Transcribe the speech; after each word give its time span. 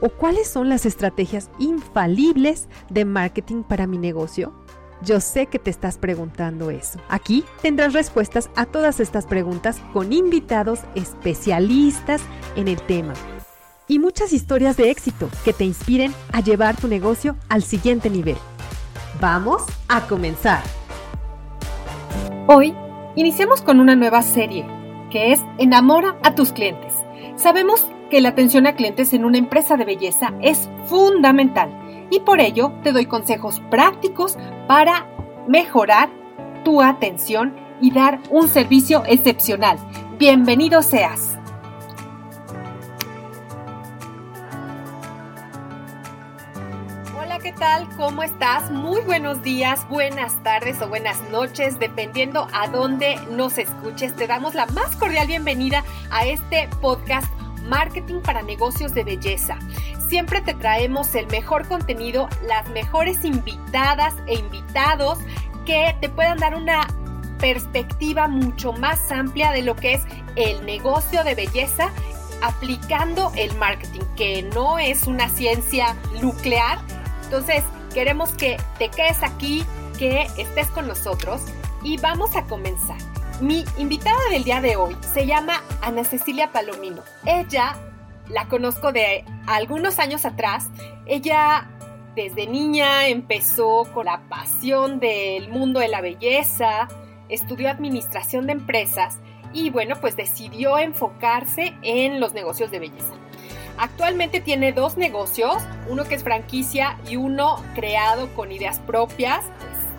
¿O 0.00 0.10
cuáles 0.10 0.48
son 0.48 0.68
las 0.68 0.86
estrategias 0.86 1.50
infalibles 1.58 2.68
de 2.88 3.04
marketing 3.04 3.62
para 3.62 3.86
mi 3.86 3.98
negocio? 3.98 4.52
Yo 5.02 5.20
sé 5.20 5.46
que 5.46 5.58
te 5.58 5.70
estás 5.70 5.98
preguntando 5.98 6.70
eso. 6.70 6.98
Aquí 7.08 7.44
tendrás 7.62 7.92
respuestas 7.92 8.50
a 8.56 8.66
todas 8.66 9.00
estas 9.00 9.26
preguntas 9.26 9.80
con 9.92 10.12
invitados 10.12 10.80
especialistas 10.94 12.20
en 12.56 12.68
el 12.68 12.80
tema 12.82 13.14
y 13.88 13.98
muchas 13.98 14.32
historias 14.32 14.76
de 14.76 14.90
éxito 14.90 15.28
que 15.44 15.52
te 15.52 15.64
inspiren 15.64 16.12
a 16.32 16.40
llevar 16.40 16.76
tu 16.76 16.88
negocio 16.88 17.36
al 17.48 17.62
siguiente 17.62 18.10
nivel. 18.10 18.36
Vamos 19.20 19.62
a 19.88 20.06
comenzar. 20.06 20.62
Hoy 22.46 22.74
iniciamos 23.16 23.62
con 23.62 23.80
una 23.80 23.96
nueva 23.96 24.22
serie 24.22 24.66
que 25.10 25.32
es 25.32 25.40
Enamora 25.58 26.18
a 26.22 26.34
tus 26.34 26.52
clientes. 26.52 26.92
Sabemos 27.36 27.88
que 28.10 28.20
la 28.20 28.30
atención 28.30 28.66
a 28.66 28.74
clientes 28.74 29.12
en 29.12 29.24
una 29.24 29.38
empresa 29.38 29.76
de 29.76 29.84
belleza 29.84 30.32
es 30.40 30.68
fundamental 30.86 31.70
y 32.10 32.20
por 32.20 32.40
ello 32.40 32.72
te 32.82 32.92
doy 32.92 33.06
consejos 33.06 33.60
prácticos 33.70 34.36
para 34.66 35.06
mejorar 35.46 36.08
tu 36.64 36.82
atención 36.82 37.54
y 37.80 37.92
dar 37.92 38.20
un 38.30 38.48
servicio 38.48 39.02
excepcional. 39.06 39.78
Bienvenido 40.18 40.82
seas. 40.82 41.36
Hola, 47.16 47.38
¿qué 47.40 47.52
tal? 47.52 47.88
¿Cómo 47.96 48.22
estás? 48.22 48.70
Muy 48.70 49.00
buenos 49.02 49.42
días, 49.42 49.86
buenas 49.88 50.42
tardes 50.42 50.80
o 50.82 50.88
buenas 50.88 51.20
noches, 51.30 51.78
dependiendo 51.78 52.48
a 52.52 52.68
dónde 52.68 53.16
nos 53.30 53.58
escuches. 53.58 54.16
Te 54.16 54.26
damos 54.26 54.54
la 54.54 54.66
más 54.66 54.96
cordial 54.96 55.26
bienvenida 55.26 55.84
a 56.10 56.26
este 56.26 56.68
podcast 56.80 57.37
marketing 57.68 58.20
para 58.20 58.42
negocios 58.42 58.94
de 58.94 59.04
belleza. 59.04 59.58
Siempre 60.08 60.40
te 60.40 60.54
traemos 60.54 61.14
el 61.14 61.26
mejor 61.28 61.68
contenido, 61.68 62.28
las 62.46 62.68
mejores 62.70 63.24
invitadas 63.24 64.14
e 64.26 64.34
invitados 64.34 65.18
que 65.66 65.96
te 66.00 66.08
puedan 66.08 66.38
dar 66.38 66.54
una 66.54 66.88
perspectiva 67.38 68.26
mucho 68.26 68.72
más 68.72 69.12
amplia 69.12 69.52
de 69.52 69.62
lo 69.62 69.76
que 69.76 69.94
es 69.94 70.02
el 70.36 70.64
negocio 70.64 71.24
de 71.24 71.34
belleza 71.34 71.90
aplicando 72.42 73.32
el 73.36 73.54
marketing, 73.56 74.00
que 74.16 74.42
no 74.42 74.78
es 74.78 75.06
una 75.06 75.28
ciencia 75.28 75.96
nuclear. 76.20 76.78
Entonces, 77.24 77.64
queremos 77.92 78.30
que 78.30 78.56
te 78.78 78.88
quedes 78.88 79.22
aquí, 79.22 79.64
que 79.98 80.28
estés 80.36 80.68
con 80.68 80.86
nosotros 80.86 81.42
y 81.82 81.96
vamos 81.98 82.36
a 82.36 82.44
comenzar. 82.44 82.98
Mi 83.40 83.64
invitada 83.76 84.18
del 84.32 84.42
día 84.42 84.60
de 84.60 84.74
hoy 84.74 84.96
se 85.14 85.24
llama 85.24 85.62
Ana 85.80 86.02
Cecilia 86.02 86.50
Palomino. 86.50 87.04
Ella 87.24 87.76
la 88.28 88.48
conozco 88.48 88.90
de 88.90 89.24
algunos 89.46 90.00
años 90.00 90.24
atrás. 90.24 90.66
Ella 91.06 91.70
desde 92.16 92.48
niña 92.48 93.06
empezó 93.06 93.86
con 93.94 94.06
la 94.06 94.22
pasión 94.28 94.98
del 94.98 95.50
mundo 95.50 95.78
de 95.78 95.86
la 95.86 96.00
belleza, 96.00 96.88
estudió 97.28 97.70
administración 97.70 98.48
de 98.48 98.54
empresas 98.54 99.18
y 99.52 99.70
bueno, 99.70 99.94
pues 100.00 100.16
decidió 100.16 100.76
enfocarse 100.76 101.76
en 101.82 102.18
los 102.18 102.34
negocios 102.34 102.72
de 102.72 102.80
belleza. 102.80 103.14
Actualmente 103.78 104.40
tiene 104.40 104.72
dos 104.72 104.96
negocios, 104.96 105.62
uno 105.88 106.02
que 106.02 106.16
es 106.16 106.24
franquicia 106.24 106.98
y 107.08 107.14
uno 107.14 107.62
creado 107.76 108.34
con 108.34 108.50
ideas 108.50 108.80
propias 108.80 109.44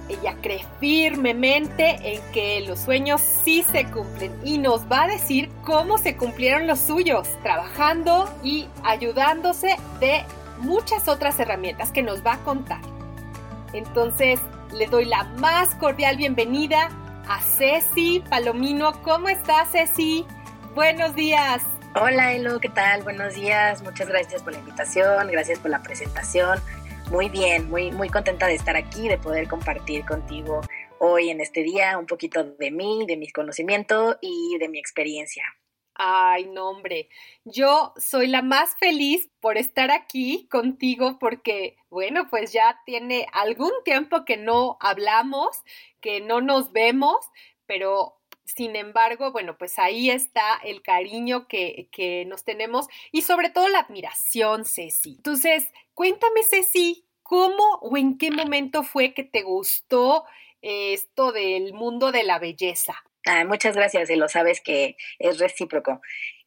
ella 0.10 0.36
cree 0.42 0.66
firmemente 0.80 1.98
en 2.02 2.22
que 2.32 2.62
los 2.62 2.80
sueños 2.80 3.22
sí 3.22 3.64
se 3.72 3.86
cumplen 3.86 4.36
y 4.44 4.58
nos 4.58 4.92
va 4.92 5.04
a 5.04 5.08
decir 5.08 5.50
cómo 5.64 5.98
se 5.98 6.18
cumplieron 6.18 6.68
los 6.68 6.80
suyos, 6.80 7.30
trabajando 7.44 8.30
y 8.44 8.68
ayudándose 8.84 9.78
de 10.00 10.24
muchas 10.58 11.08
otras 11.08 11.40
herramientas 11.40 11.92
que 11.92 12.02
nos 12.02 12.26
va 12.26 12.34
a 12.34 12.38
contar. 12.40 12.82
Entonces, 13.74 14.40
le 14.74 14.88
doy 14.88 15.06
la 15.06 15.24
más 15.38 15.76
cordial 15.76 16.18
bienvenida 16.18 16.90
a 17.28 17.40
Ceci 17.42 18.24
Palomino. 18.30 19.02
¿Cómo 19.04 19.30
estás, 19.30 19.72
Ceci? 19.72 20.26
Buenos 20.74 21.16
días. 21.16 21.62
Hola, 21.96 22.34
Elo, 22.34 22.60
¿qué 22.60 22.70
tal? 22.70 23.04
Buenos 23.04 23.34
días. 23.34 23.82
Muchas 23.82 24.08
gracias 24.08 24.44
por 24.44 24.54
la 24.54 24.60
invitación, 24.60 25.28
gracias 25.28 25.60
por 25.60 25.72
la 25.72 25.82
presentación 25.82 26.60
muy 27.10 27.28
bien, 27.30 27.70
muy, 27.70 27.92
muy 27.92 28.10
contenta 28.10 28.46
de 28.46 28.54
estar 28.54 28.76
aquí, 28.76 29.08
de 29.08 29.18
poder 29.18 29.48
compartir 29.48 30.06
contigo 30.06 30.62
hoy 31.00 31.30
en 31.30 31.42
este 31.42 31.64
día 31.64 31.98
un 31.98 32.06
poquito 32.06 32.44
de 32.44 32.72
mí, 32.72 33.06
de 33.08 33.18
mis 33.18 33.34
conocimientos 33.34 34.18
y 34.22 34.58
de 34.60 34.70
mi 34.70 34.78
experiencia. 34.78 35.44
Ay, 35.96 36.46
no, 36.46 36.70
hombre, 36.70 37.10
yo 37.44 37.94
soy 37.98 38.28
la 38.28 38.42
más 38.42 38.76
feliz 38.78 39.30
por 39.42 39.58
estar 39.58 39.92
aquí 39.92 40.48
contigo 40.50 41.18
porque, 41.20 41.78
bueno, 41.90 42.30
pues 42.30 42.54
ya 42.54 42.80
tiene 42.86 43.26
algún 43.34 43.72
tiempo 43.84 44.24
que 44.24 44.38
no 44.38 44.78
hablamos, 44.80 45.64
que 46.00 46.22
no 46.22 46.42
nos 46.42 46.72
vemos, 46.72 47.18
pero 47.66 48.20
sin 48.46 48.76
embargo, 48.76 49.32
bueno, 49.32 49.58
pues 49.58 49.78
ahí 49.78 50.10
está 50.10 50.56
el 50.64 50.82
cariño 50.82 51.48
que, 51.48 51.88
que, 51.92 52.26
nos 52.26 52.44
tenemos 52.44 52.88
y 53.12 53.22
sobre 53.22 53.50
todo 53.50 53.68
la 53.68 53.80
admiración, 53.80 54.66
Ceci. 54.66 55.16
Entonces, 55.18 55.68
cuéntame, 56.00 56.44
Ceci, 56.44 57.06
¿cómo 57.24 57.78
o 57.82 57.98
en 57.98 58.18
qué 58.18 58.32
momento 58.32 58.84
fue 58.84 59.14
que 59.14 59.26
te 59.26 59.42
gustó 59.42 60.24
esto 60.62 61.34
del 61.34 61.74
mundo 61.74 62.14
de 62.14 62.24
la 62.24 62.40
belleza? 62.40 62.96
Ah, 63.26 63.44
muchas 63.44 63.76
gracias, 63.76 64.10
y 64.10 64.16
lo 64.16 64.30
sabes 64.30 64.62
que 64.62 64.96
es 65.20 65.40
recíproco. 65.40 66.00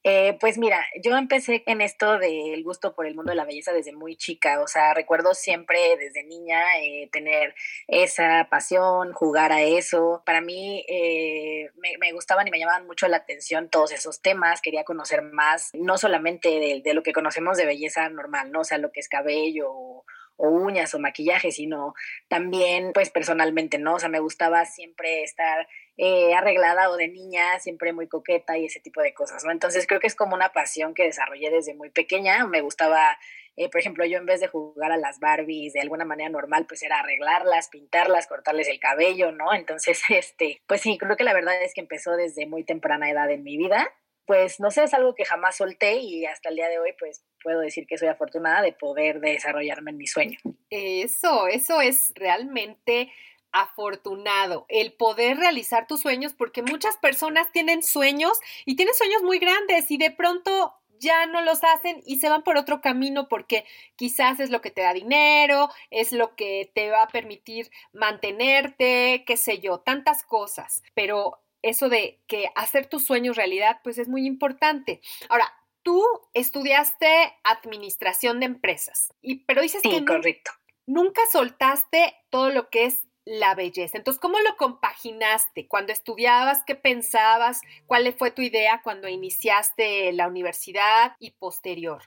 Eh, 0.04 0.36
pues 0.40 0.58
mira, 0.58 0.84
yo 1.00 1.16
empecé 1.16 1.62
en 1.66 1.80
esto 1.80 2.18
del 2.18 2.64
gusto 2.64 2.92
por 2.94 3.06
el 3.06 3.14
mundo 3.14 3.30
de 3.30 3.36
la 3.36 3.44
belleza 3.44 3.72
desde 3.72 3.92
muy 3.92 4.16
chica, 4.16 4.60
o 4.60 4.66
sea, 4.66 4.94
recuerdo 4.94 5.32
siempre 5.32 5.96
desde 5.96 6.24
niña 6.24 6.60
eh, 6.80 7.08
tener 7.12 7.54
esa 7.86 8.48
pasión, 8.50 9.12
jugar 9.12 9.52
a 9.52 9.62
eso. 9.62 10.22
Para 10.26 10.40
mí 10.40 10.84
eh, 10.88 11.70
me, 12.00 12.12
gustaban 12.12 12.48
y 12.48 12.50
me 12.50 12.58
llamaban 12.58 12.86
mucho 12.86 13.06
la 13.06 13.18
atención 13.18 13.68
todos 13.68 13.92
esos 13.92 14.20
temas, 14.20 14.60
quería 14.60 14.82
conocer 14.82 15.22
más, 15.22 15.70
no 15.72 15.96
solamente 15.98 16.48
de, 16.48 16.82
de 16.84 16.94
lo 16.94 17.04
que 17.04 17.12
conocemos 17.12 17.56
de 17.56 17.66
belleza 17.66 18.08
normal, 18.08 18.50
¿no? 18.50 18.60
O 18.60 18.64
sea, 18.64 18.78
lo 18.78 18.90
que 18.90 19.00
es 19.00 19.08
cabello 19.08 19.70
o, 19.70 20.04
o 20.36 20.48
uñas 20.48 20.94
o 20.94 20.98
maquillaje, 20.98 21.52
sino 21.52 21.94
también 22.28 22.92
pues 22.92 23.10
personalmente, 23.10 23.78
¿no? 23.78 23.94
O 23.94 23.98
sea, 23.98 24.08
me 24.08 24.20
gustaba 24.20 24.64
siempre 24.64 25.22
estar 25.22 25.68
eh, 25.96 26.34
arreglada 26.34 26.90
o 26.90 26.96
de 26.96 27.08
niña, 27.08 27.58
siempre 27.60 27.92
muy 27.92 28.08
coqueta 28.08 28.56
y 28.56 28.64
ese 28.64 28.80
tipo 28.80 29.02
de 29.02 29.12
cosas, 29.12 29.44
¿no? 29.44 29.50
Entonces 29.50 29.86
creo 29.86 30.00
que 30.00 30.06
es 30.06 30.14
como 30.14 30.34
una 30.34 30.52
pasión 30.52 30.94
que 30.94 31.04
desarrollé 31.04 31.50
desde 31.50 31.74
muy 31.74 31.90
pequeña. 31.90 32.46
Me 32.46 32.62
gustaba, 32.62 33.18
eh, 33.56 33.68
por 33.68 33.80
ejemplo, 33.80 34.04
yo 34.06 34.18
en 34.18 34.26
vez 34.26 34.40
de 34.40 34.48
jugar 34.48 34.92
a 34.92 34.96
las 34.96 35.20
Barbies 35.20 35.74
de 35.74 35.80
alguna 35.80 36.04
manera 36.04 36.30
normal, 36.30 36.66
pues 36.66 36.82
era 36.82 37.00
arreglarlas, 37.00 37.68
pintarlas, 37.68 38.26
cortarles 38.26 38.68
el 38.68 38.80
cabello, 38.80 39.32
¿no? 39.32 39.52
Entonces, 39.52 40.00
este, 40.08 40.62
pues 40.66 40.80
sí, 40.80 40.96
creo 40.98 41.16
que 41.16 41.24
la 41.24 41.34
verdad 41.34 41.62
es 41.62 41.74
que 41.74 41.82
empezó 41.82 42.12
desde 42.12 42.46
muy 42.46 42.64
temprana 42.64 43.10
edad 43.10 43.30
en 43.30 43.42
mi 43.42 43.56
vida 43.56 43.92
pues 44.26 44.60
no 44.60 44.70
sé, 44.70 44.84
es 44.84 44.94
algo 44.94 45.14
que 45.14 45.24
jamás 45.24 45.56
solté 45.56 45.96
y 45.96 46.24
hasta 46.24 46.48
el 46.48 46.56
día 46.56 46.68
de 46.68 46.78
hoy 46.78 46.94
pues 46.98 47.24
puedo 47.42 47.60
decir 47.60 47.86
que 47.86 47.98
soy 47.98 48.08
afortunada 48.08 48.62
de 48.62 48.72
poder 48.72 49.20
desarrollarme 49.20 49.90
en 49.90 49.96
mi 49.96 50.06
sueño. 50.06 50.38
Eso, 50.70 51.48
eso 51.48 51.80
es 51.80 52.12
realmente 52.14 53.10
afortunado, 53.52 54.66
el 54.68 54.92
poder 54.92 55.36
realizar 55.36 55.86
tus 55.86 56.00
sueños, 56.00 56.32
porque 56.32 56.62
muchas 56.62 56.96
personas 56.96 57.52
tienen 57.52 57.82
sueños 57.82 58.38
y 58.64 58.76
tienen 58.76 58.94
sueños 58.94 59.22
muy 59.22 59.38
grandes 59.38 59.90
y 59.90 59.98
de 59.98 60.10
pronto 60.10 60.74
ya 61.02 61.26
no 61.26 61.42
los 61.42 61.62
hacen 61.64 62.00
y 62.06 62.20
se 62.20 62.30
van 62.30 62.44
por 62.44 62.56
otro 62.56 62.80
camino 62.80 63.28
porque 63.28 63.64
quizás 63.96 64.40
es 64.40 64.50
lo 64.50 64.60
que 64.60 64.70
te 64.70 64.82
da 64.82 64.94
dinero, 64.94 65.68
es 65.90 66.12
lo 66.12 66.36
que 66.36 66.70
te 66.74 66.90
va 66.90 67.02
a 67.02 67.08
permitir 67.08 67.70
mantenerte, 67.92 69.24
qué 69.26 69.36
sé 69.36 69.58
yo, 69.58 69.80
tantas 69.80 70.22
cosas. 70.22 70.82
Pero 70.94 71.42
eso 71.60 71.88
de 71.88 72.20
que 72.26 72.50
hacer 72.54 72.86
tus 72.86 73.04
sueños 73.04 73.36
realidad, 73.36 73.80
pues 73.82 73.98
es 73.98 74.08
muy 74.08 74.26
importante. 74.26 75.00
Ahora, 75.28 75.52
tú 75.82 76.02
estudiaste 76.34 77.34
administración 77.44 78.40
de 78.40 78.46
empresas, 78.46 79.12
y, 79.20 79.44
pero 79.44 79.62
dices 79.62 79.82
que 79.82 80.04
correcto. 80.04 80.52
nunca 80.86 81.22
soltaste 81.30 82.14
todo 82.30 82.50
lo 82.50 82.70
que 82.70 82.84
es 82.84 83.00
la 83.24 83.54
belleza. 83.54 83.98
Entonces, 83.98 84.20
¿cómo 84.20 84.38
lo 84.40 84.56
compaginaste? 84.56 85.68
Cuando 85.68 85.92
estudiabas, 85.92 86.64
¿qué 86.64 86.74
pensabas? 86.74 87.60
¿Cuál 87.86 88.12
fue 88.14 88.30
tu 88.30 88.42
idea 88.42 88.80
cuando 88.82 89.08
iniciaste 89.08 90.12
la 90.12 90.26
universidad 90.26 91.14
y 91.18 91.32
posterior? 91.32 92.02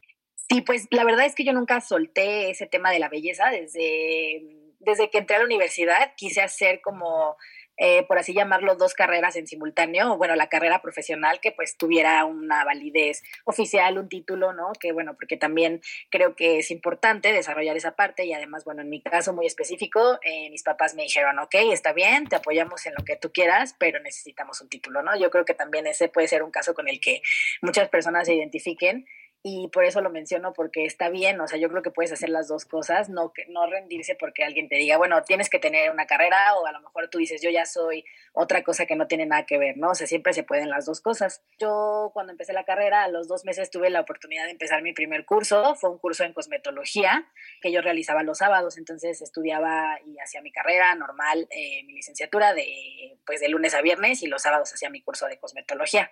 Sí, 0.49 0.61
pues 0.61 0.87
la 0.91 1.03
verdad 1.03 1.25
es 1.25 1.33
que 1.33 1.45
yo 1.45 1.53
nunca 1.53 1.81
solté 1.81 2.49
ese 2.51 2.67
tema 2.67 2.91
de 2.91 2.99
la 2.99 3.09
belleza 3.09 3.49
desde, 3.49 4.43
desde 4.79 5.09
que 5.09 5.19
entré 5.19 5.37
a 5.37 5.39
la 5.39 5.45
universidad. 5.45 6.13
Quise 6.15 6.41
hacer 6.41 6.81
como 6.81 7.37
eh, 7.77 8.03
por 8.07 8.17
así 8.17 8.33
llamarlo, 8.33 8.75
dos 8.75 8.93
carreras 8.93 9.35
en 9.35 9.47
simultáneo, 9.47 10.17
bueno, 10.17 10.35
la 10.35 10.47
carrera 10.47 10.81
profesional 10.81 11.39
que 11.39 11.51
pues 11.51 11.77
tuviera 11.77 12.23
una 12.25 12.63
validez 12.63 13.23
oficial, 13.43 13.97
un 13.97 14.09
título, 14.09 14.53
¿no? 14.53 14.71
Que 14.79 14.91
bueno, 14.91 15.15
porque 15.15 15.37
también 15.37 15.81
creo 16.09 16.35
que 16.35 16.59
es 16.59 16.71
importante 16.71 17.33
desarrollar 17.33 17.75
esa 17.75 17.95
parte 17.95 18.25
y 18.25 18.33
además, 18.33 18.63
bueno, 18.63 18.81
en 18.81 18.89
mi 18.89 19.01
caso 19.01 19.33
muy 19.33 19.45
específico, 19.45 20.19
eh, 20.23 20.49
mis 20.49 20.63
papás 20.63 20.95
me 20.95 21.03
dijeron, 21.03 21.37
ok, 21.39 21.55
está 21.71 21.93
bien, 21.93 22.27
te 22.27 22.35
apoyamos 22.35 22.85
en 22.85 22.93
lo 22.97 23.03
que 23.03 23.15
tú 23.15 23.31
quieras, 23.31 23.75
pero 23.77 23.99
necesitamos 23.99 24.61
un 24.61 24.69
título, 24.69 25.01
¿no? 25.03 25.17
Yo 25.17 25.29
creo 25.29 25.45
que 25.45 25.53
también 25.53 25.87
ese 25.87 26.07
puede 26.07 26.27
ser 26.27 26.43
un 26.43 26.51
caso 26.51 26.73
con 26.73 26.87
el 26.87 26.99
que 26.99 27.21
muchas 27.61 27.89
personas 27.89 28.27
se 28.27 28.35
identifiquen 28.35 29.05
y 29.47 29.67
por 29.67 29.85
eso 29.85 30.01
lo 30.01 30.09
menciono 30.09 30.53
porque 30.53 30.85
está 30.85 31.09
bien, 31.09 31.39
o 31.39 31.47
sea, 31.47 31.59
yo 31.59 31.69
creo 31.69 31.83
que 31.83 31.91
puedes 31.91 32.11
hacer 32.11 32.29
las 32.29 32.47
dos 32.47 32.65
cosas, 32.65 33.09
no, 33.09 33.31
no 33.49 33.67
rendirse 33.67 34.15
porque 34.15 34.43
alguien 34.43 34.67
te 34.67 34.75
diga, 34.75 34.97
bueno, 34.97 35.21
tienes 35.21 35.51
que 35.51 35.59
tener 35.59 35.91
una 35.91 36.07
carrera 36.07 36.55
o 36.55 36.65
a 36.65 36.71
lo 36.71 36.81
mejor 36.81 37.09
tú 37.11 37.19
dices, 37.19 37.43
yo 37.43 37.51
ya 37.51 37.67
soy 37.67 38.03
otra 38.33 38.63
cosa 38.63 38.87
que 38.87 38.95
no 38.95 39.05
tiene 39.05 39.27
nada 39.27 39.45
que 39.45 39.59
ver, 39.59 39.77
¿no? 39.77 39.91
O 39.91 39.93
sea, 39.93 40.07
siempre 40.07 40.33
se 40.33 40.41
pueden 40.41 40.71
las 40.71 40.87
dos 40.87 40.99
cosas. 40.99 41.43
Yo 41.59 42.09
cuando 42.11 42.31
empecé 42.31 42.53
la 42.53 42.63
carrera, 42.63 43.03
a 43.03 43.07
los 43.07 43.27
dos 43.27 43.45
meses 43.45 43.69
tuve 43.69 43.91
la 43.91 44.01
oportunidad 44.01 44.45
de 44.45 44.49
empezar 44.49 44.81
mi 44.81 44.93
primer 44.93 45.25
curso, 45.25 45.75
fue 45.75 45.91
un 45.91 45.99
curso 45.99 46.23
en 46.23 46.33
cosmetología 46.33 47.31
que 47.61 47.71
yo 47.71 47.81
realizaba 47.81 48.23
los 48.23 48.39
sábados, 48.39 48.79
entonces 48.79 49.21
estudiaba 49.21 49.99
y 50.07 50.17
hacía 50.17 50.41
mi 50.41 50.51
carrera 50.51 50.95
normal, 50.95 51.47
eh, 51.51 51.83
mi 51.83 51.93
licenciatura 51.93 52.55
de, 52.55 53.19
pues, 53.27 53.41
de 53.41 53.49
lunes 53.49 53.75
a 53.75 53.83
viernes 53.83 54.23
y 54.23 54.27
los 54.27 54.41
sábados 54.41 54.73
hacía 54.73 54.89
mi 54.89 55.03
curso 55.03 55.27
de 55.27 55.37
cosmetología. 55.37 56.09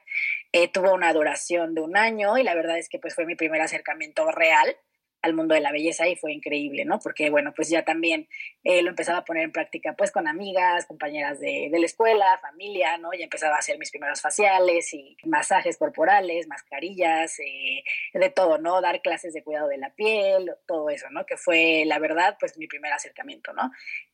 Eh, 0.51 0.68
tuvo 0.68 0.94
una 0.94 1.12
duración 1.13 1.74
de 1.74 1.81
un 1.81 1.97
año 1.97 2.38
y 2.38 2.44
la 2.44 2.53
verdad 2.53 2.77
es 2.77 2.89
que 2.89 3.00
pues 3.00 3.15
fue 3.15 3.23
mi 3.25 3.36
primer 3.36 3.62
acercamiento 3.62 4.30
real 4.31 4.75
al 5.24 5.34
mundo 5.34 5.56
de 5.56 5.62
la 5.62 5.72
belleza 5.72 6.08
y 6.08 6.18
fue 6.18 6.34
increíble, 6.34 6.84
¿no? 6.84 7.00
Porque, 7.00 7.30
bueno, 7.30 7.54
pues 7.56 7.70
ya 7.70 7.86
también 7.86 8.28
eh, 8.64 8.81
lo 8.81 8.90
empezaba 8.90 9.20
a 9.20 9.25
poner 9.25 9.44
en 9.44 9.54
práctica, 9.54 9.96
pues 9.98 10.12
con 10.12 10.28
amigas, 10.28 10.86
compañeras 10.86 11.40
de, 11.40 11.70
la 11.72 11.86
escuela, 11.86 12.38
familia, 12.42 12.98
¿no? 12.98 13.14
Ya 13.14 13.24
empezaba 13.24 13.56
a 13.56 13.60
hacer 13.60 13.80
mis 13.80 13.90
primeros 13.90 14.22
faciales 14.22 14.94
y 14.94 15.16
masajes 15.24 15.78
corporales, 15.78 16.48
mascarillas, 16.48 17.40
eh, 17.40 17.84
de 18.14 18.30
todo, 18.30 18.58
¿no? 18.58 18.81
Dar 18.81 19.02
clases 19.02 19.34
de 19.34 19.44
cuidado 19.44 19.70
de 19.70 19.78
la 19.78 19.92
piel, 19.92 20.54
todo 20.68 20.90
eso, 20.90 21.10
¿no? 21.10 21.25
Que 21.25 21.38
fue, 21.38 21.84
la 21.86 22.00
verdad, 22.00 22.36
pues 22.38 22.58
mi 22.58 22.68
primer 22.68 22.92
acercamiento, 22.92 23.54
¿no? 23.54 23.72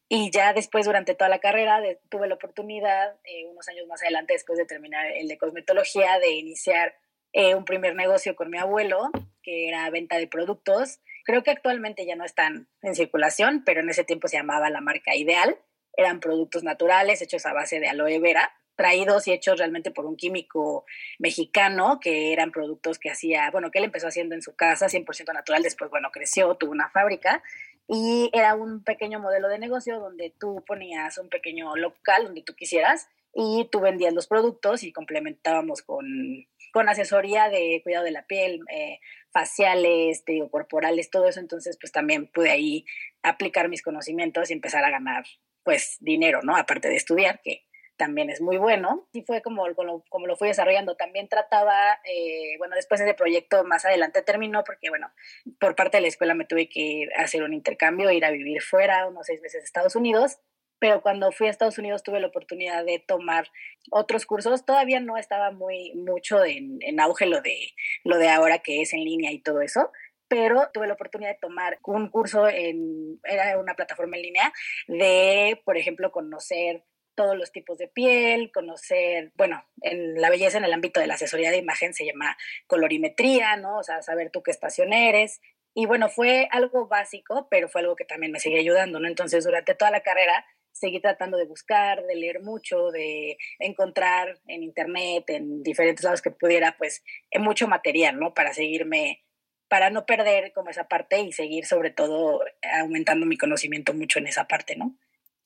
Y 0.10 0.30
ya 0.30 0.54
después, 0.54 0.86
durante 0.86 1.16
toda 1.16 1.30
la 1.30 1.40
carrera, 1.40 1.82
tuve 2.10 2.28
la 2.28 2.36
oportunidad, 2.36 3.16
eh, 3.24 3.46
unos 3.48 3.68
años 3.68 3.88
más 3.88 4.02
adelante, 4.04 4.34
después 4.34 4.60
de 4.60 4.66
terminar 4.66 5.08
el 5.08 5.28
de 5.28 5.40
cosmetología, 5.40 6.20
de 6.20 6.30
iniciar 6.32 6.94
eh, 7.34 7.56
un 7.56 7.66
primer 7.66 7.96
negocio 7.96 8.36
con 8.36 8.50
mi 8.50 8.58
abuelo, 8.58 9.10
que 9.44 9.68
era 9.68 9.90
venta 9.90 10.18
de 10.18 10.28
productos. 10.28 11.00
Creo 11.26 11.44
que 11.44 11.52
actualmente 11.52 12.06
ya 12.06 12.16
no 12.16 12.26
están 12.26 12.68
en 12.82 12.96
circulación, 12.96 13.64
pero 13.66 13.82
en 13.82 13.90
ese 13.90 14.04
tiempo 14.04 14.28
se 14.28 14.38
llamaba 14.38 14.70
la 14.70 14.82
marca 14.82 15.16
Ideal. 15.16 15.58
Eran 15.96 16.20
productos 16.20 16.64
naturales 16.64 17.22
hechos 17.22 17.46
a 17.46 17.54
base 17.54 17.80
de 17.80 17.88
aloe 17.88 18.20
vera, 18.20 18.52
traídos 18.76 19.28
y 19.28 19.34
hechos 19.34 19.58
realmente 19.58 19.92
por 19.92 20.06
un 20.06 20.16
químico 20.16 20.86
mexicano, 21.20 22.00
que 22.00 22.32
eran 22.32 22.52
productos 22.52 22.98
que 22.98 23.12
hacía, 23.12 23.52
bueno, 23.52 23.72
que 23.72 23.80
él 23.80 23.86
empezó 23.86 24.08
haciendo 24.08 24.36
en 24.36 24.42
su 24.42 24.56
casa, 24.56 24.88
100% 24.88 25.34
natural, 25.34 25.62
después, 25.64 25.92
bueno, 25.92 26.10
creció, 26.12 26.56
tuvo 26.56 26.72
una 26.72 26.90
fábrica 26.90 27.44
y 27.90 28.30
era 28.34 28.54
un 28.54 28.84
pequeño 28.84 29.20
modelo 29.20 29.50
de 29.50 29.58
negocio 29.58 30.00
donde 30.00 30.32
tú 30.40 30.64
ponías 30.66 31.18
un 31.18 31.28
pequeño 31.28 31.76
local 31.76 32.26
donde 32.26 32.44
tú 32.44 32.54
quisieras 32.56 33.10
y 33.34 33.68
tú 33.72 33.80
vendías 33.80 34.14
los 34.14 34.28
productos 34.28 34.84
y 34.84 34.94
complementábamos 34.94 35.82
con 35.82 36.06
con 36.72 36.90
asesoría 36.90 37.50
de 37.50 37.82
cuidado 37.84 38.06
de 38.06 38.12
la 38.12 38.26
piel, 38.26 38.62
eh, 38.72 39.00
faciales, 39.32 40.24
digo, 40.26 40.50
corporales, 40.50 41.10
todo 41.10 41.28
eso. 41.28 41.40
Entonces, 41.40 41.78
pues 41.80 41.92
también 41.92 42.28
pude 42.28 42.50
ahí 42.52 42.86
aplicar 43.24 43.70
mis 43.70 43.82
conocimientos 43.82 44.50
y 44.50 44.54
empezar 44.54 44.84
a 44.84 44.90
ganar, 44.90 45.24
pues, 45.64 45.98
dinero, 46.00 46.42
¿no? 46.44 46.56
Aparte 46.56 46.90
de 46.90 46.96
estudiar, 46.96 47.42
que 47.44 47.66
también 47.98 48.30
es 48.30 48.42
muy 48.42 48.58
bueno. 48.58 49.08
Y 49.12 49.24
fue 49.24 49.42
como, 49.42 49.64
como, 49.76 50.28
lo 50.28 50.36
fui 50.38 50.48
desarrollando. 50.48 50.96
También 50.96 51.28
trataba, 51.28 52.00
eh, 52.06 52.58
bueno, 52.58 52.76
después 52.76 53.02
ese 53.02 53.14
proyecto 53.14 53.64
más 53.66 53.86
adelante 53.86 54.22
terminó 54.22 54.64
porque, 54.64 54.90
bueno, 54.90 55.12
por 55.60 55.76
parte 55.76 55.98
de 55.98 56.02
la 56.02 56.08
escuela 56.08 56.34
me 56.34 56.46
tuve 56.46 56.70
que 56.70 57.10
hacer 57.18 57.44
un 57.44 57.54
intercambio, 57.54 58.10
ir 58.12 58.26
a 58.26 58.32
vivir 58.32 58.62
fuera 58.62 59.06
unos 59.08 59.28
seis 59.28 59.42
meses 59.42 59.62
a 59.62 59.66
Estados 59.66 59.96
Unidos 59.96 60.40
pero 60.80 61.02
cuando 61.02 61.32
fui 61.32 61.48
a 61.48 61.50
Estados 61.50 61.78
Unidos 61.78 62.04
tuve 62.04 62.20
la 62.20 62.28
oportunidad 62.28 62.86
de 62.86 63.00
tomar 63.00 63.50
otros 63.92 64.26
cursos. 64.26 64.66
Todavía 64.66 65.00
no 65.00 65.18
estaba 65.18 65.52
muy 65.52 65.94
mucho 65.96 66.44
en, 66.46 67.00
auge 67.00 67.26
lo 67.26 67.42
de, 67.42 67.74
lo 68.04 68.18
de 68.18 68.30
ahora 68.30 68.60
que 68.60 68.82
es 68.82 68.94
en 68.94 69.04
línea 69.04 69.32
y 69.32 69.42
todo 69.42 69.62
eso, 69.62 69.92
pero 70.28 70.70
tuve 70.74 70.88
la 70.88 70.94
oportunidad 70.94 71.32
de 71.32 71.40
tomar 71.40 71.80
un 71.84 72.10
curso 72.10 72.48
en, 72.48 73.20
era 73.24 73.58
una 73.60 73.76
plataforma 73.76 74.16
en 74.16 74.24
línea 74.24 74.54
de, 74.88 75.62
por 75.66 75.78
ejemplo, 75.78 76.12
conocer 76.12 76.84
todos 77.16 77.36
los 77.36 77.52
tipos 77.52 77.78
de 77.78 77.90
piel, 77.90 78.50
conocer, 78.54 79.34
bueno, 79.36 79.66
en 79.82 80.22
la 80.22 80.30
belleza 80.30 80.58
en 80.58 80.64
el 80.64 80.72
ámbito 80.72 81.02
de 81.02 81.08
la 81.08 81.16
asesoría 81.16 81.52
de 81.52 81.58
imagen 81.58 81.94
se 81.94 82.06
llama 82.06 82.38
colorimetría, 82.66 83.58
¿no? 83.58 83.80
O 83.80 83.84
sea, 83.84 84.02
saber 84.02 84.30
tú 84.32 84.42
qué 84.42 84.52
estación 84.52 84.94
eres. 84.94 85.42
Y 85.74 85.86
bueno, 85.86 86.08
fue 86.08 86.48
algo 86.52 86.88
básico, 86.88 87.48
pero 87.52 87.68
fue 87.68 87.82
algo 87.82 87.98
que 87.98 88.06
también 88.06 88.32
me 88.32 88.40
sigue 88.40 88.60
ayudando, 88.60 89.02
¿no? 89.02 89.08
Entonces, 89.08 89.44
durante 89.44 89.76
toda 89.76 89.92
la 89.92 90.02
carrera 90.02 90.46
seguí 90.80 91.00
tratando 91.00 91.38
de 91.38 91.46
buscar, 91.46 92.04
de 92.06 92.16
leer 92.16 92.42
mucho, 92.42 92.92
de 92.92 93.38
encontrar 93.60 94.40
en 94.48 94.64
internet, 94.64 95.26
en 95.28 95.62
diferentes 95.64 96.04
lados 96.04 96.22
que 96.22 96.32
pudiera, 96.32 96.76
pues, 96.78 97.04
mucho 97.40 97.68
material, 97.68 98.20
¿no? 98.20 98.34
Para 98.34 98.54
seguirme, 98.54 99.24
para 99.68 99.90
no 99.90 100.06
perder 100.06 100.52
como 100.54 100.70
esa 100.70 100.88
parte 100.88 101.20
y 101.20 101.32
seguir 101.32 101.66
sobre 101.66 101.92
todo 101.92 102.42
aumentando 102.80 103.26
mi 103.26 103.38
conocimiento 103.38 103.94
mucho 103.94 104.20
en 104.20 104.28
esa 104.28 104.46
parte, 104.48 104.76
¿no? 104.76 104.98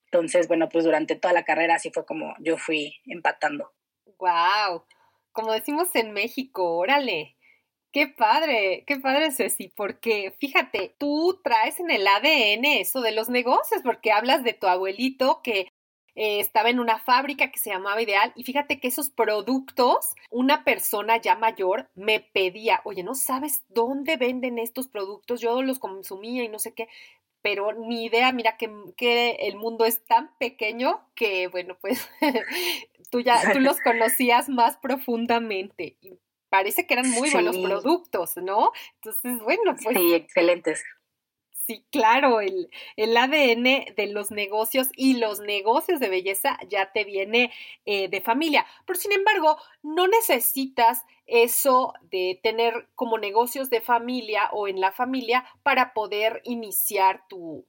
Entonces, 0.06 0.47
bueno, 0.47 0.69
pues 0.69 0.85
durante 0.85 1.15
toda 1.15 1.33
la 1.33 1.44
carrera 1.44 1.75
así 1.75 1.89
fue 1.91 2.06
como 2.06 2.36
yo 2.39 2.57
fui 2.57 3.01
empatando. 3.07 3.71
¡Wow! 4.19 4.86
Como 5.31 5.51
decimos 5.51 5.89
en 5.95 6.12
México, 6.12 6.77
órale. 6.77 7.36
Qué 7.93 8.07
padre, 8.07 8.83
qué 8.87 8.99
padre 8.99 9.31
Ceci, 9.31 9.67
porque 9.67 10.33
fíjate, 10.39 10.95
tú 10.97 11.39
traes 11.43 11.79
en 11.79 11.91
el 11.91 12.07
ADN 12.07 12.65
eso 12.65 13.01
de 13.01 13.11
los 13.11 13.29
negocios, 13.29 13.81
porque 13.83 14.11
hablas 14.11 14.43
de 14.43 14.53
tu 14.53 14.65
abuelito 14.65 15.41
que 15.43 15.67
eh, 16.15 16.39
estaba 16.39 16.71
en 16.71 16.79
una 16.79 16.97
fábrica 16.97 17.51
que 17.51 17.59
se 17.59 17.69
llamaba 17.69 18.01
Ideal 18.01 18.33
y 18.35 18.45
fíjate 18.45 18.79
que 18.79 18.87
esos 18.87 19.11
productos, 19.11 20.15
una 20.31 20.63
persona 20.63 21.17
ya 21.17 21.35
mayor 21.35 21.87
me 21.93 22.19
pedía, 22.19 22.81
oye, 22.83 23.03
¿no 23.03 23.13
sabes 23.13 23.63
dónde 23.69 24.17
venden 24.17 24.57
estos 24.57 24.87
productos? 24.87 25.39
Yo 25.39 25.61
los 25.61 25.77
consumía 25.77 26.43
y 26.43 26.49
no 26.49 26.57
sé 26.57 26.73
qué, 26.73 26.88
pero 27.43 27.73
ni 27.73 28.05
idea, 28.05 28.31
mira 28.31 28.57
que, 28.57 28.71
que 28.97 29.31
el 29.41 29.55
mundo 29.55 29.85
es 29.85 30.03
tan 30.03 30.35
pequeño 30.39 31.07
que, 31.13 31.47
bueno, 31.47 31.77
pues 31.79 32.09
tú 33.12 33.21
ya, 33.21 33.53
tú 33.53 33.59
los 33.59 33.79
conocías 33.81 34.50
más 34.50 34.77
profundamente 34.77 35.97
parece 36.53 36.86
que 36.86 36.93
eran 36.93 37.10
muy 37.10 37.31
buenos 37.31 37.57
productos, 37.57 38.38
¿no? 38.38 38.72
Entonces, 39.01 39.39
bueno, 39.41 39.75
pues... 39.81 39.98
Sí, 39.98 40.13
excelentes. 40.13 40.83
Sí, 41.65 41.83
claro, 41.91 42.41
el, 42.41 42.69
el, 42.95 43.17
ADN 43.17 43.95
de 43.95 44.07
los 44.12 44.29
negocios 44.29 44.89
y 44.95 45.17
los 45.17 45.39
negocios 45.39 46.00
de 46.00 46.10
belleza 46.10 46.60
ya 46.69 46.91
te 46.91 47.05
viene 47.05 47.51
eh, 47.86 48.07
de 48.07 48.22
familia. 48.22 48.67
Pero 48.86 49.00
sin 49.00 49.13
embargo, 49.13 49.57
no 49.81 50.07
necesitas 50.07 51.05
eso 51.25 51.95
de 52.12 52.39
tener 52.43 52.88
como 52.93 53.17
negocios 53.17 53.72
de 53.72 53.81
familia 53.81 54.50
o 54.51 54.67
en 54.67 54.79
la 54.79 54.91
familia 54.91 55.45
para 55.63 55.93
poder 55.93 56.41
iniciar 56.43 57.24
tu, 57.29 57.65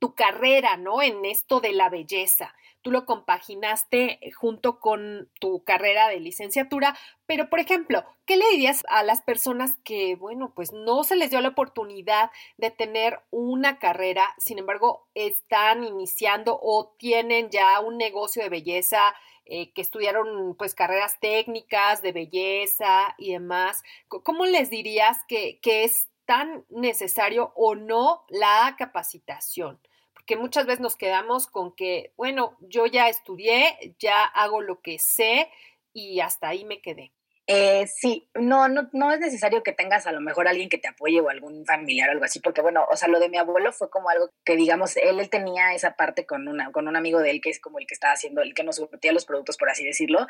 tu 0.00 0.14
carrera, 0.16 0.76
¿no? 0.76 1.00
En 1.00 1.24
esto 1.24 1.60
de 1.60 1.72
la 1.72 1.88
belleza 1.88 2.52
tú 2.82 2.90
lo 2.90 3.04
compaginaste 3.04 4.18
eh, 4.26 4.32
junto 4.32 4.80
con 4.80 5.30
tu 5.40 5.64
carrera 5.64 6.08
de 6.08 6.20
licenciatura, 6.20 6.96
pero 7.26 7.50
por 7.50 7.60
ejemplo, 7.60 8.04
¿qué 8.26 8.36
le 8.36 8.48
dirías 8.50 8.82
a 8.88 9.02
las 9.02 9.22
personas 9.22 9.72
que, 9.84 10.16
bueno, 10.16 10.52
pues 10.54 10.72
no 10.72 11.04
se 11.04 11.16
les 11.16 11.30
dio 11.30 11.40
la 11.40 11.48
oportunidad 11.48 12.30
de 12.56 12.70
tener 12.70 13.20
una 13.30 13.78
carrera, 13.78 14.34
sin 14.38 14.58
embargo, 14.58 15.08
están 15.14 15.84
iniciando 15.84 16.58
o 16.60 16.94
tienen 16.98 17.50
ya 17.50 17.80
un 17.80 17.98
negocio 17.98 18.42
de 18.42 18.48
belleza? 18.48 19.14
Eh, 19.52 19.72
que 19.72 19.80
estudiaron 19.80 20.54
pues 20.54 20.76
carreras 20.76 21.18
técnicas 21.18 22.02
de 22.02 22.12
belleza 22.12 23.16
y 23.18 23.32
demás, 23.32 23.82
¿cómo 24.06 24.46
les 24.46 24.70
dirías 24.70 25.24
que, 25.26 25.58
que 25.60 25.82
es 25.82 26.08
tan 26.24 26.64
necesario 26.68 27.52
o 27.56 27.74
no 27.74 28.22
la 28.28 28.76
capacitación? 28.78 29.80
Que 30.26 30.36
muchas 30.36 30.66
veces 30.66 30.80
nos 30.80 30.96
quedamos 30.96 31.46
con 31.46 31.74
que, 31.74 32.12
bueno, 32.16 32.56
yo 32.60 32.86
ya 32.86 33.08
estudié, 33.08 33.94
ya 33.98 34.24
hago 34.24 34.60
lo 34.60 34.80
que 34.80 34.98
sé 34.98 35.50
y 35.92 36.20
hasta 36.20 36.48
ahí 36.48 36.64
me 36.64 36.80
quedé. 36.80 37.12
Eh, 37.52 37.88
sí, 37.88 38.28
no, 38.34 38.68
no, 38.68 38.88
no 38.92 39.10
es 39.10 39.18
necesario 39.18 39.64
que 39.64 39.72
tengas 39.72 40.06
a 40.06 40.12
lo 40.12 40.20
mejor 40.20 40.46
alguien 40.46 40.68
que 40.68 40.78
te 40.78 40.86
apoye 40.86 41.20
o 41.20 41.30
algún 41.30 41.66
familiar 41.66 42.08
o 42.08 42.12
algo 42.12 42.24
así, 42.24 42.38
porque 42.38 42.60
bueno, 42.60 42.86
o 42.88 42.96
sea, 42.96 43.08
lo 43.08 43.18
de 43.18 43.28
mi 43.28 43.38
abuelo 43.38 43.72
fue 43.72 43.90
como 43.90 44.08
algo 44.08 44.30
que 44.44 44.54
digamos, 44.54 44.96
él, 44.96 45.18
él 45.18 45.30
tenía 45.30 45.74
esa 45.74 45.96
parte 45.96 46.26
con, 46.26 46.46
una, 46.46 46.70
con 46.70 46.86
un 46.86 46.94
amigo 46.94 47.18
de 47.18 47.30
él 47.30 47.40
que 47.40 47.50
es 47.50 47.58
como 47.58 47.80
el 47.80 47.88
que 47.88 47.94
estaba 47.94 48.12
haciendo, 48.12 48.40
el 48.40 48.54
que 48.54 48.62
nos 48.62 48.76
surtía 48.76 49.12
los 49.12 49.24
productos, 49.24 49.56
por 49.56 49.68
así 49.68 49.84
decirlo, 49.84 50.28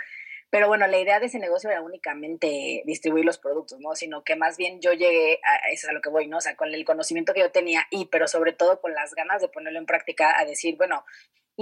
Pero 0.51 0.67
bueno, 0.67 0.87
la 0.89 0.99
idea 0.99 1.21
de 1.21 1.27
ese 1.27 1.39
negocio 1.39 1.71
era 1.71 1.81
únicamente 1.81 2.83
distribuir 2.85 3.25
los 3.25 3.39
productos, 3.39 3.79
¿no? 3.81 3.95
Sino 3.95 4.25
que 4.25 4.35
más 4.37 4.57
bien 4.57 4.81
yo 4.81 4.93
llegué 4.93 5.41
a 5.45 5.71
eso 5.71 5.87
es 5.87 5.89
a 5.89 5.93
lo 5.93 6.01
que 6.01 6.11
voy, 6.11 6.27
¿no? 6.27 6.39
O 6.39 6.41
sea, 6.41 6.57
con 6.57 6.75
el 6.75 6.85
conocimiento 6.85 7.33
que 7.33 7.41
yo 7.41 7.53
tenía 7.53 7.87
y, 7.91 8.07
pero 8.07 8.27
sobre 8.27 8.53
todo 8.53 8.81
con 8.81 8.93
las 8.93 9.15
ganas 9.15 9.41
de 9.41 9.49
ponerlo 9.49 9.79
en 9.79 9.87
práctica, 9.87 10.39
a 10.39 10.45
decir, 10.45 10.77
bueno, 10.77 11.05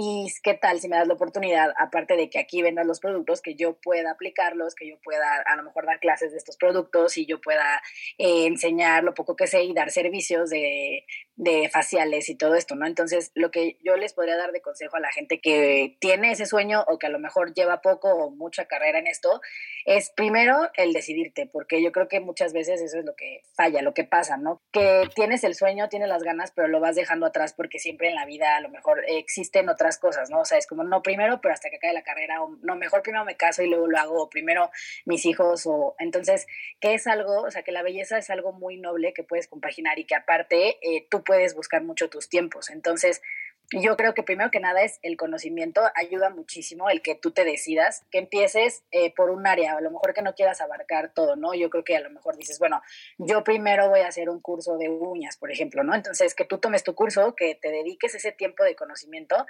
y 0.01 0.31
qué 0.43 0.53
tal 0.53 0.79
si 0.79 0.87
me 0.87 0.95
das 0.95 1.07
la 1.07 1.15
oportunidad, 1.15 1.73
aparte 1.77 2.15
de 2.15 2.29
que 2.29 2.39
aquí 2.39 2.61
vendas 2.61 2.87
los 2.87 3.01
productos, 3.01 3.41
que 3.41 3.55
yo 3.55 3.73
pueda 3.81 4.11
aplicarlos, 4.11 4.73
que 4.73 4.87
yo 4.87 4.97
pueda 5.03 5.43
a 5.45 5.55
lo 5.57 5.63
mejor 5.63 5.85
dar 5.85 5.99
clases 5.99 6.31
de 6.31 6.37
estos 6.37 6.55
productos 6.55 7.17
y 7.17 7.25
yo 7.25 7.41
pueda 7.41 7.81
eh, 8.17 8.45
enseñar 8.45 9.03
lo 9.03 9.13
poco 9.13 9.35
que 9.35 9.45
sé 9.47 9.63
y 9.63 9.73
dar 9.73 9.91
servicios 9.91 10.49
de, 10.49 11.05
de, 11.39 11.69
faciales 11.69 12.29
y 12.29 12.35
todo 12.35 12.55
esto, 12.55 12.75
¿no? 12.75 12.85
Entonces, 12.85 13.31
lo 13.33 13.49
que 13.49 13.77
yo 13.81 13.95
les 13.95 14.13
podría 14.13 14.35
dar 14.35 14.51
de 14.51 14.61
consejo 14.61 14.97
a 14.97 14.99
la 14.99 15.11
gente 15.11 15.39
que 15.39 15.97
tiene 15.99 16.31
ese 16.31 16.45
sueño 16.45 16.83
o 16.87 16.99
que 16.99 17.07
a 17.07 17.09
lo 17.09 17.17
mejor 17.17 17.53
lleva 17.53 17.81
poco 17.81 18.09
o 18.09 18.29
mucha 18.29 18.65
carrera 18.65 18.99
en 18.99 19.07
esto, 19.07 19.41
es 19.85 20.11
primero 20.11 20.69
el 20.75 20.91
decidirte, 20.91 21.47
porque 21.47 21.81
yo 21.81 21.91
creo 21.91 22.09
que 22.09 22.19
muchas 22.19 22.51
veces 22.51 22.81
eso 22.81 22.99
es 22.99 23.05
lo 23.05 23.15
que 23.15 23.41
falla, 23.55 23.81
lo 23.81 23.93
que 23.93 24.03
pasa, 24.03 24.35
¿no? 24.37 24.61
Que 24.71 25.07
tienes 25.15 25.43
el 25.45 25.55
sueño, 25.55 25.87
tienes 25.87 26.09
las 26.09 26.23
ganas, 26.23 26.51
pero 26.51 26.67
lo 26.67 26.81
vas 26.81 26.95
dejando 26.95 27.25
atrás 27.25 27.53
porque 27.53 27.79
siempre 27.79 28.09
en 28.09 28.15
la 28.15 28.25
vida 28.25 28.57
a 28.57 28.61
lo 28.61 28.69
mejor 28.69 29.03
existen 29.07 29.69
otras 29.69 29.97
cosas, 29.97 30.29
¿no? 30.29 30.41
O 30.41 30.45
sea, 30.45 30.57
es 30.57 30.67
como, 30.67 30.83
no 30.83 31.01
primero, 31.01 31.39
pero 31.41 31.53
hasta 31.53 31.69
que 31.69 31.77
acabe 31.77 31.93
la 31.93 32.03
carrera, 32.03 32.43
o 32.43 32.57
no, 32.61 32.75
mejor 32.75 33.01
primero 33.01 33.23
me 33.23 33.37
caso 33.37 33.63
y 33.63 33.69
luego 33.69 33.87
lo 33.87 33.97
hago, 33.97 34.23
o 34.23 34.29
primero 34.29 34.71
mis 35.05 35.25
hijos, 35.25 35.65
o 35.65 35.95
entonces, 35.99 36.47
que 36.81 36.93
es 36.93 37.07
algo, 37.07 37.43
o 37.43 37.51
sea, 37.51 37.63
que 37.63 37.71
la 37.71 37.81
belleza 37.81 38.17
es 38.17 38.29
algo 38.29 38.51
muy 38.51 38.77
noble 38.77 39.13
que 39.13 39.23
puedes 39.23 39.47
compaginar 39.47 39.99
y 39.99 40.05
que 40.05 40.15
aparte 40.15 40.77
eh, 40.81 41.07
tú 41.09 41.23
puedes 41.29 41.53
buscar 41.53 41.83
mucho 41.83 42.09
tus 42.09 42.27
tiempos. 42.27 42.71
Entonces, 42.71 43.21
yo 43.71 43.95
creo 43.97 44.15
que 44.15 44.23
primero 44.23 44.49
que 44.49 44.59
nada 44.59 44.81
es 44.81 44.97
el 45.03 45.15
conocimiento, 45.15 45.81
ayuda 45.93 46.31
muchísimo 46.31 46.89
el 46.89 47.03
que 47.03 47.13
tú 47.13 47.29
te 47.29 47.43
decidas, 47.43 48.03
que 48.09 48.17
empieces 48.17 48.83
eh, 48.89 49.13
por 49.13 49.29
un 49.29 49.45
área, 49.45 49.77
a 49.77 49.81
lo 49.81 49.91
mejor 49.91 50.15
que 50.15 50.23
no 50.23 50.33
quieras 50.33 50.59
abarcar 50.59 51.13
todo, 51.13 51.35
¿no? 51.35 51.53
Yo 51.53 51.69
creo 51.69 51.83
que 51.83 51.95
a 51.95 51.99
lo 51.99 52.09
mejor 52.09 52.35
dices, 52.35 52.57
bueno, 52.57 52.81
yo 53.19 53.43
primero 53.43 53.87
voy 53.89 53.99
a 53.99 54.07
hacer 54.07 54.27
un 54.31 54.41
curso 54.41 54.77
de 54.79 54.89
uñas, 54.89 55.37
por 55.37 55.51
ejemplo, 55.51 55.83
¿no? 55.83 55.93
Entonces, 55.93 56.33
que 56.33 56.45
tú 56.45 56.57
tomes 56.57 56.83
tu 56.83 56.95
curso, 56.95 57.35
que 57.35 57.53
te 57.53 57.69
dediques 57.69 58.15
ese 58.15 58.31
tiempo 58.31 58.63
de 58.63 58.75
conocimiento, 58.75 59.45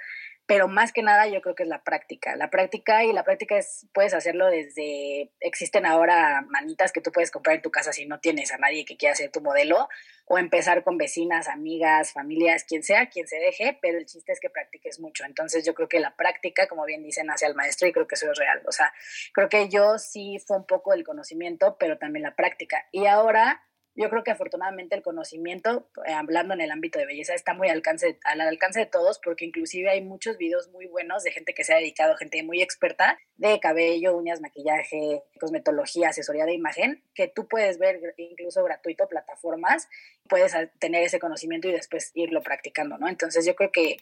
pero 0.50 0.66
más 0.66 0.92
que 0.92 1.04
nada 1.04 1.28
yo 1.28 1.40
creo 1.42 1.54
que 1.54 1.62
es 1.62 1.68
la 1.68 1.84
práctica. 1.84 2.34
La 2.34 2.50
práctica 2.50 3.04
y 3.04 3.12
la 3.12 3.22
práctica 3.22 3.56
es, 3.56 3.86
puedes 3.94 4.14
hacerlo 4.14 4.48
desde, 4.48 5.30
existen 5.38 5.86
ahora 5.86 6.44
manitas 6.48 6.90
que 6.90 7.00
tú 7.00 7.12
puedes 7.12 7.30
comprar 7.30 7.54
en 7.54 7.62
tu 7.62 7.70
casa 7.70 7.92
si 7.92 8.04
no 8.04 8.18
tienes 8.18 8.50
a 8.50 8.58
nadie 8.58 8.84
que 8.84 8.96
quiera 8.96 9.12
hacer 9.12 9.30
tu 9.30 9.40
modelo, 9.40 9.88
o 10.26 10.38
empezar 10.38 10.82
con 10.82 10.98
vecinas, 10.98 11.46
amigas, 11.46 12.12
familias, 12.12 12.64
quien 12.64 12.82
sea, 12.82 13.08
quien 13.10 13.28
se 13.28 13.36
deje, 13.36 13.78
pero 13.80 13.96
el 13.96 14.06
chiste 14.06 14.32
es 14.32 14.40
que 14.40 14.50
practiques 14.50 14.98
mucho. 14.98 15.24
Entonces 15.24 15.64
yo 15.64 15.72
creo 15.72 15.88
que 15.88 16.00
la 16.00 16.16
práctica, 16.16 16.66
como 16.66 16.84
bien 16.84 17.04
dicen, 17.04 17.30
hacia 17.30 17.46
el 17.46 17.54
maestro 17.54 17.86
y 17.86 17.92
creo 17.92 18.08
que 18.08 18.16
eso 18.16 18.28
es 18.28 18.36
real. 18.36 18.60
O 18.66 18.72
sea, 18.72 18.92
creo 19.32 19.48
que 19.48 19.68
yo 19.68 19.98
sí 19.98 20.42
fue 20.44 20.56
un 20.56 20.66
poco 20.66 20.94
el 20.94 21.04
conocimiento, 21.04 21.76
pero 21.78 21.96
también 21.96 22.24
la 22.24 22.34
práctica. 22.34 22.88
Y 22.90 23.06
ahora 23.06 23.62
yo 23.94 24.08
creo 24.08 24.22
que 24.22 24.30
afortunadamente 24.30 24.94
el 24.94 25.02
conocimiento, 25.02 25.90
eh, 26.06 26.12
hablando 26.12 26.54
en 26.54 26.60
el 26.60 26.70
ámbito 26.70 26.98
de 26.98 27.06
belleza, 27.06 27.34
está 27.34 27.54
muy 27.54 27.68
al 27.68 27.76
alcance, 27.76 28.18
al 28.24 28.40
alcance 28.40 28.80
de 28.80 28.86
todos, 28.86 29.18
porque 29.18 29.44
inclusive 29.44 29.90
hay 29.90 30.02
muchos 30.02 30.38
videos 30.38 30.68
muy 30.68 30.86
buenos 30.86 31.24
de 31.24 31.32
gente 31.32 31.54
que 31.54 31.64
se 31.64 31.74
ha 31.74 31.76
dedicado, 31.76 32.16
gente 32.16 32.42
muy 32.42 32.62
experta 32.62 33.18
de 33.36 33.58
cabello, 33.58 34.16
uñas, 34.16 34.40
maquillaje, 34.40 35.22
cosmetología, 35.40 36.10
asesoría 36.10 36.44
de 36.44 36.54
imagen, 36.54 37.02
que 37.14 37.28
tú 37.28 37.48
puedes 37.48 37.78
ver 37.78 38.00
incluso 38.16 38.62
gratuito, 38.62 39.08
plataformas, 39.08 39.88
puedes 40.28 40.54
tener 40.78 41.02
ese 41.02 41.18
conocimiento 41.18 41.68
y 41.68 41.72
después 41.72 42.12
irlo 42.14 42.42
practicando, 42.42 42.96
¿no? 42.98 43.08
Entonces 43.08 43.44
yo 43.44 43.54
creo 43.56 43.72
que, 43.72 43.96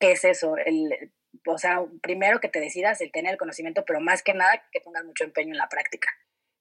es 0.00 0.24
eso, 0.24 0.56
el, 0.56 1.12
o 1.46 1.58
sea, 1.58 1.84
primero 2.02 2.40
que 2.40 2.48
te 2.48 2.60
decidas 2.60 3.00
el 3.00 3.12
tener 3.12 3.32
el 3.32 3.38
conocimiento, 3.38 3.84
pero 3.84 4.00
más 4.00 4.22
que 4.22 4.34
nada 4.34 4.62
que 4.72 4.80
pongas 4.80 5.04
mucho 5.04 5.24
empeño 5.24 5.52
en 5.52 5.58
la 5.58 5.68
práctica. 5.68 6.08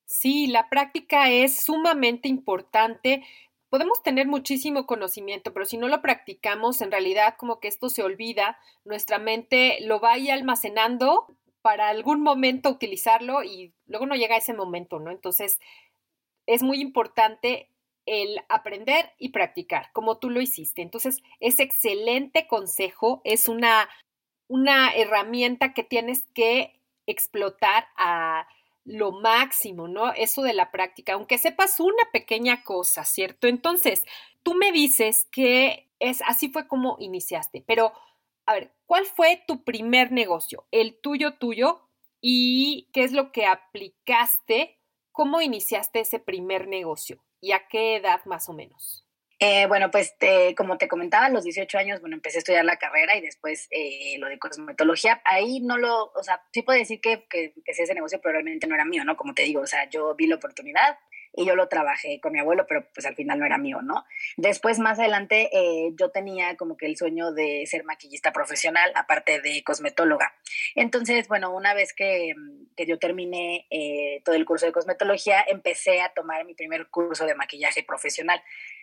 Sí, 0.10 0.48
la 0.48 0.70
práctica 0.70 1.30
es 1.30 1.64
sumamente 1.64 2.28
importante. 2.28 3.24
Podemos 3.70 4.02
tener 4.02 4.26
muchísimo 4.26 4.88
conocimiento, 4.88 5.54
pero 5.54 5.68
si 5.68 5.78
no 5.78 5.88
lo 5.88 6.02
practicamos, 6.02 6.82
en 6.82 6.90
realidad 6.90 7.36
como 7.38 7.60
que 7.60 7.68
esto 7.68 7.90
se 7.90 8.02
olvida, 8.02 8.58
nuestra 8.86 9.20
mente 9.20 9.78
lo 9.82 10.00
va 10.00 10.14
ahí 10.14 10.32
almacenando 10.32 11.28
para 11.62 11.90
algún 11.90 12.24
momento 12.24 12.72
utilizarlo 12.72 13.44
y 13.44 13.72
luego 13.86 14.08
no 14.08 14.16
llega 14.16 14.36
ese 14.36 14.56
momento, 14.56 15.00
¿no? 15.00 15.12
Entonces, 15.12 15.60
es 16.48 16.64
muy 16.64 16.82
importante 16.82 17.70
el 18.08 18.42
aprender 18.50 19.12
y 19.20 19.30
practicar, 19.30 19.92
como 19.94 20.18
tú 20.18 20.32
lo 20.32 20.42
hiciste. 20.42 20.82
Entonces, 20.82 21.22
es 21.40 21.60
excelente 21.60 22.48
consejo, 22.48 23.22
es 23.26 23.48
una, 23.48 23.88
una 24.48 24.90
herramienta 24.90 25.76
que 25.76 25.84
tienes 25.84 26.26
que 26.34 26.82
explotar 27.06 27.88
a 27.96 28.48
lo 28.86 29.12
máximo, 29.12 29.88
¿no? 29.88 30.14
Eso 30.14 30.42
de 30.42 30.54
la 30.54 30.72
práctica, 30.72 31.14
aunque 31.14 31.38
sepas 31.38 31.80
una 31.80 32.04
pequeña 32.12 32.64
cosa, 32.64 33.04
¿cierto? 33.06 33.48
Entonces, 33.48 34.04
tú 34.44 34.54
me 34.54 34.72
dices 34.72 35.28
que 35.32 35.92
es 36.00 36.22
así 36.26 36.50
fue 36.50 36.68
como 36.68 36.96
iniciaste, 37.00 37.64
pero 37.68 37.94
a 38.46 38.54
ver, 38.54 38.74
¿cuál 38.86 39.06
fue 39.06 39.44
tu 39.48 39.64
primer 39.64 40.12
negocio? 40.12 40.66
El 40.72 41.00
tuyo 41.00 41.36
tuyo 41.38 41.88
y 42.22 42.90
qué 42.94 43.04
es 43.04 43.12
lo 43.12 43.32
que 43.32 43.46
aplicaste? 43.46 44.80
¿Cómo 45.12 45.42
iniciaste 45.42 46.00
ese 46.00 46.20
primer 46.20 46.68
negocio? 46.68 47.24
¿Y 47.42 47.52
a 47.52 47.68
qué 47.68 47.96
edad 47.96 48.24
más 48.26 48.50
o 48.50 48.54
menos? 48.54 49.06
Eh, 49.40 49.68
bueno, 49.68 49.90
pues 49.90 50.16
como 50.58 50.78
te 50.78 50.90
comentaba, 50.90 51.28
a 51.28 51.30
los 51.30 51.46
18 51.46 51.78
años, 51.78 52.02
bueno, 52.02 52.16
empecé 52.16 52.38
a 52.38 52.40
estudiar 52.40 52.66
la 52.66 52.78
carrera 52.78 53.16
y 53.16 53.22
después 53.22 53.68
eh, 53.72 54.18
lo 54.20 54.28
de 54.28 54.38
cosmetología. 54.38 55.22
Ahí 55.24 55.62
no 55.62 55.78
lo, 55.78 56.12
o 56.12 56.24
sea, 56.24 56.42
sí 56.52 56.62
puedo 56.62 56.78
decir 56.78 57.00
que, 57.00 57.26
que, 57.30 57.54
que 57.54 57.72
ese 57.72 57.94
negocio, 57.94 58.20
pero 58.22 58.34
realmente 58.34 58.68
no 58.68 58.76
era 58.76 58.86
mío, 58.86 59.06
¿no? 59.06 59.16
Como 59.16 59.34
te 59.34 59.44
digo, 59.44 59.62
o 59.62 59.68
sea, 59.68 59.90
yo 59.90 60.14
vi 60.16 60.28
la 60.28 60.36
oportunidad, 60.36 60.98
y 61.34 61.46
yo 61.46 61.56
lo 61.56 61.68
trabajé 61.68 62.20
con 62.20 62.34
mi 62.34 62.40
abuelo, 62.40 62.66
pero 62.68 62.88
pues 62.94 63.06
al 63.06 63.16
final 63.16 63.40
no 63.40 63.46
era 63.46 63.58
mío, 63.58 63.82
¿no? 63.82 64.06
Después, 64.38 64.80
más 64.80 65.00
adelante, 65.00 65.50
eh, 65.54 65.92
yo 65.96 66.10
tenía 66.10 66.58
como 66.58 66.76
que 66.76 66.88
el 66.88 66.98
sueño 66.98 67.32
de 67.32 67.66
ser 67.68 67.84
maquillista 67.84 68.34
profesional, 68.34 68.92
aparte 68.96 69.40
de 69.40 69.64
cosmetóloga. 69.64 70.34
Entonces, 70.76 71.28
bueno, 71.28 71.56
una 71.56 71.74
vez 71.74 71.94
que, 71.94 72.34
que 72.76 72.86
yo 72.86 72.98
terminé 72.98 73.68
todo 74.26 74.36
el 74.36 74.46
curso 74.46 74.66
de 74.66 74.72
cosmetología, 74.72 75.44
empecé 75.48 76.02
a 76.02 76.10
tomar 76.10 76.46
mi 76.46 76.56
primer 76.56 76.88
curso 76.88 77.26
de 77.26 77.36
maquillaje 77.36 77.84
profesional. 77.84 78.42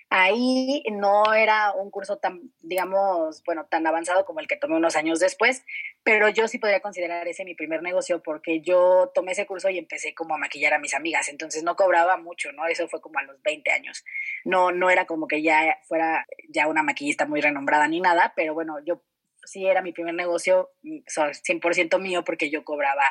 Ahí 0.09 0.85
no 0.93 1.35
era 1.35 1.73
un 1.73 1.91
curso 1.91 2.19
tan, 2.19 2.53
digamos, 2.61 3.43
bueno, 3.45 3.67
tan 3.69 3.85
avanzado 3.87 4.25
como 4.25 4.39
el 4.39 4.47
que 4.47 4.57
tomé 4.57 4.77
unos 4.77 4.95
años 4.95 5.19
después, 5.19 5.65
pero 6.05 6.29
yo 6.29 6.47
sí 6.47 6.59
podría 6.59 6.81
considerar 6.81 7.27
ese 7.27 7.45
mi 7.45 7.57
primer 7.57 7.83
negocio 7.83 8.23
porque 8.23 8.61
yo 8.61 9.11
tomé 9.15 9.33
ese 9.33 9.47
curso 9.47 9.69
y 9.69 9.79
empecé 9.79 10.15
como 10.15 10.37
a 10.37 10.39
maquillar 10.39 10.75
a 10.75 10.79
mis 10.79 10.95
amigas, 10.95 11.29
entonces 11.29 11.65
no 11.65 11.75
cobraba 11.75 12.17
mucho, 12.19 12.53
¿no? 12.53 12.67
Eso 12.67 12.87
fue 12.87 13.01
como 13.01 13.19
a 13.19 13.25
los 13.25 13.43
20 13.43 13.73
años. 13.73 14.05
No, 14.45 14.71
no 14.71 14.91
era 14.91 15.07
como 15.07 15.27
que 15.27 15.43
ya 15.43 15.77
fuera 15.89 16.25
ya 16.49 16.69
una 16.69 16.85
maquillista 16.85 17.27
muy 17.27 17.41
renombrada 17.41 17.89
ni 17.89 18.01
nada, 18.01 18.33
pero 18.37 18.55
bueno, 18.55 18.77
yo 18.85 19.03
sí 19.45 19.67
era 19.67 19.83
mi 19.83 19.93
primer 19.93 20.15
negocio, 20.15 20.71
100% 20.85 21.99
mío 21.99 22.23
porque 22.25 22.49
yo 22.49 22.65
cobraba 22.65 23.05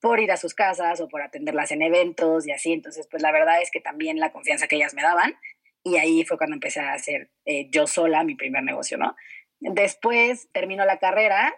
por 0.00 0.20
ir 0.20 0.30
a 0.32 0.36
sus 0.36 0.52
casas 0.52 1.00
o 1.00 1.08
por 1.08 1.22
atenderlas 1.22 1.70
en 1.70 1.80
eventos 1.80 2.46
y 2.46 2.52
así. 2.52 2.74
Entonces, 2.74 3.08
pues 3.10 3.22
la 3.22 3.32
verdad 3.32 3.62
es 3.62 3.70
que 3.70 3.80
también 3.80 4.20
la 4.20 4.32
confianza 4.32 4.66
que 4.66 4.76
ellas 4.76 4.92
me 4.92 5.00
daban 5.00 5.34
y 5.84 5.96
ahí 5.96 6.24
fue 6.24 6.38
cuando 6.38 6.54
empecé 6.54 6.80
a 6.80 6.94
hacer 6.94 7.30
eh, 7.44 7.68
yo 7.70 7.86
sola 7.86 8.24
mi 8.24 8.34
primer 8.34 8.64
negocio, 8.64 8.96
¿no? 8.96 9.14
Después 9.60 10.48
termino 10.52 10.84
la 10.84 10.98
carrera, 10.98 11.54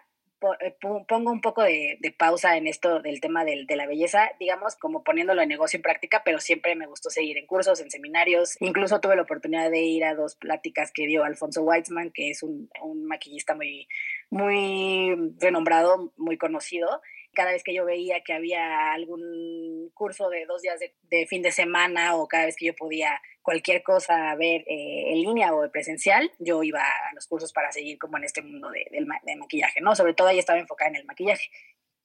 eh, 0.59 0.75
pongo 1.07 1.31
un 1.31 1.41
poco 1.41 1.63
de, 1.63 1.97
pausa 2.17 2.57
en 2.57 2.67
esto 2.67 3.01
del 3.01 3.21
tema 3.21 3.43
de 3.43 3.65
la 3.75 3.87
belleza, 3.87 4.29
digamos, 4.39 4.75
como 4.75 5.03
poniéndolo 5.03 5.41
en 5.41 5.49
negocio 5.49 5.77
en 5.77 5.81
práctica, 5.81 6.21
pero 6.23 6.39
siempre 6.39 6.75
me 6.75 6.87
gustó 6.87 7.09
seguir 7.09 7.37
en 7.37 7.47
cursos, 7.47 7.79
en 7.79 7.89
seminarios. 7.89 8.55
Incluso 8.59 8.99
tuve 8.99 9.15
la 9.15 9.23
oportunidad 9.23 9.71
de 9.71 9.79
ir 9.79 10.03
a 10.03 10.13
dos 10.13 10.35
pláticas 10.35 10.91
que 10.93 11.07
dio 11.07 11.23
Alfonso 11.23 11.63
Weitzman, 11.63 12.11
que 12.11 12.29
es 12.29 12.43
un, 12.43 12.69
un 12.83 13.05
maquillista 13.05 13.55
muy, 13.55 13.87
muy 14.29 15.33
renombrado, 15.39 16.13
muy 16.17 16.37
conocido 16.37 17.01
cada 17.37 17.51
vez 17.51 17.63
que 17.63 17.75
yo 17.75 17.85
veía 17.85 18.21
que 18.21 18.33
había 18.33 18.93
algún 18.93 19.91
curso 19.93 20.27
de 20.27 20.47
dos 20.47 20.63
días 20.63 20.79
de, 20.79 21.27
fin 21.27 21.43
de 21.43 21.51
semana 21.51 22.15
o 22.15 22.27
cada 22.27 22.45
vez 22.45 22.55
que 22.55 22.65
yo 22.65 22.75
podía 22.75 23.21
cualquier 23.43 23.83
cosa 23.83 24.33
ver 24.33 24.61
eh, 24.61 25.11
en 25.11 25.21
línea 25.21 25.53
o 25.53 25.61
de 25.61 25.69
presencial, 25.69 26.31
yo 26.39 26.63
iba 26.63 26.81
a 26.81 27.13
los 27.13 27.27
cursos 27.27 27.53
para 27.53 27.71
seguir 27.71 27.99
como 27.99 28.17
en 28.17 28.23
este 28.23 28.41
mundo 28.41 28.71
de, 28.71 28.87
de 28.89 29.35
maquillaje, 29.35 29.81
¿no? 29.81 29.95
Sobre 29.95 30.15
todo 30.15 30.29
ahí 30.29 30.39
estaba 30.39 30.57
enfocada 30.57 30.89
en 30.89 30.95
el 30.95 31.05
maquillaje. 31.05 31.47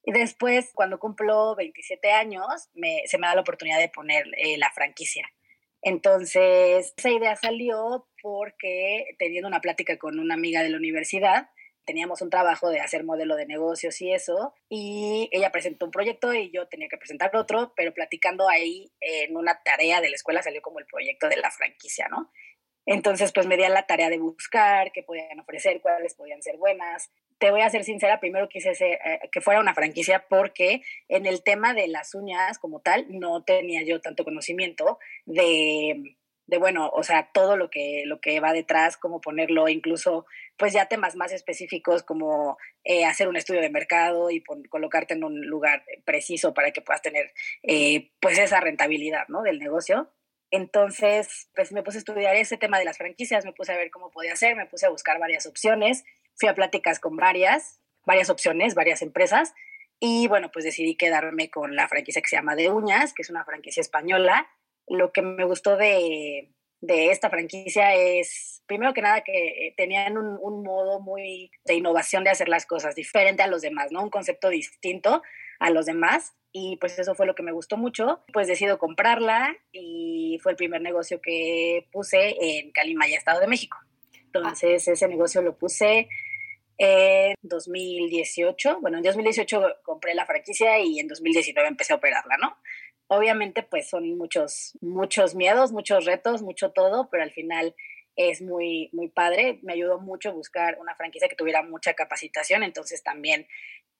Y 0.05 0.11
después, 0.11 0.71
cuando 0.75 0.99
cumplo 0.99 1.55
27 1.55 2.11
años, 2.11 2.69
me, 2.75 3.01
se 3.07 3.17
me 3.17 3.25
da 3.25 3.33
la 3.33 3.41
oportunidad 3.41 3.79
de 3.79 3.89
poner 3.89 4.27
eh, 4.37 4.59
la 4.59 4.69
franquicia. 4.69 5.27
Entonces, 5.81 6.93
esa 6.95 7.09
idea 7.09 7.35
salió 7.37 8.07
porque 8.21 9.15
teniendo 9.17 9.47
una 9.47 9.61
plática 9.61 9.97
con 9.97 10.19
una 10.19 10.35
amiga 10.35 10.61
de 10.61 10.69
la 10.69 10.77
universidad, 10.77 11.49
teníamos 11.85 12.21
un 12.21 12.29
trabajo 12.29 12.69
de 12.69 12.79
hacer 12.79 13.03
modelo 13.03 13.35
de 13.35 13.45
negocios 13.45 14.01
y 14.01 14.11
eso, 14.11 14.53
y 14.69 15.29
ella 15.31 15.51
presentó 15.51 15.85
un 15.85 15.91
proyecto 15.91 16.33
y 16.33 16.51
yo 16.51 16.67
tenía 16.67 16.87
que 16.89 16.97
presentar 16.97 17.35
otro, 17.35 17.73
pero 17.75 17.93
platicando 17.93 18.49
ahí 18.49 18.91
en 18.99 19.35
una 19.35 19.61
tarea 19.63 20.01
de 20.01 20.09
la 20.09 20.15
escuela 20.15 20.41
salió 20.41 20.61
como 20.61 20.79
el 20.79 20.85
proyecto 20.85 21.29
de 21.29 21.37
la 21.37 21.51
franquicia, 21.51 22.07
¿no? 22.09 22.31
Entonces, 22.85 23.31
pues 23.31 23.47
me 23.47 23.55
di 23.55 23.63
la 23.67 23.85
tarea 23.85 24.09
de 24.09 24.19
buscar 24.19 24.91
qué 24.91 25.03
podían 25.03 25.39
ofrecer, 25.39 25.81
cuáles 25.81 26.15
podían 26.15 26.41
ser 26.41 26.57
buenas. 26.57 27.11
te 27.39 27.51
voy 27.51 27.61
a 27.61 27.69
ser 27.69 27.83
sincera, 27.83 28.19
primero 28.19 28.49
quise 28.49 28.75
ser, 28.75 28.99
eh, 29.05 29.29
que 29.31 29.41
fuera 29.41 29.59
una 29.59 29.73
franquicia 29.73 30.25
porque 30.29 30.81
en 31.07 31.25
el 31.25 31.43
tema 31.43 31.73
de 31.73 31.87
las 31.87 32.13
uñas 32.13 32.59
como 32.59 32.81
tal 32.81 33.05
no 33.09 33.43
tenía 33.43 33.83
yo 33.83 34.01
tanto 34.01 34.23
conocimiento 34.23 34.99
de, 35.25 36.17
de 36.47 36.57
bueno, 36.57 36.89
o 36.93 37.03
sea, 37.03 37.31
todo 37.33 37.57
lo 37.57 37.69
que, 37.69 38.03
lo 38.05 38.19
que 38.19 38.39
va 38.39 38.53
detrás, 38.53 38.97
cómo 38.97 39.21
ponerlo, 39.21 39.69
incluso 39.69 40.25
pues 40.57 40.73
ya 40.73 40.87
temas 40.87 41.15
más 41.15 41.31
específicos 41.31 42.03
como 42.03 42.57
eh, 42.83 43.05
hacer 43.05 43.27
un 43.27 43.35
estudio 43.35 43.61
de 43.61 43.69
mercado 43.69 44.29
y 44.29 44.43
colocarte 44.69 45.13
en 45.13 45.23
un 45.23 45.41
lugar 45.47 45.83
preciso 46.05 46.53
para 46.53 46.71
que 46.71 46.81
puedas 46.81 47.01
tener 47.01 47.33
eh, 47.63 48.11
pues 48.19 48.37
esa 48.37 48.59
rentabilidad, 48.59 49.27
¿no? 49.27 49.41
Del 49.41 49.59
negocio. 49.59 50.11
Entonces, 50.51 51.49
pues 51.55 51.71
me 51.71 51.81
puse 51.81 51.97
a 51.97 51.99
estudiar 51.99 52.35
ese 52.35 52.57
tema 52.57 52.77
de 52.77 52.85
las 52.85 52.97
franquicias, 52.97 53.43
me 53.43 53.53
puse 53.53 53.73
a 53.73 53.77
ver 53.77 53.89
cómo 53.89 54.11
podía 54.11 54.33
hacer, 54.33 54.55
me 54.55 54.67
puse 54.67 54.85
a 54.85 54.89
buscar 54.89 55.19
varias 55.19 55.47
opciones, 55.47 56.03
fui 56.35 56.47
a 56.47 56.53
pláticas 56.53 56.99
con 56.99 57.17
varias, 57.17 57.79
varias 58.05 58.29
opciones, 58.29 58.75
varias 58.75 59.01
empresas, 59.01 59.53
y 59.99 60.27
bueno, 60.27 60.51
pues 60.51 60.65
decidí 60.65 60.95
quedarme 60.95 61.49
con 61.49 61.75
la 61.75 61.87
franquicia 61.87 62.21
que 62.21 62.27
se 62.27 62.35
llama 62.35 62.55
De 62.55 62.69
Uñas, 62.69 63.13
que 63.13 63.21
es 63.21 63.29
una 63.29 63.45
franquicia 63.45 63.81
española. 63.81 64.47
Lo 64.85 65.13
que 65.13 65.21
me 65.21 65.45
gustó 65.45 65.77
de, 65.77 66.52
de 66.83 67.11
esta 67.11 67.29
franquicia 67.29 67.95
es, 67.95 68.61
primero 68.67 68.93
que 68.93 69.01
nada, 69.01 69.21
que 69.21 69.73
tenían 69.77 70.17
un, 70.17 70.37
un, 70.41 70.63
modo 70.63 70.99
muy 70.99 71.49
de 71.63 71.75
innovación 71.75 72.25
de 72.25 72.29
hacer 72.29 72.49
las 72.49 72.65
cosas, 72.65 72.93
diferente 72.93 73.41
a 73.41 73.47
los 73.47 73.61
demás, 73.61 73.87
¿no? 73.91 74.03
Un 74.03 74.09
concepto 74.09 74.49
distinto 74.49 75.23
a 75.59 75.69
los 75.69 75.85
demás 75.85 76.33
y 76.51 76.75
pues 76.77 76.99
eso 76.99 77.15
fue 77.15 77.25
lo 77.25 77.35
que 77.35 77.43
me 77.43 77.53
gustó 77.53 77.77
mucho. 77.77 78.23
Pues 78.33 78.47
decido 78.47 78.77
comprarla 78.77 79.55
y 79.71 80.39
fue 80.43 80.51
el 80.51 80.57
primer 80.57 80.81
negocio 80.81 81.21
que 81.21 81.87
puse 81.89 82.35
en 82.39 82.71
Calimaya, 82.71 83.17
Estado 83.17 83.39
de 83.39 83.47
México. 83.47 83.77
Entonces 84.25 84.85
ese 84.85 85.07
negocio 85.07 85.41
lo 85.41 85.57
puse 85.57 86.09
en 86.77 87.35
2018. 87.43 88.79
Bueno, 88.81 88.97
en 88.97 89.03
2018 89.03 89.77
compré 89.83 90.15
la 90.15 90.25
franquicia 90.25 90.79
y 90.79 90.99
en 90.99 91.07
2019 91.07 91.69
empecé 91.69 91.93
a 91.93 91.95
operarla, 91.95 92.35
¿no? 92.37 92.57
Obviamente 93.07 93.63
pues 93.63 93.89
son 93.89 94.17
muchos, 94.17 94.77
muchos 94.81 95.35
miedos, 95.35 95.71
muchos 95.71 96.05
retos, 96.05 96.41
mucho 96.41 96.71
todo, 96.71 97.09
pero 97.09 97.23
al 97.23 97.31
final 97.31 97.75
es 98.15 98.41
muy, 98.41 98.89
muy 98.93 99.09
padre. 99.09 99.59
Me 99.63 99.73
ayudó 99.73 99.99
mucho 99.99 100.33
buscar 100.33 100.77
una 100.79 100.95
franquicia 100.95 101.27
que 101.27 101.35
tuviera 101.35 101.63
mucha 101.63 101.93
capacitación, 101.93 102.63
entonces 102.63 103.03
también 103.03 103.47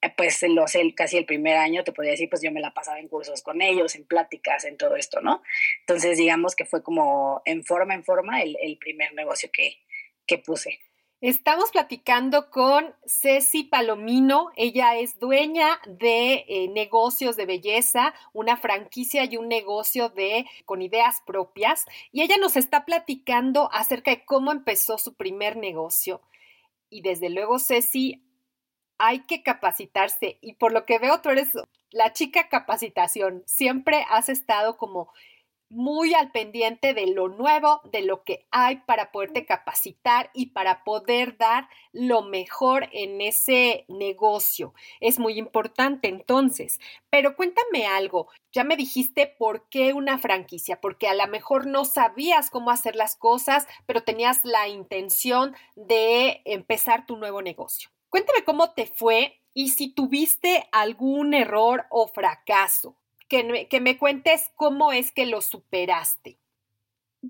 eh, 0.04 0.12
pues 0.16 0.42
lo 0.42 0.68
sé, 0.68 0.94
casi 0.94 1.16
el 1.16 1.24
primer 1.24 1.56
año, 1.56 1.82
te 1.82 1.92
podría 1.92 2.12
decir, 2.12 2.28
pues 2.28 2.42
yo 2.42 2.50
me 2.52 2.60
la 2.60 2.74
pasaba 2.74 2.98
en 2.98 3.08
cursos 3.08 3.42
con 3.42 3.62
ellos, 3.62 3.94
en 3.94 4.04
pláticas, 4.04 4.64
en 4.64 4.76
todo 4.76 4.96
esto, 4.96 5.20
¿no? 5.22 5.42
Entonces, 5.80 6.18
digamos 6.18 6.54
que 6.54 6.66
fue 6.66 6.82
como 6.82 7.40
en 7.46 7.64
forma, 7.64 7.94
en 7.94 8.04
forma, 8.04 8.42
el, 8.42 8.56
el 8.60 8.76
primer 8.76 9.14
negocio 9.14 9.48
que, 9.52 9.78
que 10.26 10.38
puse. 10.38 10.80
Estamos 11.26 11.70
platicando 11.70 12.50
con 12.50 12.94
Ceci 13.06 13.64
Palomino. 13.64 14.50
Ella 14.56 14.98
es 14.98 15.18
dueña 15.18 15.80
de 15.86 16.44
eh, 16.46 16.68
negocios 16.68 17.34
de 17.38 17.46
belleza, 17.46 18.12
una 18.34 18.58
franquicia 18.58 19.24
y 19.24 19.38
un 19.38 19.48
negocio 19.48 20.10
de 20.10 20.44
con 20.66 20.82
ideas 20.82 21.22
propias. 21.26 21.86
Y 22.12 22.20
ella 22.20 22.36
nos 22.36 22.58
está 22.58 22.84
platicando 22.84 23.70
acerca 23.72 24.10
de 24.10 24.26
cómo 24.26 24.52
empezó 24.52 24.98
su 24.98 25.14
primer 25.14 25.56
negocio. 25.56 26.20
Y 26.90 27.00
desde 27.00 27.30
luego, 27.30 27.58
Ceci, 27.58 28.22
hay 28.98 29.20
que 29.20 29.42
capacitarse 29.42 30.36
y 30.42 30.56
por 30.56 30.74
lo 30.74 30.84
que 30.84 30.98
veo 30.98 31.22
tú 31.22 31.30
eres 31.30 31.52
la 31.90 32.12
chica 32.12 32.50
capacitación, 32.50 33.44
siempre 33.46 34.04
has 34.10 34.28
estado 34.28 34.76
como 34.76 35.10
muy 35.68 36.14
al 36.14 36.30
pendiente 36.30 36.94
de 36.94 37.06
lo 37.06 37.28
nuevo, 37.28 37.80
de 37.84 38.02
lo 38.02 38.22
que 38.22 38.46
hay 38.50 38.76
para 38.86 39.10
poderte 39.10 39.44
capacitar 39.46 40.30
y 40.34 40.46
para 40.46 40.84
poder 40.84 41.36
dar 41.36 41.68
lo 41.92 42.22
mejor 42.22 42.88
en 42.92 43.20
ese 43.20 43.84
negocio. 43.88 44.74
Es 45.00 45.18
muy 45.18 45.38
importante 45.38 46.08
entonces. 46.08 46.78
Pero 47.10 47.36
cuéntame 47.36 47.86
algo, 47.86 48.28
ya 48.52 48.64
me 48.64 48.76
dijiste 48.76 49.26
por 49.26 49.68
qué 49.68 49.92
una 49.92 50.18
franquicia, 50.18 50.80
porque 50.80 51.08
a 51.08 51.14
lo 51.14 51.26
mejor 51.26 51.66
no 51.66 51.84
sabías 51.84 52.50
cómo 52.50 52.70
hacer 52.70 52.96
las 52.96 53.16
cosas, 53.16 53.66
pero 53.86 54.02
tenías 54.02 54.44
la 54.44 54.68
intención 54.68 55.56
de 55.76 56.42
empezar 56.44 57.06
tu 57.06 57.16
nuevo 57.16 57.42
negocio. 57.42 57.90
Cuéntame 58.08 58.44
cómo 58.44 58.72
te 58.74 58.86
fue 58.86 59.40
y 59.54 59.70
si 59.70 59.92
tuviste 59.92 60.68
algún 60.72 61.34
error 61.34 61.86
o 61.90 62.08
fracaso. 62.08 62.96
Que, 63.68 63.80
me 63.80 63.98
cuentes 63.98 64.50
cómo 64.54 64.92
es 64.92 65.12
que 65.12 65.26
lo 65.26 65.40
superaste. 65.40 66.38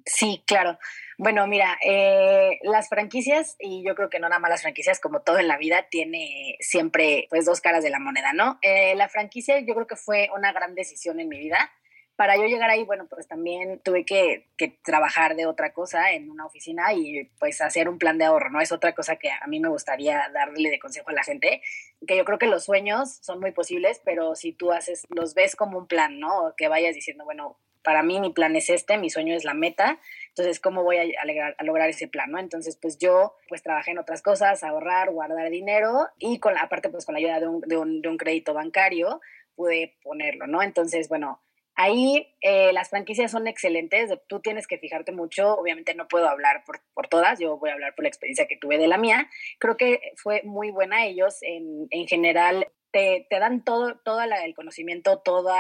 Sí, 0.07 0.43
claro. 0.47 0.79
Bueno, 1.19 1.47
mira, 1.47 1.79
eh, 1.85 2.59
las 2.63 2.89
franquicias, 2.89 3.57
y 3.61 3.85
yo 3.87 3.95
creo 3.95 4.11
que 4.11 4.19
no 4.19 4.29
nada 4.29 4.41
más 4.41 4.51
las 4.51 4.63
franquicias, 4.63 4.99
como 4.99 5.21
todo 5.21 5.39
en 5.39 5.47
la 5.47 5.57
vida, 5.57 5.87
tiene 5.89 6.57
siempre 6.61 7.27
pues 7.31 7.45
dos 7.45 7.61
caras 7.61 7.85
de 7.85 7.91
la 7.91 8.01
moneda, 8.01 8.33
¿no? 8.33 8.59
Eh, 8.63 8.95
la 8.97 9.09
franquicia 9.09 9.61
yo 9.61 9.75
creo 9.75 9.87
que 9.87 9.97
fue 9.97 10.29
una 10.37 10.53
gran 10.53 10.75
decisión 10.75 11.21
en 11.21 11.29
mi 11.29 11.39
vida 11.39 11.71
para 12.17 12.37
yo 12.37 12.45
llegar 12.45 12.71
ahí, 12.71 12.85
bueno, 12.85 13.07
pues 13.09 13.27
también 13.27 13.81
tuve 13.81 14.05
que, 14.05 14.47
trabajar 14.83 15.35
de 15.35 15.47
otra 15.47 15.73
cosa 15.73 16.13
en 16.13 16.31
una 16.31 16.47
oficina 16.47 16.93
y 16.93 17.25
pues 17.39 17.61
hacer 17.61 17.89
un 17.89 17.99
plan 17.99 18.19
de 18.19 18.25
ahorro, 18.25 18.51
¿no? 18.51 18.61
Es 18.61 18.73
otra 18.73 18.95
cosa 18.95 19.17
que 19.17 19.31
a 19.31 19.47
mí 19.47 19.61
me 19.61 19.69
gustaría 19.69 20.31
darle 20.33 20.71
de 20.71 20.79
consejo 20.79 21.11
a 21.11 21.13
la 21.13 21.25
gente, 21.25 21.61
que 22.07 22.17
yo 22.17 22.25
creo 22.25 22.39
que 22.39 22.47
los 22.47 22.65
sueños 22.65 23.19
son 23.21 23.41
muy 23.41 23.51
posibles, 23.51 24.01
pero 24.05 24.37
si 24.37 24.53
tú 24.53 24.73
haces, 24.73 25.05
los 25.09 25.35
ves 25.35 25.57
como 25.57 25.79
un 25.79 25.87
plan, 25.87 26.21
¿no? 26.21 26.55
Que 26.57 26.69
vayas 26.69 26.95
diciendo, 26.95 27.25
bueno, 27.25 27.59
para 27.83 28.03
mí 28.03 28.21
mi 28.21 28.31
plan 28.31 28.57
es 28.57 28.71
este, 28.71 28.97
mi 28.97 29.11
sueño 29.11 29.35
es 29.35 29.45
la 29.45 29.55
meta, 29.55 29.99
entonces, 30.29 30.61
¿cómo 30.61 30.83
voy 30.83 30.97
a, 30.99 31.65
lograr 31.65 31.91
ese 31.91 32.09
plan, 32.09 32.31
no? 32.31 32.39
Entonces, 32.39 32.77
pues 32.77 32.97
yo, 32.99 33.35
pues 33.49 33.63
trabajé 33.63 33.91
en 33.91 33.99
otras 33.99 34.23
cosas, 34.23 34.63
ahorrar, 34.63 35.11
guardar 35.11 35.51
dinero 35.51 36.09
y 36.19 36.39
con 36.39 36.55
la, 36.55 36.61
aparte, 36.61 36.89
pues 36.89 37.05
con 37.05 37.15
la 37.15 37.19
ayuda 37.19 37.41
de 37.41 37.49
un, 37.49 38.01
de 38.01 38.09
un 38.09 38.17
crédito 38.17 38.55
bancario, 38.55 39.21
pude 39.55 39.97
ponerlo, 40.03 40.47
¿no? 40.47 40.63
Entonces, 40.63 41.09
bueno, 41.09 41.41
Ahí 41.77 42.37
eh, 42.41 42.73
las 42.73 42.91
franquicias 42.91 43.33
son 43.33 43.49
excelentes, 43.49 44.11
tú 44.29 44.41
tienes 44.41 44.69
que 44.69 44.79
fijarte 44.79 45.11
mucho, 45.11 45.55
obviamente 45.55 45.95
no 45.95 46.07
puedo 46.07 46.29
hablar 46.29 46.63
por, 46.65 46.81
por, 46.95 47.09
todas, 47.09 47.41
yo 47.41 47.59
voy 47.59 47.71
a 47.71 47.73
hablar 47.73 47.95
por 47.97 48.05
la 48.05 48.09
experiencia 48.09 48.47
que 48.47 48.57
tuve 48.57 48.79
de 48.79 48.87
la 48.87 48.97
mía, 48.97 49.29
creo 49.59 49.77
que 49.77 50.13
fue 50.17 50.43
muy 50.45 50.71
buena, 50.71 51.05
ellos 51.05 51.39
en, 51.43 51.89
en 51.91 52.07
general 52.07 52.69
te, 52.93 53.27
te, 53.29 53.41
dan 53.41 53.65
todo, 53.65 53.99
todo 54.05 54.23
el 54.23 54.55
conocimiento, 54.55 55.19
toda, 55.19 55.59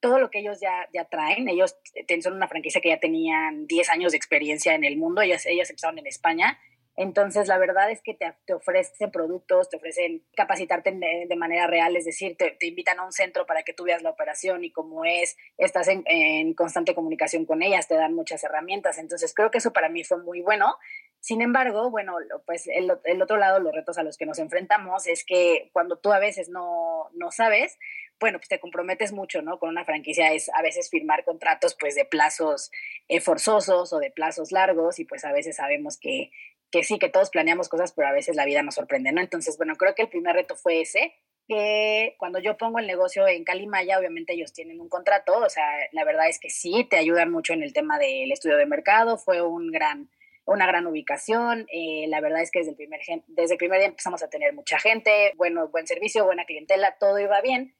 todo 0.00 0.18
lo 0.18 0.30
que 0.30 0.38
ellos 0.38 0.60
ya, 0.62 0.88
ya 0.94 1.04
traen, 1.04 1.46
ellos 1.46 1.76
son 2.22 2.32
una 2.32 2.48
franquicia 2.48 2.80
que 2.80 2.88
ya 2.88 2.98
tenían 2.98 3.66
10 3.66 3.90
años 3.90 4.12
de 4.12 4.16
experiencia 4.16 4.74
en 4.74 4.84
el 4.84 4.96
mundo, 4.96 5.20
ellas, 5.20 5.44
ellas 5.44 5.68
empezaron 5.68 5.98
en 5.98 6.06
España, 6.06 6.58
entonces, 6.96 7.48
la 7.48 7.58
verdad 7.58 7.90
es 7.90 8.00
que 8.02 8.14
te, 8.14 8.32
te 8.46 8.54
ofrecen 8.54 9.10
productos, 9.10 9.68
te 9.68 9.76
ofrecen 9.76 10.24
capacitarte 10.36 10.92
de, 10.92 11.36
manera 11.36 11.66
real, 11.66 11.96
es 11.96 12.04
decir, 12.04 12.36
te, 12.36 12.52
te, 12.52 12.66
invitan 12.66 13.00
a 13.00 13.04
un 13.04 13.10
centro 13.10 13.46
para 13.46 13.64
que 13.64 13.72
tú 13.72 13.82
veas 13.82 14.02
la 14.02 14.10
operación 14.10 14.62
y 14.62 14.70
cómo 14.70 15.04
es, 15.04 15.36
estás 15.58 15.88
en, 15.88 16.04
en, 16.06 16.54
constante 16.54 16.94
comunicación 16.94 17.46
con 17.46 17.62
ellas, 17.62 17.88
te 17.88 17.96
dan 17.96 18.14
muchas 18.14 18.44
herramientas. 18.44 18.98
Entonces, 18.98 19.34
creo 19.34 19.50
que 19.50 19.58
eso 19.58 19.72
para 19.72 19.88
mí 19.88 20.04
fue 20.04 20.22
muy 20.22 20.40
bueno. 20.40 20.76
Sin 21.18 21.42
embargo, 21.42 21.90
bueno, 21.90 22.16
pues 22.46 22.68
el, 22.68 22.92
el 23.04 23.22
otro 23.22 23.38
lado, 23.38 23.58
los 23.58 23.74
retos 23.74 23.98
a 23.98 24.04
los 24.04 24.16
que 24.16 24.26
nos 24.26 24.38
enfrentamos 24.38 25.08
es 25.08 25.24
que 25.24 25.70
cuando 25.72 25.98
tú 25.98 26.12
a 26.12 26.20
veces 26.20 26.48
no, 26.48 27.10
no 27.14 27.32
sabes, 27.32 27.76
bueno, 28.20 28.38
pues 28.38 28.48
te 28.48 28.60
comprometes 28.60 29.12
mucho, 29.12 29.42
¿no? 29.42 29.58
Con 29.58 29.70
una 29.70 29.84
franquicia 29.84 30.32
es 30.32 30.48
a 30.54 30.62
veces 30.62 30.88
firmar 30.90 31.24
contratos 31.24 31.76
pues 31.78 31.94
de 31.94 32.04
plazos 32.04 32.70
eh, 33.08 33.20
forzosos 33.20 33.92
o 33.92 33.98
de 33.98 34.10
plazos 34.10 34.52
largos 34.52 34.98
y 34.98 35.04
pues 35.04 35.24
a 35.24 35.32
veces 35.32 35.56
sabemos 35.56 35.98
que 35.98 36.30
que 36.70 36.82
sí, 36.82 36.98
que 36.98 37.08
todos 37.08 37.30
planeamos 37.30 37.68
cosas, 37.68 37.92
pero 37.92 38.08
a 38.08 38.12
veces 38.12 38.36
la 38.36 38.44
vida 38.44 38.62
nos 38.62 38.74
sorprende, 38.74 39.12
¿no? 39.12 39.20
Entonces, 39.20 39.56
bueno, 39.56 39.76
creo 39.76 39.94
que 39.94 40.02
el 40.02 40.08
primer 40.08 40.34
reto 40.34 40.56
fue 40.56 40.80
ese, 40.80 41.14
que 41.46 42.16
cuando 42.18 42.38
yo 42.38 42.56
pongo 42.56 42.78
el 42.78 42.86
negocio 42.86 43.26
en 43.28 43.44
Calimaya, 43.44 43.98
obviamente 43.98 44.32
ellos 44.32 44.52
tienen 44.52 44.80
un 44.80 44.88
contrato, 44.88 45.38
o 45.38 45.48
sea, 45.48 45.64
la 45.92 46.04
verdad 46.04 46.28
es 46.28 46.38
que 46.38 46.50
sí, 46.50 46.86
te 46.88 46.96
ayudan 46.96 47.30
mucho 47.30 47.52
en 47.52 47.62
el 47.62 47.72
tema 47.72 47.98
del 47.98 48.32
estudio 48.32 48.56
de 48.56 48.66
mercado, 48.66 49.18
fue 49.18 49.42
un 49.42 49.70
gran, 49.70 50.10
una 50.46 50.66
gran 50.66 50.86
ubicación, 50.86 51.66
eh, 51.72 52.06
la 52.08 52.20
verdad 52.20 52.42
es 52.42 52.50
que 52.50 52.60
desde 52.60 52.70
el, 52.70 52.76
primer, 52.76 53.00
desde 53.26 53.54
el 53.54 53.58
primer 53.58 53.78
día 53.78 53.88
empezamos 53.88 54.22
a 54.22 54.28
tener 54.28 54.52
mucha 54.54 54.78
gente, 54.78 55.32
bueno, 55.36 55.68
buen 55.68 55.86
servicio, 55.86 56.24
buena 56.24 56.44
clientela, 56.44 56.96
todo 56.98 57.18
iba 57.18 57.40
bien, 57.40 57.74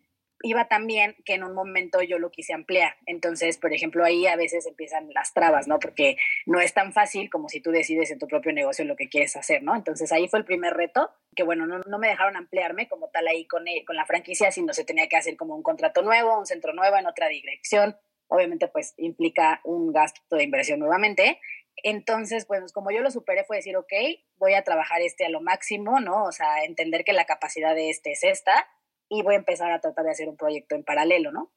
iba 0.45 0.67
también 0.67 1.17
que 1.25 1.35
en 1.35 1.43
un 1.43 1.55
momento 1.55 2.03
yo 2.03 2.19
lo 2.19 2.31
quise 2.31 2.53
ampliar. 2.53 2.97
Entonces, 3.07 3.57
por 3.57 3.73
ejemplo, 3.73 4.05
ahí 4.05 4.27
a 4.27 4.37
veces 4.37 4.67
empiezan 4.67 5.09
las 5.15 5.33
trabas, 5.33 5.67
¿no? 5.67 5.79
Porque 5.79 6.19
no 6.45 6.61
es 6.61 6.75
tan 6.75 6.93
fácil 6.93 7.31
como 7.31 7.49
si 7.49 7.63
tú 7.63 7.71
decides 7.71 8.11
en 8.11 8.19
tu 8.19 8.29
propio 8.29 8.53
negocio 8.53 8.85
lo 8.85 8.95
que 8.95 9.09
quieres 9.09 9.37
hacer, 9.37 9.63
¿no? 9.63 9.75
Entonces 9.75 10.13
ahí 10.13 10.29
fue 10.29 10.39
el 10.39 10.45
primer 10.45 10.75
reto, 10.75 11.11
que 11.35 11.45
bueno, 11.45 11.67
no, 11.67 11.79
no 11.79 11.99
me 11.99 12.09
dejaron 12.09 12.37
ampliarme 12.37 12.89
como 12.89 13.09
tal 13.09 13.27
ahí 13.27 13.47
con, 13.47 13.67
eh, 13.67 13.85
con 13.87 13.97
la 13.97 14.05
franquicia, 14.05 14.51
sino 14.51 14.75
se 14.75 14.85
tenía 14.85 15.09
que 15.09 15.17
hacer 15.17 15.39
como 15.39 15.57
un 15.57 15.63
contrato 15.63 16.03
nuevo, 16.03 16.39
un 16.39 16.45
centro 16.45 16.75
nuevo 16.75 16.97
en 16.99 17.07
otra 17.07 17.29
dirección. 17.29 17.97
Obviamente, 18.29 18.69
pues 18.69 18.93
implica 18.99 19.63
un 19.65 19.95
gasto 19.95 20.37
de 20.37 20.45
inversión 20.45 20.79
nuevamente. 20.79 21.41
Entonces, 21.83 22.45
pues 22.45 22.71
como 22.73 22.91
yo 22.91 23.01
lo 23.01 23.11
superé 23.11 23.45
fue 23.45 23.57
decir, 23.57 23.79
ok, 23.79 23.93
voy 24.37 24.53
a 24.53 24.63
trabajar 24.63 25.01
este 25.01 25.25
a 25.25 25.31
lo 25.31 25.41
máximo, 25.41 26.01
¿no? 26.01 26.25
O 26.25 26.33
sea, 26.33 26.65
entender 26.65 27.03
que 27.03 27.15
la 27.15 27.25
capacidad 27.25 27.75
de 27.75 27.89
este 27.89 28.13
es 28.13 28.25
esta 28.25 28.69
y 29.15 29.23
voy 29.23 29.35
a 29.35 29.39
empezar 29.39 29.73
a 29.73 29.81
tratar 29.81 30.05
de 30.05 30.11
hacer 30.11 30.29
un 30.29 30.37
proyecto 30.37 30.75
en 30.75 30.85
paralelo, 30.85 31.33
¿no? 31.33 31.53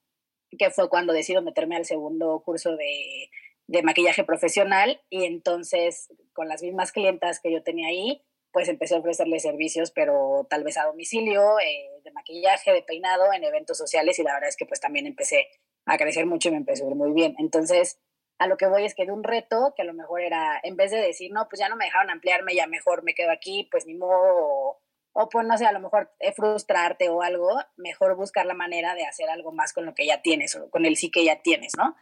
Que 0.57 0.69
fue 0.69 0.89
cuando 0.89 1.13
decido 1.13 1.41
meterme 1.41 1.75
al 1.75 1.85
segundo 1.85 2.41
curso 2.45 2.75
de, 2.75 3.29
de 3.67 3.83
maquillaje 3.83 4.23
profesional 4.23 5.01
y 5.09 5.25
entonces 5.25 6.09
con 6.33 6.47
las 6.47 6.63
mismas 6.63 6.91
clientas 6.91 7.39
que 7.39 7.51
yo 7.51 7.63
tenía 7.63 7.89
ahí, 7.89 8.23
pues 8.51 8.69
empecé 8.69 8.95
a 8.95 8.99
ofrecerle 8.99 9.39
servicios, 9.39 9.91
pero 9.91 10.47
tal 10.49 10.63
vez 10.63 10.77
a 10.77 10.85
domicilio, 10.85 11.59
eh, 11.59 11.89
de 12.03 12.11
maquillaje, 12.11 12.71
de 12.71 12.81
peinado, 12.81 13.33
en 13.33 13.43
eventos 13.43 13.77
sociales 13.77 14.17
y 14.19 14.23
la 14.23 14.33
verdad 14.33 14.49
es 14.49 14.55
que 14.55 14.65
pues 14.65 14.79
también 14.79 15.05
empecé 15.05 15.47
a 15.85 15.97
crecer 15.97 16.25
mucho 16.25 16.49
y 16.49 16.51
me 16.51 16.57
empezó 16.57 16.85
a 16.85 16.89
ir 16.89 16.95
muy 16.95 17.11
bien. 17.11 17.35
Entonces, 17.39 17.99
a 18.39 18.47
lo 18.47 18.57
que 18.57 18.67
voy 18.67 18.85
es 18.85 18.95
que 18.95 19.05
de 19.05 19.11
un 19.11 19.23
reto 19.23 19.73
que 19.75 19.81
a 19.81 19.85
lo 19.85 19.93
mejor 19.93 20.21
era, 20.21 20.59
en 20.63 20.75
vez 20.75 20.91
de 20.91 20.97
decir, 20.97 21.31
no, 21.31 21.47
pues 21.49 21.59
ya 21.59 21.69
no 21.69 21.75
me 21.75 21.85
dejaron 21.85 22.09
ampliarme, 22.09 22.55
ya 22.55 22.67
mejor 22.67 23.03
me 23.03 23.15
quedo 23.15 23.31
aquí, 23.31 23.67
pues 23.71 23.85
ni 23.85 23.95
modo, 23.95 24.79
o, 25.19 25.29
pues 25.29 25.47
no 25.47 25.57
sé, 25.57 25.65
a 25.65 25.71
lo 25.71 25.79
mejor 25.79 26.11
frustrarte 26.35 27.09
o 27.09 27.23
algo, 27.23 27.49
mejor 27.75 28.15
buscar 28.15 28.45
la 28.45 28.53
manera 28.53 28.93
de 28.93 29.03
hacer 29.03 29.27
algo 29.31 29.51
más 29.51 29.73
con 29.73 29.83
lo 29.83 29.95
que 29.95 30.05
ya 30.05 30.21
tienes 30.21 30.55
o 30.55 30.69
con 30.69 30.85
el 30.85 30.95
sí 30.95 31.09
que 31.09 31.25
ya 31.25 31.41
tienes, 31.41 31.73
¿no? 31.75 31.95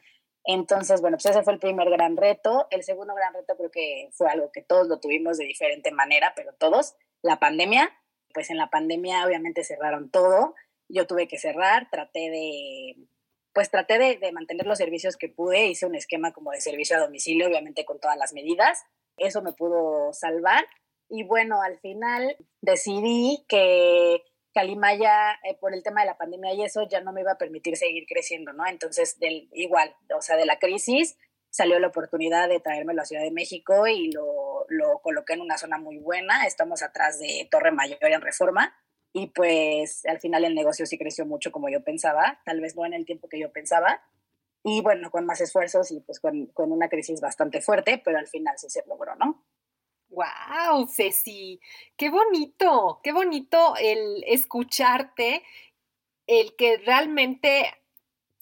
Entonces, 0.43 0.99
bueno, 0.99 1.15
pues 1.15 1.28
ese 1.28 1.41
fue 1.41 1.54
el 1.54 1.60
primer 1.60 1.89
gran 1.89 2.17
reto. 2.17 2.67
El 2.71 2.84
segundo 2.84 3.15
gran 3.15 3.34
reto 3.34 3.56
creo 3.56 3.71
que 3.71 4.10
fue 4.12 4.30
algo 4.30 4.51
que 4.51 4.63
todos 4.63 4.89
lo 4.89 4.99
tuvimos 4.99 5.38
de 5.38 5.45
diferente 5.45 5.91
manera, 5.91 6.34
pero 6.36 6.51
todos, 6.56 6.97
la 7.21 7.39
pandemia. 7.39 7.89
Pues 8.34 8.49
en 8.49 8.58
la 8.58 8.69
pandemia 8.69 9.25
obviamente 9.25 9.63
cerraron 9.63 10.12
todo. 10.12 10.54
Yo 10.89 11.08
tuve 11.08 11.30
que 11.30 11.38
cerrar, 11.38 11.89
traté 11.89 12.30
de, 12.30 12.97
pues 13.54 13.71
traté 13.71 13.97
de, 13.97 14.17
de 14.17 14.34
mantener 14.34 14.67
los 14.67 14.78
servicios 14.78 15.15
que 15.15 15.30
pude, 15.30 15.67
hice 15.67 15.86
un 15.86 15.95
esquema 15.95 16.34
como 16.34 16.51
de 16.51 16.60
servicio 16.60 16.97
a 16.97 16.99
domicilio, 16.99 17.47
obviamente 17.47 17.86
con 17.86 17.97
todas 18.01 18.17
las 18.17 18.34
medidas. 18.34 18.84
Eso 19.15 19.41
me 19.41 19.54
pudo 19.54 20.12
salvar. 20.12 20.65
Y 21.09 21.23
bueno, 21.23 21.61
al 21.61 21.79
final 21.79 22.35
decidí 22.61 23.45
que 23.47 24.23
Calimaya, 24.55 25.33
eh, 25.43 25.57
por 25.59 25.73
el 25.73 25.83
tema 25.83 26.01
de 26.01 26.07
la 26.07 26.17
pandemia 26.17 26.53
y 26.53 26.63
eso, 26.63 26.87
ya 26.87 27.01
no 27.01 27.11
me 27.11 27.21
iba 27.21 27.33
a 27.33 27.37
permitir 27.37 27.75
seguir 27.75 28.05
creciendo, 28.07 28.53
¿no? 28.53 28.65
Entonces, 28.65 29.19
del, 29.19 29.49
igual, 29.51 29.93
o 30.17 30.21
sea, 30.21 30.37
de 30.37 30.45
la 30.45 30.59
crisis 30.59 31.17
salió 31.49 31.77
la 31.79 31.87
oportunidad 31.87 32.49
de 32.49 32.59
traerme 32.59 32.93
a 32.99 33.05
Ciudad 33.05 33.23
de 33.23 33.31
México 33.31 33.87
y 33.87 34.11
lo, 34.11 34.65
lo 34.69 34.99
coloqué 34.99 35.33
en 35.33 35.41
una 35.41 35.57
zona 35.57 35.77
muy 35.77 35.97
buena. 35.99 36.45
Estamos 36.45 36.83
atrás 36.83 37.19
de 37.19 37.47
Torre 37.51 37.71
Mayor 37.71 37.97
en 38.01 38.21
Reforma. 38.21 38.73
Y 39.13 39.27
pues 39.27 40.05
al 40.05 40.19
final 40.19 40.43
el 40.43 40.55
negocio 40.55 40.85
sí 40.85 40.97
creció 40.97 41.25
mucho 41.25 41.51
como 41.51 41.69
yo 41.69 41.83
pensaba, 41.85 42.41
tal 42.45 42.59
vez 42.59 42.75
no 42.75 42.85
en 42.85 42.93
el 42.93 43.05
tiempo 43.05 43.29
que 43.29 43.39
yo 43.39 43.51
pensaba. 43.53 44.03
Y 44.63 44.81
bueno, 44.81 45.11
con 45.11 45.25
más 45.25 45.39
esfuerzos 45.39 45.91
y 45.91 46.01
pues 46.01 46.19
con, 46.19 46.47
con 46.47 46.73
una 46.73 46.89
crisis 46.89 47.21
bastante 47.21 47.61
fuerte, 47.61 48.01
pero 48.03 48.17
al 48.17 48.27
final 48.27 48.57
sí 48.57 48.69
se 48.69 48.83
logró, 48.87 49.15
¿no? 49.15 49.44
¡Wow, 50.15 50.88
Ceci! 50.88 51.60
¡Qué 51.97 52.10
bonito! 52.10 53.01
¡Qué 53.04 53.12
bonito 53.12 53.75
el 53.78 54.23
escucharte! 54.25 55.43
El 56.25 56.56
que 56.56 56.78
realmente 56.78 57.73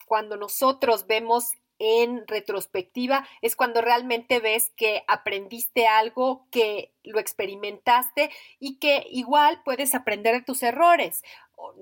cuando 0.06 0.38
nosotros 0.38 1.08
vemos 1.08 1.54
en 1.80 2.28
retrospectiva 2.28 3.28
es 3.42 3.56
cuando 3.56 3.82
realmente 3.82 4.40
ves 4.40 4.72
que 4.78 5.04
aprendiste 5.08 5.88
algo, 5.88 6.48
que 6.52 6.94
lo 7.04 7.20
experimentaste 7.20 8.30
y 8.60 8.78
que 8.78 9.08
igual 9.10 9.64
puedes 9.66 9.96
aprender 9.96 10.36
de 10.36 10.42
tus 10.44 10.62
errores. 10.62 11.24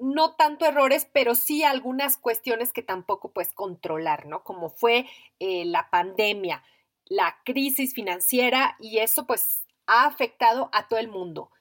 No 0.02 0.36
tanto 0.36 0.66
errores, 0.66 1.06
pero 1.12 1.36
sí 1.36 1.64
algunas 1.64 2.18
cuestiones 2.18 2.72
que 2.72 2.82
tampoco 2.82 3.32
puedes 3.34 3.52
controlar, 3.52 4.26
¿no? 4.26 4.44
Como 4.46 4.70
fue 4.70 5.08
eh, 5.40 5.66
la 5.66 5.90
pandemia, 5.90 6.64
la 7.06 7.38
crisis 7.44 7.94
financiera 7.94 8.78
y 8.80 9.00
eso 9.00 9.28
pues 9.28 9.62
ha 9.92 10.06
afectado 10.06 10.70
a 10.72 10.88
todo 10.88 11.00
el 11.00 11.10
mundo. 11.10 11.52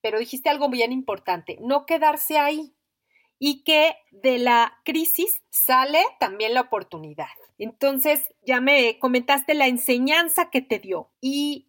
Pero 0.00 0.18
dijiste 0.18 0.48
algo 0.48 0.70
bien 0.70 0.92
importante, 0.92 1.58
no 1.60 1.84
quedarse 1.84 2.38
ahí 2.38 2.74
y 3.38 3.64
que 3.64 3.96
de 4.10 4.38
la 4.38 4.80
crisis 4.84 5.42
sale 5.50 6.02
también 6.18 6.54
la 6.54 6.62
oportunidad. 6.62 7.28
Entonces, 7.58 8.34
ya 8.42 8.60
me 8.60 8.98
comentaste 8.98 9.54
la 9.54 9.66
enseñanza 9.66 10.48
que 10.48 10.62
te 10.62 10.78
dio 10.78 11.10
y 11.20 11.68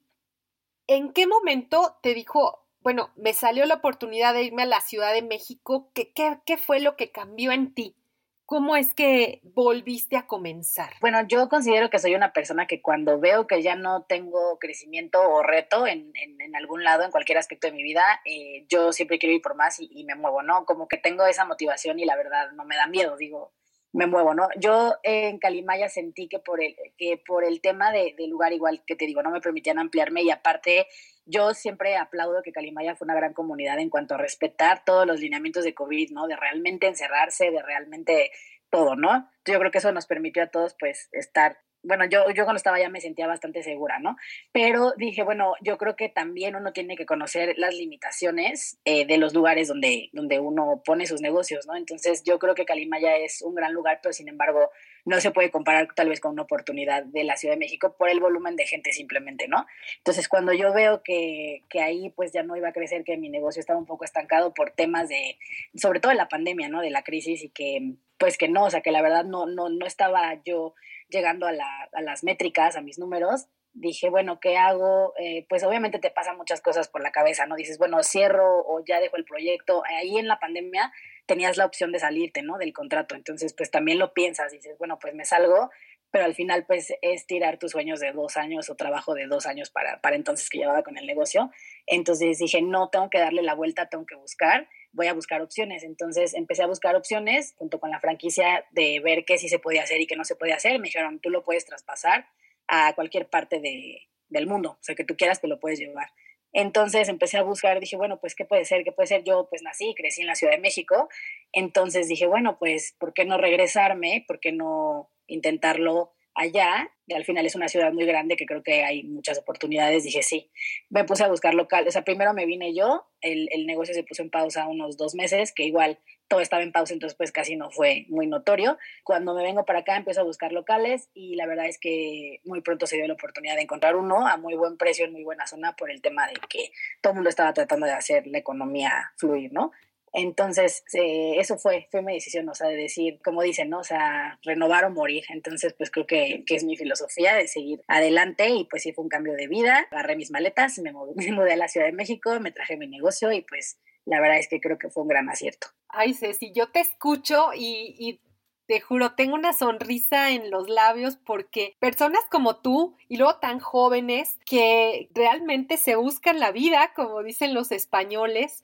en 0.87 1.11
qué 1.11 1.27
momento 1.27 1.97
te 2.01 2.13
dijo, 2.13 2.65
bueno, 2.79 3.11
me 3.17 3.33
salió 3.33 3.65
la 3.65 3.75
oportunidad 3.75 4.33
de 4.33 4.43
irme 4.43 4.63
a 4.63 4.67
la 4.67 4.79
Ciudad 4.79 5.13
de 5.13 5.23
México, 5.23 5.91
¿qué, 5.93 6.13
qué, 6.13 6.39
qué 6.45 6.57
fue 6.57 6.79
lo 6.79 6.95
que 6.95 7.11
cambió 7.11 7.51
en 7.51 7.73
ti? 7.73 7.97
¿Cómo 8.47 8.77
es 8.77 8.93
que 8.93 9.41
volviste 9.43 10.15
a 10.15 10.25
comenzar? 10.25 10.93
Bueno, 11.01 11.19
yo 11.27 11.49
considero 11.49 11.89
que 11.89 11.99
soy 11.99 12.15
una 12.15 12.31
persona 12.31 12.65
que 12.65 12.81
cuando 12.81 13.19
veo 13.19 13.45
que 13.45 13.61
ya 13.61 13.75
no 13.75 14.03
tengo 14.03 14.57
crecimiento 14.57 15.19
o 15.19 15.43
reto 15.43 15.85
en, 15.85 16.13
en, 16.15 16.55
algún 16.55 16.85
lado, 16.85 17.03
en 17.03 17.11
cualquier 17.11 17.39
aspecto 17.39 17.67
de 17.67 17.73
mi 17.73 17.83
vida, 17.83 18.21
eh, 18.23 18.65
yo 18.69 18.93
siempre 18.93 19.19
quiero 19.19 19.35
ir 19.35 19.41
por 19.41 19.55
más 19.55 19.81
y, 19.81 19.89
y, 19.91 20.05
me 20.05 20.15
muevo, 20.15 20.43
¿no? 20.43 20.63
Como 20.63 20.87
que 20.87 20.95
tengo 20.95 21.25
esa 21.25 21.43
motivación 21.43 21.99
y 21.99 22.05
la 22.05 22.15
verdad 22.15 22.51
no 22.53 22.63
me 22.63 22.77
da 22.77 22.87
miedo, 22.87 23.17
digo, 23.17 23.51
me 23.93 24.07
muevo, 24.07 24.33
¿no? 24.33 24.47
Yo 24.59 24.95
en 25.03 25.39
Calimaya 25.39 25.89
sentí 25.89 26.27
que 26.27 26.39
por 26.39 26.61
el, 26.61 26.75
que 26.97 27.21
por 27.25 27.43
el 27.43 27.61
tema 27.61 27.91
de, 27.91 28.13
de, 28.17 28.27
lugar 28.27 28.53
igual 28.53 28.83
que 28.85 28.95
te 28.95 29.05
digo, 29.05 29.23
no 29.23 29.31
me 29.31 29.41
permitían 29.41 29.79
ampliarme 29.79 30.23
y 30.23 30.29
aparte 30.29 30.87
yo 31.25 31.53
siempre 31.53 31.97
aplaudo 31.97 32.41
que 32.43 32.51
Calimaya 32.51 32.95
fue 32.95 33.05
una 33.05 33.15
gran 33.15 33.33
comunidad 33.33 33.79
en 33.79 33.89
cuanto 33.89 34.15
a 34.15 34.17
respetar 34.17 34.83
todos 34.85 35.05
los 35.05 35.19
lineamientos 35.19 35.63
de 35.63 35.73
COVID, 35.73 36.11
¿no? 36.11 36.27
De 36.27 36.35
realmente 36.35 36.87
encerrarse, 36.87 37.51
de 37.51 37.61
realmente 37.61 38.31
todo, 38.69 38.95
¿no? 38.95 39.29
Yo 39.45 39.59
creo 39.59 39.71
que 39.71 39.77
eso 39.79 39.91
nos 39.91 40.07
permitió 40.07 40.43
a 40.43 40.47
todos 40.47 40.75
pues 40.79 41.09
estar 41.11 41.57
bueno, 41.87 42.05
yo, 42.05 42.29
yo 42.31 42.43
cuando 42.43 42.57
estaba 42.57 42.77
allá 42.77 42.89
me 42.89 43.01
sentía 43.01 43.27
bastante 43.27 43.63
segura, 43.63 43.99
¿no? 43.99 44.17
Pero 44.51 44.93
dije, 44.97 45.23
bueno, 45.23 45.53
yo 45.61 45.77
creo 45.77 45.95
que 45.95 46.09
también 46.09 46.55
uno 46.55 46.73
tiene 46.73 46.95
que 46.97 47.05
conocer 47.05 47.55
las 47.57 47.73
limitaciones 47.73 48.79
eh, 48.85 49.05
de 49.05 49.17
los 49.17 49.33
lugares 49.33 49.69
donde, 49.69 50.09
donde 50.11 50.39
uno 50.39 50.81
pone 50.85 51.07
sus 51.07 51.21
negocios, 51.21 51.65
¿no? 51.65 51.75
Entonces 51.75 52.23
yo 52.23 52.39
creo 52.39 52.55
que 52.55 52.65
Calimaya 52.65 53.15
es 53.15 53.41
un 53.41 53.55
gran 53.55 53.73
lugar, 53.73 53.99
pero 54.03 54.11
sin 54.11 54.27
embargo 54.27 54.69
no 55.05 55.21
se 55.21 55.31
puede 55.31 55.49
comparar 55.49 55.87
tal 55.95 56.09
vez 56.09 56.19
con 56.19 56.33
una 56.33 56.41
oportunidad 56.41 57.05
de 57.05 57.23
la 57.23 57.37
Ciudad 57.37 57.55
de 57.55 57.59
México 57.59 57.95
por 57.97 58.09
el 58.09 58.19
volumen 58.19 58.57
de 58.57 58.67
gente 58.67 58.91
simplemente, 58.91 59.47
¿no? 59.47 59.65
Entonces 59.99 60.27
cuando 60.27 60.51
yo 60.51 60.73
veo 60.73 61.01
que, 61.03 61.63
que 61.69 61.81
ahí 61.81 62.09
pues 62.09 62.33
ya 62.33 62.43
no 62.43 62.57
iba 62.57 62.69
a 62.69 62.73
crecer, 62.73 63.05
que 63.05 63.15
mi 63.15 63.29
negocio 63.29 63.61
estaba 63.61 63.79
un 63.79 63.85
poco 63.85 64.03
estancado 64.03 64.53
por 64.53 64.71
temas 64.71 65.07
de, 65.07 65.37
sobre 65.75 66.01
todo 66.01 66.11
de 66.11 66.17
la 66.17 66.27
pandemia, 66.27 66.67
¿no? 66.67 66.81
De 66.81 66.89
la 66.89 67.03
crisis 67.03 67.43
y 67.43 67.49
que 67.49 67.93
pues 68.17 68.37
que 68.37 68.47
no, 68.47 68.65
o 68.65 68.69
sea, 68.69 68.81
que 68.81 68.91
la 68.91 69.01
verdad 69.01 69.23
no, 69.23 69.45
no, 69.45 69.69
no 69.69 69.85
estaba 69.85 70.41
yo 70.43 70.73
llegando 71.09 71.47
a, 71.47 71.51
la, 71.51 71.89
a 71.93 72.01
las 72.01 72.23
métricas, 72.23 72.75
a 72.75 72.81
mis 72.81 72.99
números, 72.99 73.47
dije, 73.79 74.09
bueno, 74.09 74.39
¿qué 74.39 74.57
hago? 74.57 75.13
Eh, 75.19 75.45
pues 75.49 75.63
obviamente 75.63 75.99
te 75.99 76.09
pasan 76.09 76.37
muchas 76.37 76.61
cosas 76.61 76.87
por 76.87 77.01
la 77.03 77.11
cabeza, 77.11 77.45
¿no? 77.45 77.55
Dices, 77.55 77.77
bueno, 77.77 78.01
cierro 78.03 78.65
o 78.65 78.83
ya 78.83 78.99
dejo 78.99 79.17
el 79.17 79.25
proyecto. 79.25 79.83
Ahí 79.85 80.17
en 80.17 80.27
la 80.27 80.39
pandemia 80.39 80.91
tenías 81.25 81.57
la 81.57 81.65
opción 81.65 81.91
de 81.91 81.99
salirte, 81.99 82.41
¿no? 82.41 82.57
Del 82.57 82.73
contrato. 82.73 83.15
Entonces, 83.15 83.53
pues 83.53 83.69
también 83.69 83.99
lo 83.99 84.13
piensas, 84.13 84.51
dices, 84.51 84.77
bueno, 84.77 84.97
pues 84.99 85.13
me 85.13 85.25
salgo, 85.25 85.69
pero 86.09 86.25
al 86.25 86.35
final, 86.35 86.65
pues 86.65 86.93
es 87.01 87.27
tirar 87.27 87.57
tus 87.57 87.71
sueños 87.71 87.99
de 87.99 88.11
dos 88.11 88.37
años 88.37 88.69
o 88.69 88.75
trabajo 88.75 89.13
de 89.13 89.27
dos 89.27 89.45
años 89.45 89.69
para, 89.69 90.01
para 90.01 90.15
entonces 90.15 90.49
que 90.49 90.59
llevaba 90.59 90.83
con 90.83 90.97
el 90.97 91.05
negocio. 91.05 91.51
Entonces 91.85 92.39
dije, 92.39 92.61
no, 92.61 92.89
tengo 92.89 93.09
que 93.09 93.19
darle 93.19 93.43
la 93.43 93.53
vuelta, 93.53 93.89
tengo 93.89 94.05
que 94.05 94.15
buscar 94.15 94.67
voy 94.91 95.07
a 95.07 95.13
buscar 95.13 95.41
opciones. 95.41 95.83
Entonces 95.83 96.33
empecé 96.33 96.63
a 96.63 96.67
buscar 96.67 96.95
opciones 96.95 97.53
junto 97.57 97.79
con 97.79 97.91
la 97.91 97.99
franquicia 97.99 98.65
de 98.71 98.99
ver 98.99 99.25
qué 99.25 99.37
sí 99.37 99.49
se 99.49 99.59
podía 99.59 99.83
hacer 99.83 100.01
y 100.01 100.07
qué 100.07 100.15
no 100.15 100.25
se 100.25 100.35
podía 100.35 100.55
hacer. 100.55 100.79
Me 100.79 100.87
dijeron, 100.87 101.19
tú 101.19 101.29
lo 101.29 101.43
puedes 101.43 101.65
traspasar 101.65 102.27
a 102.67 102.93
cualquier 102.95 103.29
parte 103.29 103.59
de, 103.59 104.07
del 104.29 104.47
mundo, 104.47 104.71
o 104.71 104.83
sea, 104.83 104.95
que 104.95 105.03
tú 105.03 105.15
quieras, 105.15 105.41
te 105.41 105.47
lo 105.47 105.59
puedes 105.59 105.79
llevar. 105.79 106.09
Entonces 106.53 107.09
empecé 107.09 107.37
a 107.37 107.43
buscar, 107.43 107.79
dije, 107.79 107.97
bueno, 107.97 108.19
pues, 108.19 108.33
¿qué 108.33 108.45
puede 108.45 108.65
ser? 108.65 108.83
¿Qué 108.83 108.91
puede 108.91 109.07
ser? 109.07 109.23
Yo, 109.23 109.47
pues, 109.49 109.61
nací 109.61 109.89
y 109.89 109.95
crecí 109.95 110.21
en 110.21 110.27
la 110.27 110.35
Ciudad 110.35 110.53
de 110.53 110.59
México. 110.59 111.09
Entonces 111.51 112.07
dije, 112.07 112.25
bueno, 112.25 112.57
pues, 112.57 112.95
¿por 112.97 113.13
qué 113.13 113.25
no 113.25 113.37
regresarme? 113.37 114.25
¿Por 114.27 114.39
qué 114.39 114.51
no 114.51 115.11
intentarlo 115.27 116.13
allá, 116.37 116.91
y 117.07 117.13
al 117.13 117.25
final 117.25 117.45
es 117.45 117.55
una 117.55 117.67
ciudad 117.67 117.91
muy 117.91 118.05
grande 118.05 118.35
que 118.35 118.45
creo 118.45 118.61
que 118.61 118.83
hay 118.83 119.03
muchas 119.03 119.39
oportunidades, 119.39 120.03
dije 120.03 120.21
sí. 120.21 120.49
Me 120.89 121.03
puse 121.03 121.23
a 121.23 121.27
buscar 121.27 121.55
local, 121.55 121.85
o 121.87 121.91
sea, 121.91 122.03
primero 122.03 122.33
me 122.33 122.45
vine 122.45 122.75
yo, 122.75 123.07
el, 123.21 123.49
el, 123.51 123.65
negocio 123.65 123.95
se 123.95 124.03
puso 124.03 124.21
en 124.21 124.29
pausa 124.29 124.67
unos 124.67 124.97
dos 124.97 125.15
meses, 125.15 125.51
que 125.51 125.63
igual 125.63 125.97
todo 126.27 126.41
estaba 126.41 126.61
en 126.61 126.71
pausa, 126.71 126.93
entonces 126.93 127.17
pues 127.17 127.31
casi 127.31 127.55
no 127.55 127.71
fue 127.71 128.05
muy 128.09 128.27
notorio. 128.27 128.77
Cuando 129.03 129.33
me 129.33 129.43
vengo 129.43 129.65
para 129.65 129.79
acá 129.79 129.97
empiezo 129.97 130.21
a 130.21 130.25
buscar 130.25 130.51
locales 130.51 131.09
y 131.13 131.35
la 131.35 131.47
verdad 131.47 131.65
es 131.65 131.79
que 131.79 132.41
muy 132.45 132.61
pronto 132.61 132.85
se 132.85 132.97
dio 132.97 133.07
la 133.07 133.13
oportunidad 133.13 133.55
de 133.55 133.63
encontrar 133.63 133.95
uno 133.95 134.27
a 134.27 134.37
muy 134.37 134.55
buen 134.55 134.77
precio 134.77 135.05
en 135.05 135.13
muy 135.13 135.23
buena 135.23 135.47
zona 135.47 135.75
por 135.75 135.89
el 135.89 136.01
tema 136.01 136.27
de 136.27 136.33
que 136.49 136.71
todo 137.01 137.11
el 137.11 137.15
mundo 137.15 137.29
estaba 137.29 137.53
tratando 137.53 137.85
de 137.87 137.93
hacer 137.93 138.27
la 138.27 138.37
economía 138.37 139.11
fluir, 139.15 139.51
¿no? 139.53 139.71
Entonces, 140.19 140.83
eh, 140.93 141.35
eso 141.37 141.59
fue, 141.59 141.87
fue 141.91 142.01
mi 142.01 142.15
decisión, 142.15 142.49
o 142.49 142.55
sea, 142.55 142.67
de 142.67 142.75
decir, 142.75 143.19
como 143.23 143.43
dicen, 143.43 143.69
¿no? 143.69 143.81
O 143.81 143.83
sea, 143.83 144.39
renovar 144.41 144.83
o 144.85 144.89
morir. 144.89 145.23
Entonces, 145.29 145.75
pues 145.77 145.91
creo 145.91 146.07
que, 146.07 146.43
que, 146.47 146.55
es 146.55 146.63
mi 146.63 146.75
filosofía 146.75 147.35
de 147.35 147.47
seguir 147.47 147.83
adelante 147.87 148.49
y 148.49 148.63
pues 148.63 148.81
sí 148.81 148.93
fue 148.93 149.03
un 149.03 149.09
cambio 149.09 149.33
de 149.33 149.47
vida. 149.47 149.87
Agarré 149.91 150.15
mis 150.15 150.31
maletas, 150.31 150.79
me, 150.83 150.91
mudé 150.91 151.53
a 151.53 151.57
la 151.57 151.67
Ciudad 151.67 151.85
de 151.85 151.93
México, 151.93 152.39
me 152.39 152.51
traje 152.51 152.77
mi 152.77 152.87
negocio 152.87 153.31
y 153.31 153.41
pues 153.41 153.77
la 154.05 154.19
verdad 154.19 154.39
es 154.39 154.47
que 154.47 154.59
creo 154.59 154.79
que 154.79 154.89
fue 154.89 155.03
un 155.03 155.09
gran 155.09 155.29
acierto. 155.29 155.67
Ay, 155.87 156.15
Ceci, 156.15 156.51
yo 156.51 156.71
te 156.71 156.79
escucho 156.79 157.51
y, 157.53 157.95
y 157.99 158.19
te 158.65 158.81
juro, 158.81 159.13
tengo 159.13 159.35
una 159.35 159.53
sonrisa 159.53 160.31
en 160.31 160.49
los 160.49 160.67
labios 160.67 161.15
porque 161.17 161.75
personas 161.79 162.23
como 162.31 162.57
tú 162.57 162.95
y 163.07 163.17
luego 163.17 163.37
tan 163.37 163.59
jóvenes 163.59 164.39
que 164.47 165.09
realmente 165.13 165.77
se 165.77 165.95
buscan 165.95 166.39
la 166.39 166.51
vida, 166.51 166.91
como 166.95 167.21
dicen 167.21 167.53
los 167.53 167.71
españoles, 167.71 168.63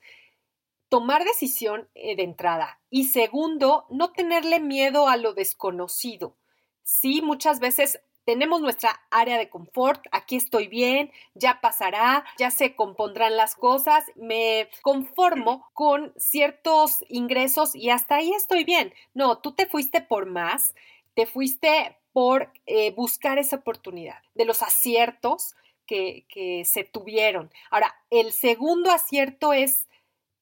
tomar 0.94 1.24
decisión 1.24 1.88
eh, 1.96 2.14
de 2.14 2.22
entrada. 2.22 2.78
Y 2.88 3.06
segundo, 3.06 3.84
no 3.90 4.12
tenerle 4.12 4.60
miedo 4.60 5.08
a 5.08 5.16
lo 5.16 5.34
desconocido. 5.34 6.36
Sí, 6.84 7.20
muchas 7.20 7.58
veces 7.58 8.00
tenemos 8.24 8.60
nuestra 8.60 9.00
área 9.10 9.36
de 9.36 9.50
confort, 9.50 10.06
aquí 10.12 10.36
estoy 10.36 10.68
bien, 10.68 11.10
ya 11.34 11.60
pasará, 11.60 12.24
ya 12.38 12.52
se 12.52 12.76
compondrán 12.76 13.36
las 13.36 13.56
cosas, 13.56 14.04
me 14.14 14.68
conformo 14.82 15.68
con 15.72 16.12
ciertos 16.16 17.04
ingresos 17.08 17.74
y 17.74 17.90
hasta 17.90 18.14
ahí 18.14 18.30
estoy 18.30 18.62
bien. 18.62 18.94
No, 19.14 19.38
tú 19.38 19.50
te 19.50 19.66
fuiste 19.66 20.00
por 20.00 20.26
más, 20.26 20.76
te 21.14 21.26
fuiste 21.26 21.98
por 22.12 22.52
eh, 22.66 22.92
buscar 22.92 23.40
esa 23.40 23.56
oportunidad, 23.56 24.22
de 24.36 24.44
los 24.44 24.62
aciertos 24.62 25.56
que, 25.88 26.24
que 26.28 26.64
se 26.64 26.84
tuvieron. 26.84 27.50
Ahora, 27.72 27.96
el 28.10 28.32
segundo 28.32 28.92
acierto 28.92 29.52
es 29.52 29.88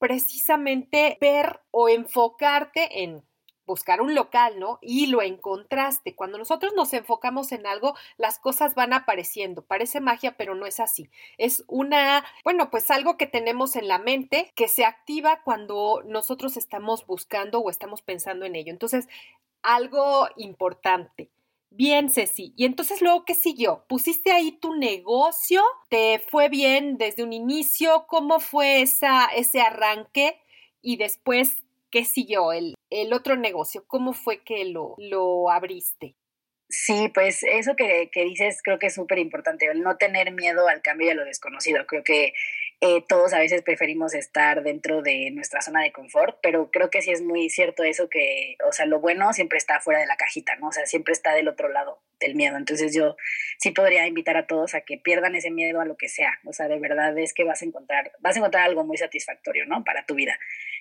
precisamente 0.03 1.17
ver 1.21 1.61
o 1.71 1.87
enfocarte 1.87 3.03
en 3.03 3.23
buscar 3.65 4.01
un 4.01 4.13
local, 4.15 4.59
¿no? 4.59 4.77
Y 4.81 5.05
lo 5.05 5.21
encontraste. 5.21 6.13
Cuando 6.13 6.37
nosotros 6.37 6.73
nos 6.75 6.91
enfocamos 6.91 7.53
en 7.53 7.65
algo, 7.65 7.95
las 8.17 8.37
cosas 8.37 8.75
van 8.75 8.91
apareciendo. 8.91 9.61
Parece 9.61 10.01
magia, 10.01 10.35
pero 10.35 10.55
no 10.55 10.65
es 10.65 10.81
así. 10.81 11.09
Es 11.37 11.63
una, 11.69 12.25
bueno, 12.43 12.69
pues 12.69 12.91
algo 12.91 13.15
que 13.15 13.27
tenemos 13.27 13.77
en 13.77 13.87
la 13.87 13.97
mente 13.97 14.51
que 14.57 14.67
se 14.67 14.83
activa 14.83 15.41
cuando 15.41 16.03
nosotros 16.05 16.57
estamos 16.57 17.07
buscando 17.07 17.59
o 17.59 17.69
estamos 17.69 18.01
pensando 18.01 18.43
en 18.45 18.57
ello. 18.57 18.73
Entonces, 18.73 19.07
algo 19.61 20.27
importante. 20.35 21.31
Bien, 21.75 22.09
Ceci. 22.11 22.53
Y 22.55 22.65
entonces 22.65 23.01
luego, 23.01 23.25
¿qué 23.25 23.33
siguió? 23.33 23.83
¿Pusiste 23.89 24.31
ahí 24.31 24.51
tu 24.51 24.75
negocio? 24.75 25.63
¿Te 25.89 26.19
fue 26.19 26.47
bien 26.47 26.99
desde 26.99 27.23
un 27.23 27.33
inicio? 27.33 28.05
¿Cómo 28.07 28.39
fue 28.39 28.83
esa, 28.83 29.25
ese 29.35 29.59
arranque? 29.59 30.39
Y 30.83 30.97
después, 30.97 31.63
¿qué 31.89 32.05
siguió? 32.05 32.53
El, 32.53 32.75
el 32.91 33.11
otro 33.11 33.37
negocio, 33.37 33.85
¿cómo 33.87 34.13
fue 34.13 34.43
que 34.43 34.65
lo, 34.65 34.93
lo 34.99 35.49
abriste? 35.49 36.15
Sí, 36.69 37.09
pues 37.13 37.41
eso 37.43 37.75
que, 37.75 38.09
que 38.11 38.23
dices 38.23 38.61
creo 38.63 38.77
que 38.77 38.87
es 38.87 38.95
súper 38.95 39.17
importante, 39.19 39.65
el 39.65 39.81
no 39.81 39.97
tener 39.97 40.31
miedo 40.31 40.67
al 40.67 40.81
cambio 40.83 41.07
y 41.07 41.09
a 41.11 41.15
lo 41.15 41.25
desconocido. 41.25 41.85
Creo 41.87 42.03
que 42.03 42.33
eh, 42.85 43.01
todos 43.07 43.31
a 43.31 43.39
veces 43.39 43.61
preferimos 43.61 44.13
estar 44.13 44.61
dentro 44.61 45.01
de 45.01 45.31
nuestra 45.31 45.61
zona 45.61 45.81
de 45.81 45.93
confort, 45.93 46.37
pero 46.43 46.69
creo 46.69 46.89
que 46.89 47.01
sí 47.01 47.11
es 47.11 47.21
muy 47.21 47.49
cierto 47.49 47.85
eso 47.85 48.09
que, 48.09 48.57
o 48.67 48.73
sea, 48.73 48.85
lo 48.85 48.99
bueno 48.99 49.31
siempre 49.31 49.57
está 49.57 49.79
fuera 49.79 50.01
de 50.01 50.05
la 50.05 50.17
cajita, 50.17 50.57
¿no? 50.57 50.67
O 50.67 50.71
sea, 50.73 50.85
siempre 50.85 51.13
está 51.13 51.33
del 51.33 51.47
otro 51.47 51.69
lado 51.69 51.99
del 52.19 52.35
miedo. 52.35 52.57
Entonces 52.57 52.93
yo 52.93 53.15
sí 53.57 53.71
podría 53.71 54.05
invitar 54.05 54.35
a 54.35 54.47
todos 54.47 54.75
a 54.75 54.81
que 54.81 54.97
pierdan 54.97 55.33
ese 55.33 55.49
miedo 55.49 55.79
a 55.79 55.85
lo 55.85 55.95
que 55.95 56.09
sea. 56.09 56.41
O 56.43 56.51
sea, 56.51 56.67
de 56.67 56.77
verdad 56.77 57.17
es 57.17 57.33
que 57.33 57.45
vas 57.45 57.61
a 57.61 57.65
encontrar, 57.65 58.11
vas 58.19 58.35
a 58.35 58.39
encontrar 58.39 58.65
algo 58.65 58.83
muy 58.83 58.97
satisfactorio, 58.97 59.65
¿no? 59.65 59.85
Para 59.85 60.05
tu 60.05 60.15
vida. 60.15 60.37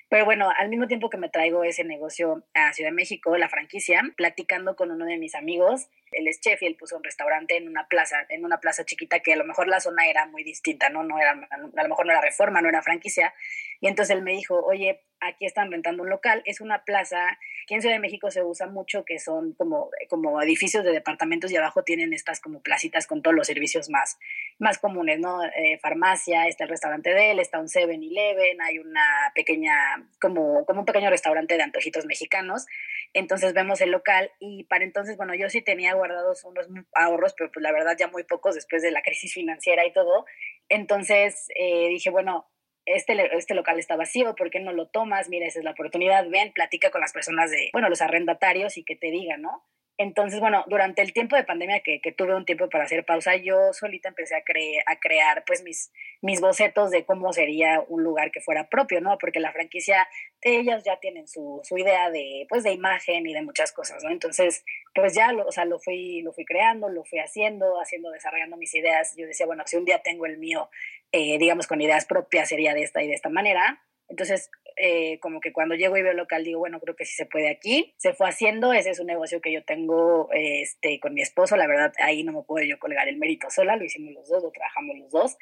Pero 0.09 0.25
bueno, 0.25 0.51
al 0.59 0.71
mismo 0.71 0.89
tiempo 0.89 1.09
que 1.09 1.19
me 1.19 1.29
traigo 1.29 1.63
ese 1.63 1.85
negocio 1.85 2.43
a 2.55 2.73
Ciudad 2.73 2.91
de 2.91 2.97
México, 2.97 3.37
la 3.37 3.49
franquicia, 3.49 4.03
platicando 4.17 4.75
con 4.75 4.91
uno 4.91 5.07
de 5.07 5.19
mis 5.19 5.37
amigos, 5.37 5.89
él 6.13 6.29
es 6.29 6.41
chef 6.41 6.63
y 6.63 6.67
él 6.67 6.77
puso 6.77 6.97
un 6.97 7.05
restaurante 7.05 7.57
en 7.57 7.69
una 7.69 7.87
plaza, 7.89 8.27
en 8.29 8.45
una 8.45 8.59
plaza 8.59 8.85
chiquita 8.85 9.21
que 9.21 9.33
a 9.33 9.37
lo 9.37 9.45
mejor 9.45 9.69
la 9.69 9.81
zona 9.81 10.07
era 10.07 10.27
muy 10.27 10.45
distinta, 10.45 10.89
¿no? 10.89 11.03
no 11.03 11.19
era, 11.19 11.33
a 11.51 11.83
lo 11.83 11.89
mejor 11.89 12.07
no 12.07 12.13
era 12.13 12.21
reforma, 12.21 12.61
no 12.61 12.69
era 12.69 12.83
franquicia. 12.83 13.35
Y 13.81 13.89
entonces 13.89 14.17
él 14.17 14.23
me 14.23 14.33
dijo, 14.33 14.61
oye, 14.65 15.01
aquí 15.23 15.47
están 15.47 15.71
rentando 15.71 16.03
un 16.03 16.11
local, 16.11 16.43
es 16.45 16.61
una 16.61 16.85
plaza 16.85 17.39
que 17.67 17.75
en 17.75 17.81
Ciudad 17.81 17.97
de 17.97 18.01
México 18.01 18.31
se 18.31 18.43
usa 18.43 18.67
mucho, 18.67 19.05
que 19.05 19.19
son 19.19 19.53
como, 19.55 19.91
como 20.09 20.43
edificios 20.43 20.85
de 20.85 20.93
departamentos 20.93 21.51
y 21.51 21.57
abajo 21.57 21.85
tienen 21.85 22.13
estas 22.13 22.41
como 22.41 22.61
placitas 22.61 23.07
con 23.07 23.23
todos 23.23 23.35
los 23.35 23.47
servicios 23.47 23.89
más, 23.89 24.19
más 24.59 24.79
comunes, 24.79 25.19
¿no? 25.21 25.43
Eh, 25.45 25.79
farmacia, 25.81 26.47
está 26.47 26.65
el 26.65 26.71
restaurante 26.71 27.11
de 27.11 27.31
él, 27.31 27.39
está 27.39 27.61
un 27.61 27.69
7-Eleven, 27.69 28.61
hay 28.61 28.79
una 28.79 29.33
pequeña, 29.35 29.75
como, 30.21 30.65
como 30.65 30.81
un 30.81 30.87
pequeño 30.87 31.11
restaurante 31.11 31.57
de 31.57 31.63
antojitos 31.63 32.07
mexicanos. 32.07 32.67
Entonces 33.15 33.53
vemos 33.53 33.81
el 33.81 33.91
local 33.91 34.31
y 34.41 34.65
para 34.65 34.85
entonces, 34.85 35.17
bueno, 35.17 35.35
yo 35.35 35.51
sí 35.51 35.61
tenía 35.61 35.95
guardados 35.95 36.45
unos 36.45 36.67
ahorros, 36.95 37.35
pero 37.37 37.51
pues 37.53 37.63
la 37.63 37.73
verdad 37.73 37.97
ya 37.99 38.09
muy 38.09 38.25
pocos 38.25 38.55
después 38.55 38.83
de 38.83 38.91
la 38.91 39.03
crisis 39.03 39.35
financiera 39.35 39.85
y 39.85 39.93
todo. 39.93 40.25
Entonces 40.69 41.49
eh, 41.55 41.89
dije, 41.89 42.11
bueno, 42.11 42.49
este, 42.87 43.37
este 43.37 43.55
local 43.55 43.79
está 43.79 43.97
vacío, 43.97 44.35
¿por 44.35 44.51
qué 44.51 44.61
no 44.61 44.73
lo 44.73 44.89
tomas? 44.89 45.29
Mira, 45.29 45.47
esa 45.47 45.59
es 45.61 45.65
la 45.65 45.73
oportunidad, 45.73 46.29
ven, 46.29 46.53
platica 46.53 46.91
con 46.91 47.01
las 47.01 47.13
personas 47.13 47.51
de, 47.51 47.69
bueno, 47.73 47.89
los 47.89 48.03
arrendatarios 48.03 48.77
y 48.79 48.85
que 48.85 48.97
te 48.97 49.11
digan, 49.11 49.43
¿no? 49.43 49.65
Entonces, 50.03 50.41
bueno, 50.41 50.65
durante 50.67 51.01
el 51.01 51.13
tiempo 51.13 51.37
de 51.37 51.45
pandemia 51.45 51.81
que, 51.81 52.01
tuve 52.17 52.35
un 52.35 52.45
tiempo 52.45 52.69
para 52.69 52.85
hacer 52.85 53.05
pausa, 53.05 53.37
yo 53.37 53.73
solita 53.73 54.09
empecé 54.09 54.35
a, 54.35 54.43
a 54.87 54.97
crear 54.99 55.45
pues 55.47 55.63
mis, 55.63 55.93
mis 56.21 56.41
bocetos 56.41 56.91
de 56.91 57.05
cómo 57.05 57.33
sería 57.33 57.85
un 57.87 58.03
lugar 58.03 58.33
que 58.33 58.41
fuera 58.41 58.69
propio, 58.69 59.01
¿no? 59.01 59.17
Porque 59.19 59.39
la 59.39 59.53
franquicia, 59.53 60.09
ellos 60.41 60.83
ya 60.83 60.97
tienen 60.99 61.29
su, 61.29 61.61
su 61.63 61.79
idea 61.79 62.11
de, 62.11 62.47
pues, 62.49 62.65
de 62.65 62.73
imagen 62.73 63.25
y 63.29 63.33
de 63.33 63.43
muchas 63.43 63.71
cosas, 63.71 64.03
¿no? 64.03 64.11
Entonces, 64.11 64.65
pues 64.93 65.15
ya, 65.15 65.31
lo, 65.31 65.47
o 65.47 65.53
sea, 65.53 65.67
lo 65.67 65.79
fui, 65.79 66.21
lo 66.23 66.33
fui 66.33 66.45
creando, 66.45 66.89
lo 66.89 67.05
fui 67.05 67.21
haciendo, 67.21 67.81
haciendo, 67.81 68.11
desarrollando 68.11 68.57
mis 68.57 68.75
ideas. 68.75 69.15
Yo 69.17 69.27
decía, 69.29 69.47
bueno, 69.47 69.63
si 69.67 69.77
un 69.77 69.85
día 69.85 70.03
tengo 70.03 70.27
el 70.27 70.37
mío, 70.39 70.69
eh, 71.13 71.39
digamos, 71.39 71.69
con 71.69 71.81
ideas 71.81 72.07
propias, 72.07 72.49
sería 72.49 72.75
de 72.75 72.83
esta 72.83 73.05
y 73.05 73.07
de 73.07 73.15
esta 73.15 73.29
manera. 73.29 73.85
Entonces, 74.09 74.51
eh, 74.77 75.19
como 75.21 75.41
que 75.41 75.53
cuando 75.53 75.75
llego 75.75 75.97
y 75.97 76.03
veo 76.03 76.15
local, 76.15 76.45
digo, 76.45 76.59
bueno, 76.59 76.81
creo 76.81 76.97
que 76.97 77.05
sí 77.05 77.15
se 77.15 77.27
puede 77.27 77.51
aquí. 77.51 77.95
Se 77.99 78.13
fue 78.13 78.29
haciendo, 78.29 78.73
ese 78.73 78.91
es 78.91 79.01
un 79.01 79.07
negocio 79.07 79.41
que 79.41 79.53
yo 79.53 79.65
tengo 79.65 80.29
este, 80.33 81.01
con 81.01 81.15
mi 81.15 81.23
esposo, 81.23 81.57
la 81.57 81.67
verdad, 81.67 81.93
ahí 81.99 82.25
no 82.25 82.33
me 82.33 82.43
puedo 82.43 82.65
yo 82.65 82.79
colgar 82.79 83.09
el 83.09 83.17
mérito 83.17 83.51
sola, 83.51 83.77
lo 83.77 83.85
hicimos 83.85 84.13
los 84.13 84.29
dos, 84.29 84.43
lo 84.43 84.51
trabajamos 84.51 84.97
los 84.99 85.11
dos. 85.11 85.37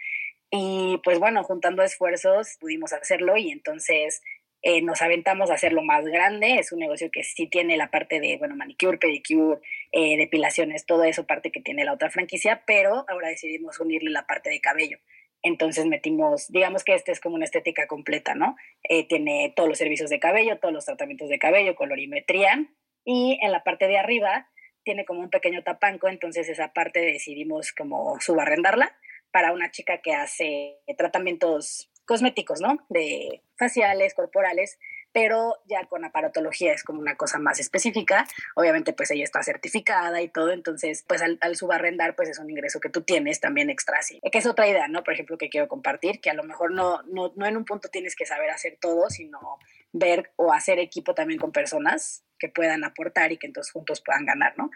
Y 0.50 1.00
pues 1.04 1.18
bueno, 1.18 1.44
juntando 1.44 1.82
esfuerzos 1.82 2.56
pudimos 2.60 2.92
hacerlo 2.92 3.36
y 3.36 3.50
entonces 3.52 4.20
eh, 4.62 4.82
nos 4.82 5.00
aventamos 5.00 5.50
a 5.50 5.54
hacerlo 5.54 5.82
más 5.82 6.04
grande. 6.04 6.58
Es 6.58 6.72
un 6.72 6.80
negocio 6.80 7.10
que 7.10 7.24
sí 7.24 7.46
tiene 7.46 7.76
la 7.76 7.90
parte 7.90 8.20
de, 8.20 8.36
bueno, 8.36 8.56
manicure, 8.56 8.98
pedicure, 8.98 9.60
eh, 9.92 10.16
depilaciones, 10.16 10.86
todo 10.86 11.04
eso 11.04 11.26
parte 11.26 11.50
que 11.50 11.60
tiene 11.60 11.84
la 11.84 11.94
otra 11.94 12.10
franquicia, 12.10 12.62
pero 12.66 13.04
ahora 13.08 13.28
decidimos 13.28 13.80
unirle 13.80 14.10
la 14.10 14.26
parte 14.26 14.50
de 14.50 14.60
cabello. 14.60 14.98
Entonces 15.42 15.86
metimos, 15.86 16.48
digamos 16.48 16.84
que 16.84 16.94
este 16.94 17.12
es 17.12 17.20
como 17.20 17.36
una 17.36 17.44
estética 17.44 17.86
completa, 17.86 18.34
¿no? 18.34 18.56
Eh, 18.82 19.06
tiene 19.06 19.52
todos 19.56 19.68
los 19.68 19.78
servicios 19.78 20.10
de 20.10 20.20
cabello, 20.20 20.58
todos 20.58 20.74
los 20.74 20.84
tratamientos 20.84 21.28
de 21.28 21.38
cabello, 21.38 21.74
colorimetría 21.74 22.68
y 23.04 23.38
en 23.42 23.52
la 23.52 23.64
parte 23.64 23.88
de 23.88 23.98
arriba 23.98 24.48
tiene 24.84 25.04
como 25.04 25.20
un 25.20 25.30
pequeño 25.30 25.62
tapanco, 25.62 26.08
entonces 26.08 26.48
esa 26.48 26.72
parte 26.72 27.00
decidimos 27.00 27.72
como 27.72 28.18
subarrendarla 28.20 28.96
para 29.30 29.52
una 29.52 29.70
chica 29.70 29.98
que 29.98 30.12
hace 30.12 30.78
tratamientos 30.98 31.90
cosméticos, 32.04 32.60
¿no? 32.60 32.84
De 32.88 33.42
faciales, 33.56 34.14
corporales, 34.14 34.78
pero 35.12 35.56
ya 35.66 35.86
con 35.86 36.04
aparatología 36.04 36.72
es 36.72 36.84
como 36.84 37.00
una 37.00 37.16
cosa 37.16 37.38
más 37.38 37.58
específica. 37.60 38.26
Obviamente, 38.54 38.92
pues 38.92 39.10
ella 39.10 39.24
está 39.24 39.42
certificada 39.42 40.22
y 40.22 40.28
todo, 40.28 40.50
entonces, 40.50 41.04
pues 41.06 41.22
al, 41.22 41.56
subarrendar, 41.56 42.14
pues 42.14 42.28
es 42.28 42.38
un 42.38 42.50
ingreso 42.50 42.80
que 42.80 42.88
tú 42.88 43.02
tienes 43.02 43.40
también 43.40 43.70
extra, 43.70 44.02
sí. 44.02 44.20
Que 44.30 44.38
es 44.38 44.46
otra 44.46 44.68
idea, 44.68 44.88
¿no? 44.88 45.02
Por 45.02 45.14
ejemplo, 45.14 45.38
que 45.38 45.48
quiero 45.48 45.68
compartir, 45.68 46.20
que 46.20 46.30
a 46.30 46.34
lo 46.34 46.44
mejor 46.44 46.72
no, 46.72 47.02
no, 47.04 47.32
no 47.36 47.46
en 47.46 47.56
un 47.56 47.64
punto 47.64 47.88
tienes 47.88 48.14
que 48.14 48.26
saber 48.26 48.50
hacer 48.50 48.78
todo, 48.80 49.10
sino 49.10 49.58
ver 49.92 50.32
o 50.36 50.52
hacer 50.52 50.78
equipo 50.78 51.14
también 51.14 51.40
con 51.40 51.52
personas 51.52 52.24
que 52.38 52.48
puedan 52.48 52.84
aportar 52.84 53.32
y 53.32 53.38
que 53.38 53.46
entonces 53.46 53.72
juntos 53.72 54.00
puedan 54.00 54.24
ganar, 54.24 54.54
¿no? 54.56 54.70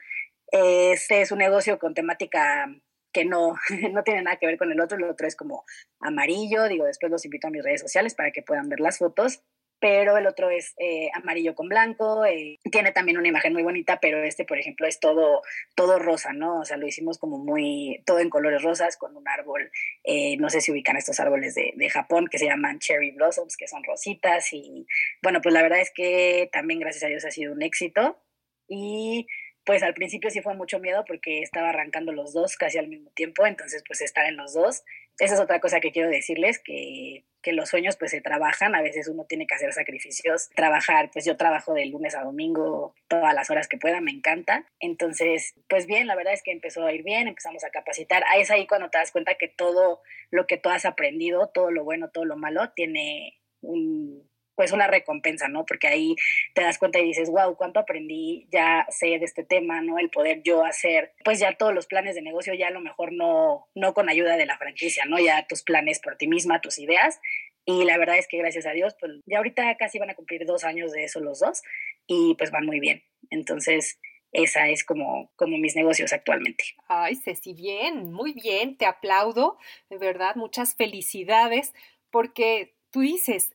Este 0.49 1.21
es 1.21 1.33
un 1.33 1.39
negocio 1.39 1.79
con 1.79 1.95
temática 1.95 2.67
que 3.13 3.25
no, 3.25 3.55
no 3.93 4.03
tiene 4.03 4.23
nada 4.23 4.37
que 4.37 4.47
ver 4.47 4.59
con 4.59 4.71
el 4.71 4.81
otro, 4.81 4.99
el 4.99 5.05
otro 5.05 5.27
es 5.27 5.37
como 5.37 5.65
amarillo, 6.01 6.69
digo, 6.69 6.85
después 6.85 7.11
los 7.11 7.25
invito 7.25 7.47
a 7.47 7.51
mis 7.51 7.65
redes 7.65 7.81
sociales 7.81 8.15
para 8.15 8.33
que 8.33 8.43
puedan 8.43 8.69
ver 8.69 8.81
las 8.81 8.99
fotos, 8.99 9.43
pero 9.85 10.17
el 10.17 10.27
otro 10.27 10.49
es 10.49 10.73
eh, 10.79 11.11
amarillo 11.13 11.55
con 11.55 11.69
blanco, 11.69 12.25
eh, 12.25 12.59
tiene 12.73 12.91
también 12.93 13.19
una 13.19 13.29
imagen 13.29 13.53
muy 13.53 13.63
bonita, 13.63 13.99
pero 14.01 14.23
este, 14.23 14.47
por 14.47 14.59
ejemplo, 14.59 14.87
es 14.87 14.99
todo, 14.99 15.43
todo 15.75 15.99
rosa, 15.99 16.33
¿no? 16.33 16.61
O 16.61 16.65
sea, 16.65 16.79
lo 16.79 16.87
hicimos 16.87 17.19
como 17.19 17.37
muy, 17.37 18.03
todo 18.07 18.21
en 18.21 18.31
colores 18.31 18.63
rosas, 18.63 18.97
con 18.97 19.15
un 19.15 19.29
árbol, 19.29 19.71
eh, 20.03 20.39
no 20.39 20.49
sé 20.49 20.63
si 20.63 20.73
ubican 20.73 20.97
estos 20.97 21.21
árboles 21.21 21.55
de, 21.55 21.75
de, 21.77 21.91
Japón 21.91 22.29
que 22.31 22.39
se 22.39 22.47
llaman 22.47 22.79
cherry 22.79 23.11
blossoms, 23.11 23.59
que 23.59 23.69
son 23.69 23.85
rositas, 23.85 24.55
y 24.55 24.87
bueno, 25.23 25.43
pues 25.43 25.53
la 25.53 25.61
verdad 25.61 25.81
es 25.81 25.93
que 25.95 26.49
también, 26.51 26.81
gracias 26.81 27.05
a 27.05 27.09
Dios, 27.09 27.27
ha 27.27 27.31
sido 27.31 27.53
un 27.53 27.61
éxito, 27.61 28.19
y 28.67 29.27
pues 29.67 29.83
al 29.83 29.93
principio 29.93 30.31
sí 30.31 30.41
fue 30.41 30.55
mucho 30.55 30.79
miedo 30.79 31.05
porque 31.07 31.41
estaba 31.41 31.71
arrancando 31.71 32.13
los 32.13 32.33
dos 32.33 32.57
casi 32.57 32.79
al 32.79 32.89
mismo 32.89 33.11
tiempo, 33.11 33.47
entonces 33.47 33.83
pues 33.87 34.01
estar 34.01 34.27
en 34.27 34.37
los 34.37 34.55
dos. 34.55 34.83
Esa 35.19 35.35
es 35.35 35.41
otra 35.41 35.61
cosa 35.61 35.81
que 35.81 35.93
quiero 35.93 36.09
decirles, 36.09 36.59
que, 36.59 37.25
que 37.41 37.53
los 37.53 37.69
sueños 37.69 37.97
pues 37.97 38.11
se 38.11 38.21
trabajan, 38.21 38.75
a 38.75 38.83
veces 38.83 39.07
uno 39.07 39.27
tiene 39.27 39.47
que 39.47 39.55
hacer 39.55 39.73
sacrificios, 39.73 40.49
trabajar, 40.57 41.11
pues 41.13 41.25
yo 41.25 41.37
trabajo 41.37 41.73
de 41.73 41.87
lunes 41.87 42.17
a 42.17 42.25
domingo 42.25 42.95
todas 43.07 43.33
las 43.35 43.51
horas 43.51 43.69
que 43.69 43.79
pueda, 43.79 44.01
me 44.01 44.11
encanta. 44.11 44.67
Entonces, 44.81 45.55
pues 45.69 45.87
bien, 45.87 46.07
la 46.09 46.17
verdad 46.17 46.33
es 46.33 46.43
que 46.43 46.51
empezó 46.51 46.85
a 46.85 46.93
ir 46.93 47.05
bien, 47.05 47.29
empezamos 47.29 47.63
a 47.65 47.71
capacitar. 47.71 48.25
Ahí 48.29 48.43
es 48.43 48.51
ahí 48.51 48.67
cuando 48.67 48.91
te 48.91 48.99
das 48.99 49.13
cuenta 49.13 49.37
que 49.37 49.49
todo 49.49 50.03
lo 50.31 50.47
que 50.47 50.57
tú 50.57 50.71
has 50.71 50.85
aprendido, 50.85 51.49
todo 51.55 51.71
lo 51.71 51.85
bueno, 51.85 52.11
todo 52.11 52.25
lo 52.25 52.37
malo, 52.37 52.73
tiene 52.75 53.39
un 53.61 54.29
pues 54.55 54.73
una 54.73 54.87
recompensa, 54.87 55.49
¿no? 55.49 55.65
Porque 55.65 55.89
ahí 55.89 56.17
te 56.55 56.63
das 56.63 56.79
cuenta 56.79 56.99
y 56.99 57.05
dices, 57.05 57.31
wow, 57.31 57.57
cuánto 57.57 57.81
aprendí, 57.81 58.47
ya 58.51 58.87
sé 58.91 59.19
de 59.19 59.25
este 59.25 59.45
tema, 59.45 59.81
¿no? 59.81 59.99
El 59.99 60.11
poder 60.11 60.43
yo 60.43 60.65
hacer, 60.65 61.13
pues 61.25 61.39
ya 61.39 61.53
todos 61.55 61.75
los 61.75 61.87
planes 61.87 62.15
de 62.15 62.23
negocio, 62.23 62.55
ya 62.55 62.69
a 62.69 62.73
lo 62.73 62.81
mejor 62.81 63.13
no, 63.13 63.69
no 63.75 63.95
con 63.95 64.09
ayuda 64.09 64.37
de 64.37 64.47
la 64.47 64.59
franquicia, 64.59 65.05
¿no? 65.07 65.19
Ya 65.19 65.47
tus 65.47 65.63
planes 65.63 66.01
por 66.01 66.17
ti 66.17 66.27
misma, 66.27 66.61
tus 66.61 66.79
ideas. 66.79 67.21
Y 67.67 67.85
la 67.85 67.97
verdad 67.97 68.19
es 68.19 68.29
que 68.29 68.39
gracias 68.39 68.67
a 68.67 68.73
Dios, 68.73 68.95
pues 69.01 69.13
ya 69.27 69.39
ahorita 69.39 69.75
casi 69.77 69.99
van 69.99 70.11
a 70.11 70.15
cumplir 70.15 70.45
dos 70.45 70.65
años 70.65 70.93
de 70.93 71.05
eso 71.05 71.21
los 71.21 71.41
dos 71.41 71.63
y 72.07 72.35
pues 72.37 72.51
van 72.51 72.67
muy 72.67 72.79
bien. 72.79 73.03
Entonces, 73.31 73.99
esa 74.33 74.69
es 74.69 74.85
como, 74.85 75.31
como 75.37 75.57
mis 75.57 75.77
negocios 75.77 76.13
actualmente. 76.13 76.65
Ay, 76.89 77.17
Ceci, 77.17 77.55
bien, 77.55 78.13
muy 78.13 78.33
bien, 78.33 78.77
te 78.77 78.85
aplaudo, 78.85 79.59
de 79.89 79.97
verdad, 79.97 80.35
muchas 80.35 80.75
felicidades, 80.75 81.73
porque 82.11 82.75
tú 82.91 83.01
dices, 83.01 83.54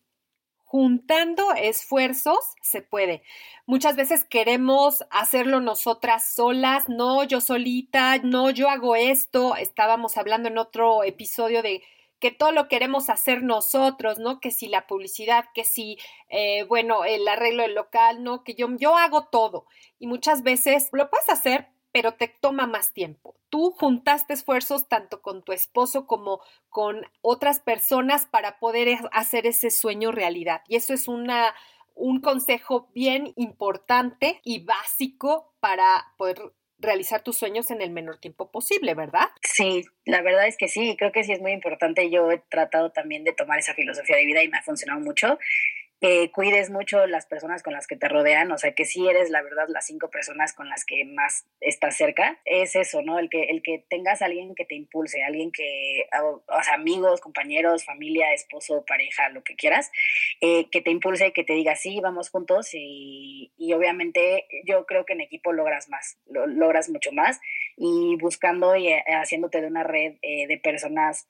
juntando 0.69 1.51
esfuerzos 1.55 2.37
se 2.61 2.83
puede. 2.83 3.23
Muchas 3.65 3.95
veces 3.95 4.23
queremos 4.23 5.03
hacerlo 5.09 5.61
nosotras 5.61 6.31
solas, 6.35 6.87
no 6.87 7.23
yo 7.23 7.41
solita, 7.41 8.19
no 8.19 8.51
yo 8.51 8.69
hago 8.69 8.95
esto. 8.95 9.55
Estábamos 9.55 10.15
hablando 10.15 10.47
en 10.47 10.59
otro 10.59 11.03
episodio 11.03 11.63
de 11.63 11.81
que 12.19 12.29
todo 12.29 12.51
lo 12.51 12.67
queremos 12.67 13.09
hacer 13.09 13.41
nosotros, 13.41 14.19
¿no? 14.19 14.39
Que 14.39 14.51
si 14.51 14.67
la 14.67 14.85
publicidad, 14.85 15.45
que 15.55 15.63
si, 15.63 15.97
eh, 16.29 16.65
bueno, 16.65 17.03
el 17.03 17.27
arreglo 17.27 17.63
del 17.63 17.73
local, 17.73 18.23
¿no? 18.23 18.43
Que 18.43 18.53
yo, 18.53 18.67
yo 18.77 18.95
hago 18.95 19.25
todo. 19.25 19.65
Y 19.97 20.05
muchas 20.05 20.43
veces 20.43 20.89
lo 20.91 21.09
puedes 21.09 21.29
hacer, 21.29 21.69
pero 21.91 22.13
te 22.13 22.27
toma 22.27 22.67
más 22.67 22.93
tiempo. 22.93 23.35
Tú 23.49 23.71
juntaste 23.71 24.33
esfuerzos 24.33 24.87
tanto 24.87 25.21
con 25.21 25.43
tu 25.43 25.51
esposo 25.51 26.05
como 26.05 26.41
con 26.69 27.05
otras 27.21 27.59
personas 27.59 28.25
para 28.25 28.59
poder 28.59 28.99
hacer 29.11 29.47
ese 29.47 29.71
sueño 29.71 30.11
realidad. 30.11 30.61
Y 30.67 30.75
eso 30.75 30.93
es 30.93 31.07
una, 31.07 31.55
un 31.95 32.21
consejo 32.21 32.89
bien 32.93 33.33
importante 33.35 34.39
y 34.43 34.63
básico 34.63 35.53
para 35.59 36.13
poder 36.17 36.53
realizar 36.79 37.21
tus 37.21 37.37
sueños 37.37 37.71
en 37.71 37.81
el 37.81 37.89
menor 37.89 38.19
tiempo 38.19 38.51
posible, 38.51 38.93
¿verdad? 38.93 39.27
Sí, 39.41 39.83
la 40.05 40.21
verdad 40.21 40.47
es 40.47 40.57
que 40.57 40.67
sí, 40.67 40.95
creo 40.97 41.11
que 41.11 41.23
sí 41.23 41.33
es 41.33 41.41
muy 41.41 41.51
importante. 41.51 42.09
Yo 42.09 42.31
he 42.31 42.37
tratado 42.49 42.91
también 42.91 43.23
de 43.23 43.33
tomar 43.33 43.59
esa 43.59 43.73
filosofía 43.73 44.15
de 44.15 44.25
vida 44.25 44.43
y 44.43 44.47
me 44.47 44.57
ha 44.57 44.63
funcionado 44.63 45.01
mucho 45.01 45.37
que 45.99 46.31
cuides 46.31 46.69
mucho 46.69 47.05
las 47.07 47.25
personas 47.25 47.61
con 47.61 47.73
las 47.73 47.85
que 47.85 47.97
te 47.97 48.07
rodean, 48.07 48.51
o 48.51 48.57
sea, 48.57 48.73
que 48.73 48.85
si 48.85 49.07
eres 49.07 49.29
la 49.29 49.41
verdad 49.41 49.67
las 49.67 49.85
cinco 49.85 50.09
personas 50.09 50.53
con 50.53 50.69
las 50.69 50.85
que 50.85 51.03
más 51.05 51.45
estás 51.59 51.97
cerca, 51.97 52.39
es 52.45 52.75
eso, 52.75 53.01
¿no? 53.01 53.19
El 53.19 53.29
que, 53.29 53.43
el 53.45 53.61
que 53.61 53.83
tengas 53.89 54.21
a 54.21 54.25
alguien 54.25 54.55
que 54.55 54.65
te 54.65 54.75
impulse, 54.75 55.23
alguien 55.23 55.51
que, 55.51 56.05
o 56.21 56.63
sea, 56.63 56.75
amigos, 56.75 57.19
compañeros, 57.19 57.83
familia, 57.83 58.33
esposo, 58.33 58.85
pareja, 58.87 59.29
lo 59.29 59.43
que 59.43 59.55
quieras, 59.55 59.91
eh, 60.39 60.69
que 60.69 60.81
te 60.81 60.91
impulse, 60.91 61.33
que 61.33 61.43
te 61.43 61.53
diga, 61.53 61.75
sí, 61.75 61.99
vamos 62.01 62.29
juntos 62.29 62.69
y, 62.73 63.51
y 63.57 63.73
obviamente 63.73 64.47
yo 64.65 64.85
creo 64.85 65.05
que 65.05 65.13
en 65.13 65.21
equipo 65.21 65.51
logras 65.51 65.89
más, 65.89 66.17
logras 66.27 66.89
mucho 66.89 67.11
más 67.11 67.41
y 67.75 68.15
buscando 68.21 68.75
y 68.75 68.87
eh, 68.87 69.03
haciéndote 69.07 69.61
de 69.61 69.67
una 69.67 69.83
red 69.83 70.15
eh, 70.21 70.47
de 70.47 70.57
personas 70.57 71.27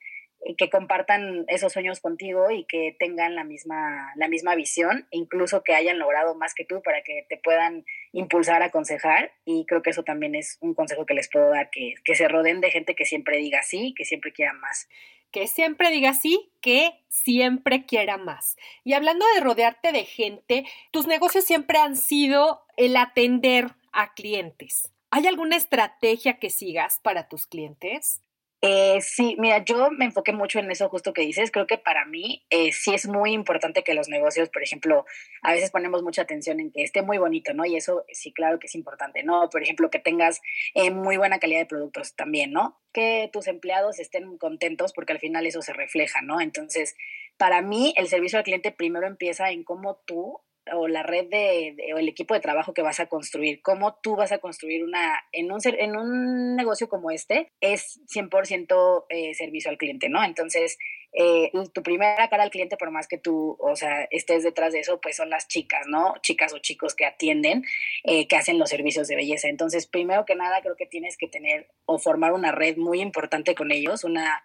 que 0.56 0.70
compartan 0.70 1.44
esos 1.48 1.72
sueños 1.72 2.00
contigo 2.00 2.50
y 2.50 2.64
que 2.64 2.96
tengan 2.98 3.34
la 3.34 3.44
misma, 3.44 4.12
la 4.16 4.28
misma 4.28 4.54
visión, 4.54 5.06
incluso 5.10 5.62
que 5.62 5.74
hayan 5.74 5.98
logrado 5.98 6.34
más 6.34 6.54
que 6.54 6.64
tú 6.64 6.82
para 6.82 7.02
que 7.02 7.26
te 7.28 7.36
puedan 7.36 7.84
impulsar, 8.12 8.62
aconsejar. 8.62 9.32
Y 9.44 9.66
creo 9.66 9.82
que 9.82 9.90
eso 9.90 10.02
también 10.02 10.34
es 10.34 10.58
un 10.60 10.74
consejo 10.74 11.04
que 11.04 11.14
les 11.14 11.28
puedo 11.28 11.50
dar, 11.50 11.70
que, 11.70 11.94
que 12.04 12.14
se 12.14 12.28
rodeen 12.28 12.60
de 12.60 12.70
gente 12.70 12.94
que 12.94 13.04
siempre 13.04 13.36
diga 13.36 13.62
sí, 13.62 13.94
que 13.96 14.04
siempre 14.04 14.32
quiera 14.32 14.54
más. 14.54 14.88
Que 15.30 15.46
siempre 15.46 15.90
diga 15.90 16.14
sí, 16.14 16.50
que 16.60 16.92
siempre 17.08 17.84
quiera 17.84 18.16
más. 18.16 18.56
Y 18.82 18.94
hablando 18.94 19.26
de 19.34 19.40
rodearte 19.40 19.92
de 19.92 20.04
gente, 20.04 20.64
tus 20.90 21.06
negocios 21.06 21.44
siempre 21.44 21.78
han 21.78 21.96
sido 21.96 22.62
el 22.76 22.96
atender 22.96 23.68
a 23.92 24.14
clientes. 24.14 24.90
¿Hay 25.10 25.26
alguna 25.26 25.56
estrategia 25.56 26.38
que 26.38 26.50
sigas 26.50 27.00
para 27.02 27.28
tus 27.28 27.46
clientes? 27.46 28.22
Eh, 28.62 29.00
sí, 29.00 29.36
mira, 29.38 29.64
yo 29.64 29.90
me 29.90 30.04
enfoqué 30.04 30.32
mucho 30.32 30.58
en 30.58 30.70
eso 30.70 30.88
justo 30.90 31.14
que 31.14 31.22
dices. 31.22 31.50
Creo 31.50 31.66
que 31.66 31.78
para 31.78 32.04
mí 32.04 32.44
eh, 32.50 32.72
sí 32.72 32.92
es 32.94 33.08
muy 33.08 33.32
importante 33.32 33.82
que 33.82 33.94
los 33.94 34.08
negocios, 34.08 34.50
por 34.50 34.62
ejemplo, 34.62 35.06
a 35.42 35.52
veces 35.52 35.70
ponemos 35.70 36.02
mucha 36.02 36.22
atención 36.22 36.60
en 36.60 36.70
que 36.70 36.82
esté 36.82 37.00
muy 37.00 37.16
bonito, 37.16 37.54
¿no? 37.54 37.64
Y 37.64 37.76
eso 37.76 38.04
sí, 38.12 38.32
claro 38.32 38.58
que 38.58 38.66
es 38.66 38.74
importante, 38.74 39.22
¿no? 39.22 39.48
Por 39.48 39.62
ejemplo, 39.62 39.90
que 39.90 39.98
tengas 39.98 40.42
eh, 40.74 40.90
muy 40.90 41.16
buena 41.16 41.38
calidad 41.38 41.60
de 41.60 41.66
productos 41.66 42.14
también, 42.16 42.52
¿no? 42.52 42.78
Que 42.92 43.30
tus 43.32 43.46
empleados 43.46 43.98
estén 43.98 44.36
contentos 44.36 44.92
porque 44.92 45.12
al 45.14 45.20
final 45.20 45.46
eso 45.46 45.62
se 45.62 45.72
refleja, 45.72 46.20
¿no? 46.20 46.40
Entonces, 46.42 46.96
para 47.38 47.62
mí 47.62 47.94
el 47.96 48.08
servicio 48.08 48.38
al 48.38 48.44
cliente 48.44 48.72
primero 48.72 49.06
empieza 49.06 49.50
en 49.50 49.64
cómo 49.64 49.96
tú 50.06 50.40
o 50.72 50.88
la 50.88 51.02
red 51.02 51.28
de, 51.28 51.76
o 51.94 51.98
el 51.98 52.08
equipo 52.08 52.34
de 52.34 52.40
trabajo 52.40 52.74
que 52.74 52.82
vas 52.82 53.00
a 53.00 53.06
construir, 53.06 53.62
cómo 53.62 53.98
tú 54.02 54.16
vas 54.16 54.32
a 54.32 54.38
construir 54.38 54.84
una, 54.84 55.22
en 55.32 55.50
un, 55.50 55.60
en 55.64 55.96
un 55.96 56.56
negocio 56.56 56.88
como 56.88 57.10
este, 57.10 57.50
es 57.60 58.00
100% 58.14 59.04
eh, 59.08 59.34
servicio 59.34 59.70
al 59.70 59.78
cliente, 59.78 60.08
¿no? 60.08 60.22
Entonces, 60.22 60.78
eh, 61.12 61.50
tu 61.72 61.82
primera 61.82 62.28
cara 62.28 62.44
al 62.44 62.50
cliente, 62.50 62.76
por 62.76 62.90
más 62.90 63.08
que 63.08 63.18
tú, 63.18 63.56
o 63.58 63.74
sea, 63.74 64.04
estés 64.10 64.44
detrás 64.44 64.72
de 64.72 64.80
eso, 64.80 65.00
pues 65.00 65.16
son 65.16 65.30
las 65.30 65.48
chicas, 65.48 65.86
¿no? 65.88 66.14
Chicas 66.22 66.52
o 66.52 66.58
chicos 66.58 66.94
que 66.94 67.04
atienden, 67.04 67.64
eh, 68.04 68.28
que 68.28 68.36
hacen 68.36 68.58
los 68.58 68.70
servicios 68.70 69.08
de 69.08 69.16
belleza. 69.16 69.48
Entonces, 69.48 69.86
primero 69.86 70.24
que 70.24 70.36
nada, 70.36 70.60
creo 70.62 70.76
que 70.76 70.86
tienes 70.86 71.16
que 71.16 71.26
tener 71.26 71.68
o 71.84 71.98
formar 71.98 72.32
una 72.32 72.52
red 72.52 72.76
muy 72.76 73.00
importante 73.00 73.54
con 73.54 73.72
ellos, 73.72 74.04
una 74.04 74.44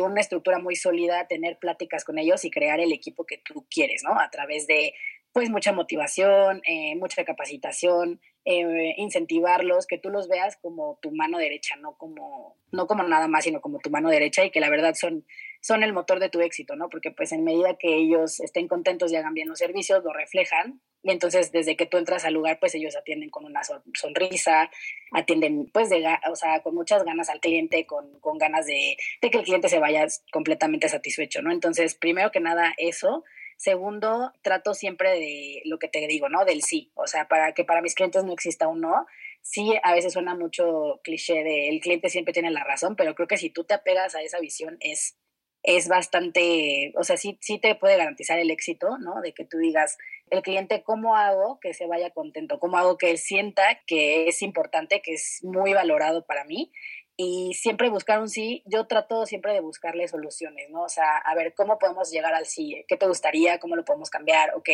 una 0.00 0.20
estructura 0.20 0.60
muy 0.60 0.76
sólida, 0.76 1.26
tener 1.26 1.58
pláticas 1.58 2.04
con 2.04 2.16
ellos 2.16 2.44
y 2.44 2.52
crear 2.52 2.78
el 2.78 2.92
equipo 2.92 3.26
que 3.26 3.38
tú 3.38 3.66
quieres, 3.68 4.02
¿no? 4.04 4.18
A 4.20 4.30
través 4.30 4.68
de 4.68 4.94
pues 5.32 5.50
mucha 5.50 5.72
motivación, 5.72 6.60
eh, 6.66 6.94
mucha 6.96 7.24
capacitación, 7.24 8.20
eh, 8.44 8.94
incentivarlos, 8.98 9.86
que 9.86 9.98
tú 9.98 10.10
los 10.10 10.28
veas 10.28 10.56
como 10.56 10.98
tu 11.00 11.10
mano 11.10 11.38
derecha, 11.38 11.76
no 11.76 11.96
como, 11.96 12.56
no 12.70 12.86
como 12.86 13.02
nada 13.04 13.28
más, 13.28 13.44
sino 13.44 13.60
como 13.60 13.78
tu 13.78 13.90
mano 13.90 14.10
derecha 14.10 14.44
y 14.44 14.50
que 14.50 14.60
la 14.60 14.68
verdad 14.68 14.94
son, 14.94 15.24
son 15.60 15.82
el 15.82 15.92
motor 15.92 16.20
de 16.20 16.28
tu 16.28 16.40
éxito, 16.40 16.76
¿no? 16.76 16.88
Porque 16.90 17.10
pues 17.10 17.32
en 17.32 17.44
medida 17.44 17.76
que 17.78 17.94
ellos 17.94 18.40
estén 18.40 18.68
contentos 18.68 19.10
y 19.12 19.16
hagan 19.16 19.34
bien 19.34 19.48
los 19.48 19.58
servicios, 19.58 20.04
lo 20.04 20.12
reflejan 20.12 20.80
y 21.02 21.10
entonces 21.10 21.50
desde 21.50 21.76
que 21.76 21.86
tú 21.86 21.96
entras 21.96 22.24
al 22.24 22.34
lugar, 22.34 22.58
pues 22.60 22.74
ellos 22.74 22.96
atienden 22.96 23.30
con 23.30 23.44
una 23.44 23.62
sonrisa, 23.94 24.70
atienden 25.12 25.68
pues 25.72 25.88
de, 25.88 26.04
o 26.30 26.36
sea, 26.36 26.60
con 26.60 26.74
muchas 26.74 27.04
ganas 27.04 27.28
al 27.28 27.40
cliente, 27.40 27.86
con, 27.86 28.20
con 28.20 28.38
ganas 28.38 28.66
de, 28.66 28.96
de 29.20 29.30
que 29.30 29.38
el 29.38 29.44
cliente 29.44 29.68
se 29.68 29.78
vaya 29.78 30.06
completamente 30.30 30.88
satisfecho, 30.88 31.42
¿no? 31.42 31.50
Entonces, 31.50 31.94
primero 31.94 32.30
que 32.30 32.40
nada, 32.40 32.74
eso 32.76 33.24
Segundo, 33.62 34.32
trato 34.42 34.74
siempre 34.74 35.10
de 35.20 35.62
lo 35.66 35.78
que 35.78 35.86
te 35.86 36.04
digo, 36.08 36.28
¿no? 36.28 36.44
Del 36.44 36.62
sí. 36.62 36.90
O 36.96 37.06
sea, 37.06 37.28
para 37.28 37.54
que 37.54 37.64
para 37.64 37.80
mis 37.80 37.94
clientes 37.94 38.24
no 38.24 38.32
exista 38.32 38.66
un 38.66 38.80
no. 38.80 39.06
Sí, 39.40 39.74
a 39.84 39.94
veces 39.94 40.14
suena 40.14 40.34
mucho 40.34 41.00
cliché 41.04 41.44
de 41.44 41.68
el 41.68 41.78
cliente 41.78 42.08
siempre 42.08 42.32
tiene 42.34 42.50
la 42.50 42.64
razón, 42.64 42.96
pero 42.96 43.14
creo 43.14 43.28
que 43.28 43.36
si 43.36 43.50
tú 43.50 43.62
te 43.62 43.74
apegas 43.74 44.16
a 44.16 44.22
esa 44.22 44.40
visión 44.40 44.78
es, 44.80 45.16
es 45.62 45.86
bastante, 45.86 46.92
o 46.96 47.04
sea, 47.04 47.16
sí, 47.16 47.38
sí 47.40 47.60
te 47.60 47.76
puede 47.76 47.96
garantizar 47.96 48.40
el 48.40 48.50
éxito, 48.50 48.98
¿no? 48.98 49.20
De 49.20 49.32
que 49.32 49.44
tú 49.44 49.58
digas, 49.58 49.96
el 50.30 50.42
cliente, 50.42 50.82
¿cómo 50.82 51.14
hago 51.14 51.60
que 51.60 51.72
se 51.72 51.86
vaya 51.86 52.10
contento? 52.10 52.58
¿Cómo 52.58 52.78
hago 52.78 52.98
que 52.98 53.12
él 53.12 53.18
sienta 53.18 53.62
que 53.86 54.26
es 54.26 54.42
importante, 54.42 55.02
que 55.02 55.12
es 55.14 55.38
muy 55.44 55.72
valorado 55.72 56.26
para 56.26 56.44
mí? 56.44 56.72
Y 57.16 57.54
siempre 57.54 57.90
buscar 57.90 58.20
un 58.20 58.28
sí, 58.28 58.62
yo 58.66 58.86
trato 58.86 59.26
siempre 59.26 59.52
de 59.52 59.60
buscarle 59.60 60.08
soluciones, 60.08 60.70
¿no? 60.70 60.82
O 60.82 60.88
sea, 60.88 61.18
a 61.18 61.34
ver, 61.34 61.54
¿cómo 61.54 61.78
podemos 61.78 62.10
llegar 62.10 62.34
al 62.34 62.46
sí? 62.46 62.84
¿Qué 62.88 62.96
te 62.96 63.06
gustaría? 63.06 63.58
¿Cómo 63.58 63.76
lo 63.76 63.84
podemos 63.84 64.10
cambiar? 64.10 64.54
Ok, 64.56 64.70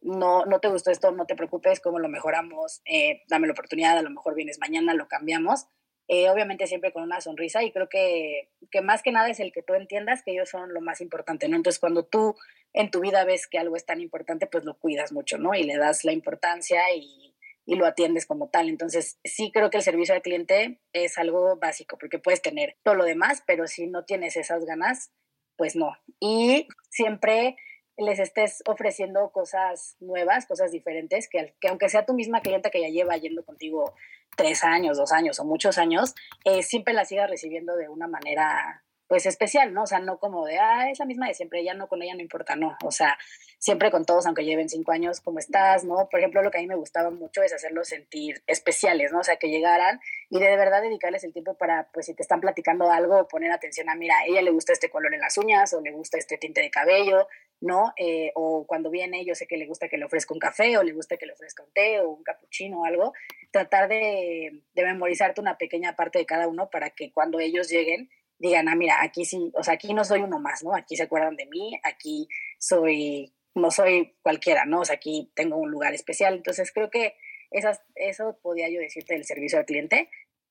no, 0.00 0.44
no 0.44 0.60
te 0.60 0.68
gustó 0.68 0.90
esto, 0.90 1.10
no 1.10 1.26
te 1.26 1.34
preocupes, 1.34 1.80
¿cómo 1.80 1.98
lo 1.98 2.08
mejoramos? 2.08 2.82
Eh, 2.84 3.22
dame 3.28 3.46
la 3.46 3.52
oportunidad, 3.52 3.98
a 3.98 4.02
lo 4.02 4.10
mejor 4.10 4.34
vienes 4.34 4.58
mañana, 4.58 4.94
lo 4.94 5.08
cambiamos. 5.08 5.66
Eh, 6.10 6.30
obviamente 6.30 6.66
siempre 6.66 6.90
con 6.90 7.02
una 7.02 7.20
sonrisa 7.20 7.62
y 7.62 7.70
creo 7.70 7.90
que, 7.90 8.48
que 8.70 8.80
más 8.80 9.02
que 9.02 9.12
nada 9.12 9.28
es 9.28 9.40
el 9.40 9.52
que 9.52 9.62
tú 9.62 9.74
entiendas 9.74 10.22
que 10.22 10.32
ellos 10.32 10.48
son 10.48 10.72
lo 10.72 10.80
más 10.80 11.02
importante, 11.02 11.48
¿no? 11.48 11.56
Entonces 11.56 11.78
cuando 11.78 12.06
tú 12.06 12.34
en 12.72 12.90
tu 12.90 13.00
vida 13.00 13.24
ves 13.24 13.46
que 13.46 13.58
algo 13.58 13.76
es 13.76 13.84
tan 13.84 14.00
importante, 14.00 14.46
pues 14.46 14.64
lo 14.64 14.78
cuidas 14.78 15.12
mucho, 15.12 15.36
¿no? 15.36 15.54
Y 15.54 15.64
le 15.64 15.76
das 15.76 16.04
la 16.04 16.12
importancia 16.12 16.80
y, 16.94 17.34
y 17.68 17.74
lo 17.74 17.84
atiendes 17.84 18.24
como 18.24 18.48
tal. 18.48 18.70
Entonces, 18.70 19.20
sí 19.24 19.50
creo 19.52 19.68
que 19.68 19.76
el 19.76 19.82
servicio 19.82 20.14
al 20.14 20.22
cliente 20.22 20.80
es 20.94 21.18
algo 21.18 21.58
básico, 21.58 21.98
porque 21.98 22.18
puedes 22.18 22.40
tener 22.40 22.78
todo 22.82 22.94
lo 22.94 23.04
demás, 23.04 23.42
pero 23.46 23.66
si 23.66 23.86
no 23.86 24.06
tienes 24.06 24.38
esas 24.38 24.64
ganas, 24.64 25.12
pues 25.54 25.76
no. 25.76 25.92
Y 26.18 26.66
siempre 26.88 27.56
les 27.98 28.20
estés 28.20 28.62
ofreciendo 28.66 29.30
cosas 29.32 29.96
nuevas, 30.00 30.46
cosas 30.46 30.72
diferentes, 30.72 31.28
que, 31.28 31.54
que 31.60 31.68
aunque 31.68 31.90
sea 31.90 32.06
tu 32.06 32.14
misma 32.14 32.40
clienta 32.40 32.70
que 32.70 32.80
ya 32.80 32.88
lleva 32.88 33.18
yendo 33.18 33.44
contigo 33.44 33.94
tres 34.34 34.64
años, 34.64 34.96
dos 34.96 35.12
años 35.12 35.38
o 35.38 35.44
muchos 35.44 35.76
años, 35.76 36.14
eh, 36.44 36.62
siempre 36.62 36.94
la 36.94 37.04
sigas 37.04 37.28
recibiendo 37.28 37.76
de 37.76 37.90
una 37.90 38.08
manera 38.08 38.82
pues 39.08 39.24
especial, 39.24 39.72
¿no? 39.72 39.84
O 39.84 39.86
sea, 39.86 40.00
no 40.00 40.18
como 40.18 40.44
de, 40.44 40.58
ah, 40.58 40.90
es 40.90 40.98
la 40.98 41.06
misma 41.06 41.28
de 41.28 41.34
siempre, 41.34 41.64
ya 41.64 41.72
no 41.72 41.88
con 41.88 42.02
ella 42.02 42.14
no 42.14 42.20
importa, 42.20 42.56
no. 42.56 42.76
O 42.84 42.90
sea, 42.90 43.16
siempre 43.58 43.90
con 43.90 44.04
todos, 44.04 44.26
aunque 44.26 44.44
lleven 44.44 44.68
cinco 44.68 44.92
años, 44.92 45.22
¿cómo 45.22 45.38
estás? 45.38 45.84
¿No? 45.84 46.08
Por 46.10 46.20
ejemplo, 46.20 46.42
lo 46.42 46.50
que 46.50 46.58
a 46.58 46.60
mí 46.60 46.66
me 46.66 46.76
gustaba 46.76 47.10
mucho 47.10 47.42
es 47.42 47.54
hacerlos 47.54 47.88
sentir 47.88 48.42
especiales, 48.46 49.10
¿no? 49.10 49.20
O 49.20 49.24
sea, 49.24 49.36
que 49.36 49.48
llegaran 49.48 49.98
y 50.28 50.38
de, 50.38 50.56
verdad 50.58 50.82
dedicarles 50.82 51.24
el 51.24 51.32
tiempo 51.32 51.54
para, 51.54 51.88
pues, 51.92 52.06
si 52.06 52.14
te 52.14 52.22
están 52.22 52.40
platicando 52.40 52.90
algo, 52.90 53.26
poner 53.28 53.50
atención 53.50 53.88
a, 53.88 53.94
mira, 53.94 54.14
a 54.18 54.26
ella 54.26 54.42
le 54.42 54.50
gusta 54.50 54.74
este 54.74 54.90
color 54.90 55.14
en 55.14 55.20
las 55.20 55.38
uñas 55.38 55.72
o 55.72 55.80
le 55.80 55.90
gusta 55.90 56.18
este 56.18 56.36
tinte 56.36 56.60
de 56.60 56.70
cabello, 56.70 57.28
¿no? 57.62 57.94
Eh, 57.96 58.30
o 58.34 58.66
cuando 58.66 58.90
viene, 58.90 59.24
yo 59.24 59.34
sé 59.34 59.46
que 59.46 59.56
le 59.56 59.66
gusta 59.66 59.88
que 59.88 59.96
le 59.96 60.04
ofrezca 60.04 60.34
un 60.34 60.40
café 60.40 60.76
o 60.76 60.82
le 60.82 60.92
gusta 60.92 61.16
que 61.16 61.24
le 61.24 61.32
ofrezca 61.32 61.62
un 61.64 61.72
té 61.72 62.00
o 62.02 62.10
un 62.10 62.22
cappuccino 62.22 62.82
o 62.82 62.84
algo. 62.84 63.14
Tratar 63.52 63.88
de, 63.88 64.62
de 64.74 64.84
memorizarte 64.84 65.40
una 65.40 65.56
pequeña 65.56 65.96
parte 65.96 66.18
de 66.18 66.26
cada 66.26 66.46
uno 66.46 66.68
para 66.68 66.90
que 66.90 67.10
cuando 67.10 67.40
ellos 67.40 67.70
lleguen, 67.70 68.10
digan, 68.38 68.68
ah, 68.68 68.74
mira, 68.74 69.02
aquí 69.02 69.24
sí, 69.24 69.52
o 69.54 69.62
sea, 69.62 69.74
aquí 69.74 69.94
no 69.94 70.04
soy 70.04 70.20
uno 70.20 70.38
más, 70.38 70.62
¿no? 70.62 70.74
Aquí 70.74 70.96
se 70.96 71.04
acuerdan 71.04 71.36
de 71.36 71.46
mí, 71.46 71.78
aquí 71.82 72.28
soy, 72.58 73.32
no 73.54 73.70
soy 73.70 74.16
cualquiera, 74.22 74.64
¿no? 74.64 74.80
O 74.80 74.84
sea, 74.84 74.96
aquí 74.96 75.30
tengo 75.34 75.56
un 75.56 75.70
lugar 75.70 75.94
especial. 75.94 76.34
Entonces 76.34 76.72
creo 76.72 76.90
que 76.90 77.14
esas, 77.50 77.80
eso 77.94 78.38
podía 78.42 78.68
yo 78.68 78.80
decirte 78.80 79.14
del 79.14 79.24
servicio 79.24 79.58
al 79.58 79.66
cliente, 79.66 80.08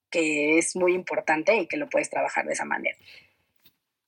que 0.09 0.57
es 0.57 0.75
muy 0.75 0.93
importante 0.93 1.55
y 1.55 1.67
que 1.67 1.77
lo 1.77 1.89
puedes 1.89 2.09
trabajar 2.09 2.45
de 2.45 2.53
esa 2.53 2.65
manera 2.65 2.97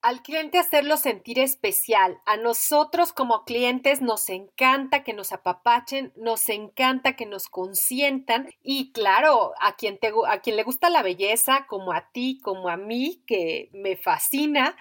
al 0.01 0.21
cliente 0.21 0.57
hacerlo 0.57 0.97
sentir 0.97 1.39
especial. 1.39 2.19
A 2.25 2.37
nosotros 2.37 3.11
como 3.11 3.43
clientes 3.43 4.01
nos 4.01 4.29
encanta 4.29 5.03
que 5.03 5.13
nos 5.13 5.31
apapachen, 5.31 6.13
nos 6.15 6.47
encanta 6.49 7.15
que 7.15 7.25
nos 7.25 7.49
consientan 7.49 8.49
y 8.61 8.91
claro, 8.91 9.53
a 9.59 9.75
quien, 9.75 9.99
a 10.27 10.39
quien 10.39 10.55
le 10.55 10.63
gusta 10.63 10.89
la 10.89 11.03
belleza, 11.03 11.65
como 11.67 11.91
a 11.91 12.09
ti, 12.11 12.39
como 12.41 12.69
a 12.69 12.77
mí, 12.77 13.23
que 13.27 13.69
me 13.73 13.97
fascina, 13.97 14.77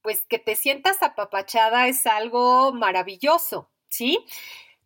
pues 0.00 0.24
que 0.26 0.38
te 0.38 0.56
sientas 0.56 1.02
apapachada 1.02 1.86
es 1.88 2.06
algo 2.06 2.72
maravilloso, 2.72 3.70
¿sí? 3.88 4.24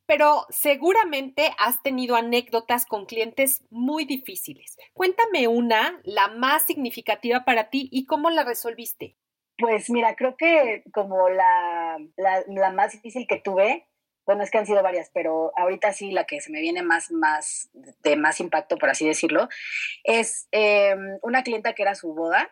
Pero 0.05 0.47
seguramente 0.51 1.55
has 1.59 1.82
tenido 1.82 2.16
anécdotas 2.16 2.87
con 2.87 3.07
clientes 3.07 3.64
muy 3.70 4.05
difíciles. 4.05 4.76
Cuéntame 4.95 5.49
una, 5.49 6.01
la 6.05 6.28
más 6.28 6.64
significativa 6.64 7.45
para 7.45 7.70
ti 7.70 7.89
y 7.91 8.07
cómo 8.07 8.30
la 8.30 8.45
resolviste. 8.45 9.16
Pues 9.59 9.88
mira, 9.88 10.16
creo 10.16 10.36
que 10.36 10.82
como 10.92 11.30
la, 11.30 11.98
la, 12.16 12.70
más 12.72 12.92
difícil 12.92 13.26
que 13.26 13.40
tuve, 13.40 13.86
bueno, 14.26 14.42
es 14.42 14.50
que 14.50 14.59
han 14.59 14.66
sido 14.66 14.82
varias, 14.82 15.11
pero 15.14 15.52
ahorita 15.57 15.92
sí 15.92 16.11
la 16.11 16.24
que 16.24 16.40
se 16.40 16.52
me 16.52 16.61
viene 16.61 16.82
más, 16.82 17.11
más 17.11 17.70
de 17.72 18.16
más 18.16 18.40
impacto, 18.40 18.76
por 18.76 18.90
así 18.90 19.07
decirlo, 19.07 19.48
es 20.04 20.48
em, 20.50 21.18
una 21.22 21.42
clienta 21.42 21.74
que 21.74 21.82
era 21.82 21.94
su 21.94 22.12
boda. 22.12 22.50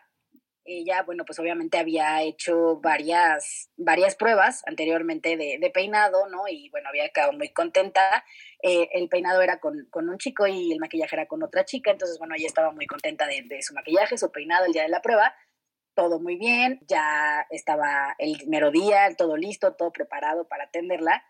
Ella, 0.67 1.03
bueno, 1.03 1.25
pues 1.25 1.37
obviamente 1.37 1.77
había 1.77 2.23
hecho 2.23 2.79
varias, 2.81 3.69
varias 3.77 4.15
pruebas 4.15 4.63
anteriormente 4.65 5.37
de, 5.37 5.59
de 5.59 5.69
peinado, 5.69 6.27
¿no? 6.27 6.47
Y 6.47 6.69
bueno, 6.71 6.89
había 6.89 7.09
quedado 7.09 7.33
muy 7.33 7.49
contenta. 7.49 8.23
Eh, 8.63 8.89
el 8.93 9.09
peinado 9.09 9.43
era 9.43 9.59
con, 9.59 9.85
con, 9.91 10.09
un 10.09 10.17
chico 10.17 10.47
y 10.47 10.71
el 10.71 10.79
maquillaje 10.79 11.15
era 11.17 11.27
con 11.27 11.43
otra 11.43 11.65
chica, 11.65 11.91
entonces, 11.91 12.17
bueno, 12.17 12.33
ella 12.35 12.47
estaba 12.47 12.71
muy 12.71 12.87
contenta 12.87 13.27
de, 13.27 13.43
de 13.43 13.61
su 13.61 13.75
maquillaje, 13.75 14.17
su 14.17 14.31
peinado 14.31 14.65
el 14.65 14.73
día 14.73 14.83
de 14.83 14.89
la 14.89 15.03
prueba 15.03 15.35
todo 15.95 16.19
muy 16.19 16.35
bien, 16.35 16.79
ya 16.87 17.47
estaba 17.49 18.15
el 18.19 18.47
mero 18.47 18.69
día, 18.71 19.15
todo 19.17 19.37
listo, 19.37 19.75
todo 19.75 19.91
preparado 19.91 20.47
para 20.47 20.65
atenderla. 20.65 21.23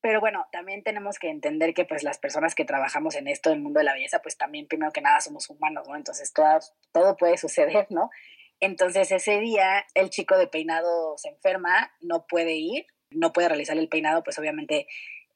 Pero 0.00 0.20
bueno, 0.20 0.46
también 0.50 0.82
tenemos 0.82 1.18
que 1.18 1.28
entender 1.28 1.74
que 1.74 1.84
pues 1.84 2.02
las 2.02 2.18
personas 2.18 2.54
que 2.54 2.64
trabajamos 2.64 3.14
en 3.14 3.28
esto, 3.28 3.52
el 3.52 3.60
mundo 3.60 3.78
de 3.78 3.84
la 3.84 3.94
belleza, 3.94 4.20
pues 4.20 4.36
también 4.36 4.66
primero 4.66 4.92
que 4.92 5.00
nada 5.00 5.20
somos 5.20 5.48
humanos, 5.50 5.86
¿no? 5.88 5.96
Entonces 5.96 6.32
todo, 6.32 6.58
todo 6.92 7.16
puede 7.16 7.36
suceder, 7.36 7.86
¿no? 7.90 8.10
Entonces 8.58 9.12
ese 9.12 9.38
día 9.40 9.84
el 9.94 10.10
chico 10.10 10.38
de 10.38 10.46
peinado 10.46 11.16
se 11.18 11.28
enferma, 11.28 11.92
no 12.00 12.26
puede 12.26 12.54
ir, 12.54 12.86
no 13.10 13.32
puede 13.32 13.48
realizar 13.48 13.76
el 13.76 13.88
peinado, 13.88 14.22
pues 14.22 14.38
obviamente 14.38 14.86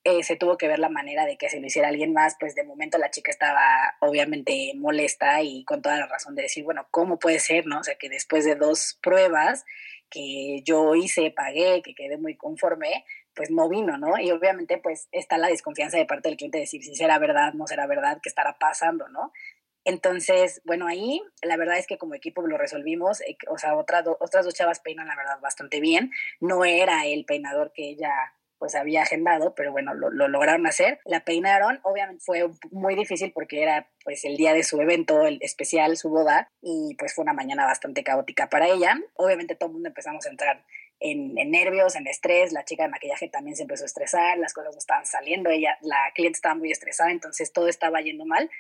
eh, 0.07 0.23
se 0.23 0.37
tuvo 0.37 0.57
que 0.57 0.69
ver 0.69 0.79
la 0.79 0.89
manera 0.89 1.27
de 1.27 1.37
que 1.37 1.51
se 1.51 1.59
lo 1.59 1.67
hiciera 1.67 1.89
alguien 1.89 2.13
más, 2.13 2.37
pues 2.39 2.55
de 2.55 2.63
momento 2.63 2.97
la 2.97 3.11
chica 3.11 3.33
estaba 3.33 3.97
obviamente 3.99 4.73
molesta 4.77 5.43
y 5.43 5.65
con 5.65 5.83
toda 5.83 5.99
la 5.99 6.07
razón 6.07 6.37
de 6.37 6.43
decir, 6.43 6.63
bueno, 6.63 6.87
¿cómo 6.93 7.19
puede 7.19 7.41
ser, 7.41 7.67
no? 7.67 7.81
O 7.81 7.83
sea, 7.83 7.97
que 7.97 8.09
después 8.09 8.45
de 8.45 8.55
dos 8.55 9.01
pruebas 9.03 9.65
que 10.09 10.63
yo 10.65 10.95
hice, 10.95 11.33
pagué, 11.33 11.83
que 11.83 11.97
quedé 11.97 12.19
muy 12.19 12.37
conforme, 12.37 13.05
pues 13.35 13.51
no 13.51 13.69
vino, 13.69 13.99
¿no? 13.99 14.17
Y 14.17 14.31
obviamente 14.31 14.79
pues 14.79 15.09
está 15.11 15.39
la 15.39 15.49
desconfianza 15.49 15.99
de 15.99 16.07
parte 16.07 16.29
del 16.29 16.39
cliente 16.39 16.59
de 16.59 16.63
decir 16.63 16.85
si 16.85 16.95
será 16.95 17.19
verdad, 17.19 17.55
no 17.55 17.67
será 17.67 17.89
verdad, 17.89 18.21
qué 18.23 18.29
estará 18.29 18.59
pasando, 18.61 19.09
¿no? 19.09 19.33
Entonces, 19.85 20.63
bueno, 20.65 20.87
ahí 20.87 21.21
la 21.43 21.57
verdad 21.57 21.79
es 21.79 21.89
que 21.89 21.99
como 21.99 22.15
equipo 22.15 22.47
lo 22.47 22.59
resolvimos, 22.59 23.23
eh, 23.23 23.37
o 23.49 23.59
sea, 23.59 23.77
otras 23.77 24.05
otras 24.21 24.45
dos 24.45 24.55
chavas 24.55 24.79
peinan 24.79 25.09
la 25.09 25.17
verdad 25.17 25.41
bastante 25.41 25.81
bien, 25.81 26.13
no 26.41 26.65
era 26.65 27.07
el 27.07 27.25
peinador 27.25 27.73
que 27.73 27.89
ella 27.89 28.13
pues 28.59 28.75
había 28.75 29.03
agendado, 29.03 29.55
pero 29.55 29.73
bueno, 29.73 29.95
lo, 29.95 30.11
lograron 30.11 30.67
hacer. 30.67 31.01
La 31.05 31.25
peinaron, 31.25 31.81
obviamente 31.83 32.23
fue 32.25 32.49
muy 32.71 32.95
difícil 32.95 33.33
porque 33.33 33.63
era 33.63 33.89
pues 34.05 34.25
el 34.25 34.37
día 34.37 34.53
de 34.53 34.63
su 34.63 34.81
evento, 34.81 35.27
el 35.27 35.39
especial, 35.43 35.97
su 35.97 36.11
boda, 36.11 36.51
y 36.63 36.95
pues 36.99 37.15
fue 37.15 37.23
una 37.23 37.33
mañana 37.33 37.65
bastante 37.65 38.05
caótica 38.05 38.49
para 38.49 38.69
ella. 38.69 38.99
Obviamente 39.15 39.55
todo 39.55 39.69
el 39.69 39.75
mundo 39.75 39.89
empezamos 39.89 40.27
a 40.27 40.31
entrar 40.31 40.65
en, 41.01 41.35
nervios, 41.51 41.95
en 41.97 42.07
estrés, 42.07 42.53
la 42.53 42.65
chica 42.65 42.85
de 42.85 42.89
maquillaje 42.89 43.29
también 43.29 43.57
se 43.57 43.63
empezó 43.63 43.85
a 43.85 43.87
estresar, 43.87 44.39
las 44.39 44.55
cosas 44.55 44.75
no 44.75 44.79
estaban 44.79 45.07
saliendo, 45.07 45.51
ella, 45.51 45.77
la 45.83 45.99
cliente 46.15 46.37
estaba 46.37 46.55
muy 46.55 46.71
estresada, 46.71 47.11
entonces 47.11 47.53
todo 47.53 47.69
estaba 47.69 48.01
yendo 48.01 48.25
mal 48.25 48.51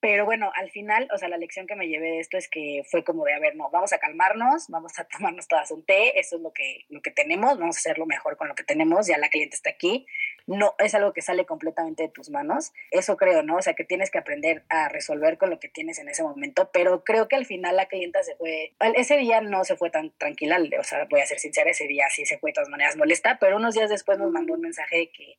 pero 0.00 0.24
bueno, 0.24 0.50
al 0.54 0.70
final, 0.70 1.08
o 1.14 1.18
sea, 1.18 1.28
la 1.28 1.38
lección 1.38 1.66
que 1.66 1.74
me 1.74 1.88
llevé 1.88 2.10
de 2.10 2.20
esto 2.20 2.36
es 2.36 2.48
que 2.48 2.82
fue 2.90 3.02
como 3.04 3.24
de, 3.24 3.32
a 3.32 3.38
ver, 3.38 3.56
no, 3.56 3.70
vamos 3.70 3.92
a 3.92 3.98
calmarnos, 3.98 4.66
vamos 4.68 4.98
a 4.98 5.04
tomarnos 5.08 5.48
todas 5.48 5.70
un 5.70 5.84
té, 5.84 6.18
eso 6.18 6.36
es 6.36 6.42
lo 6.42 6.52
que, 6.52 6.84
lo 6.88 7.00
que 7.00 7.10
tenemos, 7.10 7.58
vamos 7.58 7.76
a 7.76 7.78
hacerlo 7.78 8.06
mejor 8.06 8.36
con 8.36 8.48
lo 8.48 8.54
que 8.54 8.64
tenemos, 8.64 9.06
ya 9.06 9.18
la 9.18 9.28
cliente 9.28 9.56
está 9.56 9.70
aquí, 9.70 10.06
no 10.46 10.74
es 10.78 10.94
algo 10.94 11.12
que 11.12 11.22
sale 11.22 11.46
completamente 11.46 12.04
de 12.04 12.08
tus 12.08 12.30
manos, 12.30 12.72
eso 12.90 13.16
creo, 13.16 13.42
¿no? 13.42 13.56
O 13.56 13.62
sea, 13.62 13.74
que 13.74 13.84
tienes 13.84 14.10
que 14.10 14.18
aprender 14.18 14.64
a 14.68 14.88
resolver 14.88 15.38
con 15.38 15.50
lo 15.50 15.58
que 15.58 15.68
tienes 15.68 15.98
en 15.98 16.08
ese 16.08 16.22
momento, 16.22 16.70
pero 16.72 17.02
creo 17.02 17.28
que 17.28 17.36
al 17.36 17.46
final 17.46 17.76
la 17.76 17.86
clienta 17.86 18.22
se 18.22 18.36
fue, 18.36 18.74
ese 18.96 19.16
día 19.16 19.40
no 19.40 19.64
se 19.64 19.76
fue 19.76 19.90
tan 19.90 20.10
tranquila, 20.18 20.58
o 20.78 20.84
sea, 20.84 21.06
voy 21.10 21.20
a 21.20 21.26
ser 21.26 21.38
sincera, 21.38 21.70
ese 21.70 21.86
día 21.86 22.08
sí 22.10 22.26
se 22.26 22.38
fue 22.38 22.50
de 22.50 22.54
todas 22.54 22.68
maneras 22.68 22.96
molesta, 22.96 23.38
pero 23.40 23.56
unos 23.56 23.74
días 23.74 23.90
después 23.90 24.18
nos 24.18 24.30
mandó 24.30 24.54
un 24.54 24.60
mensaje 24.60 25.10
que 25.10 25.36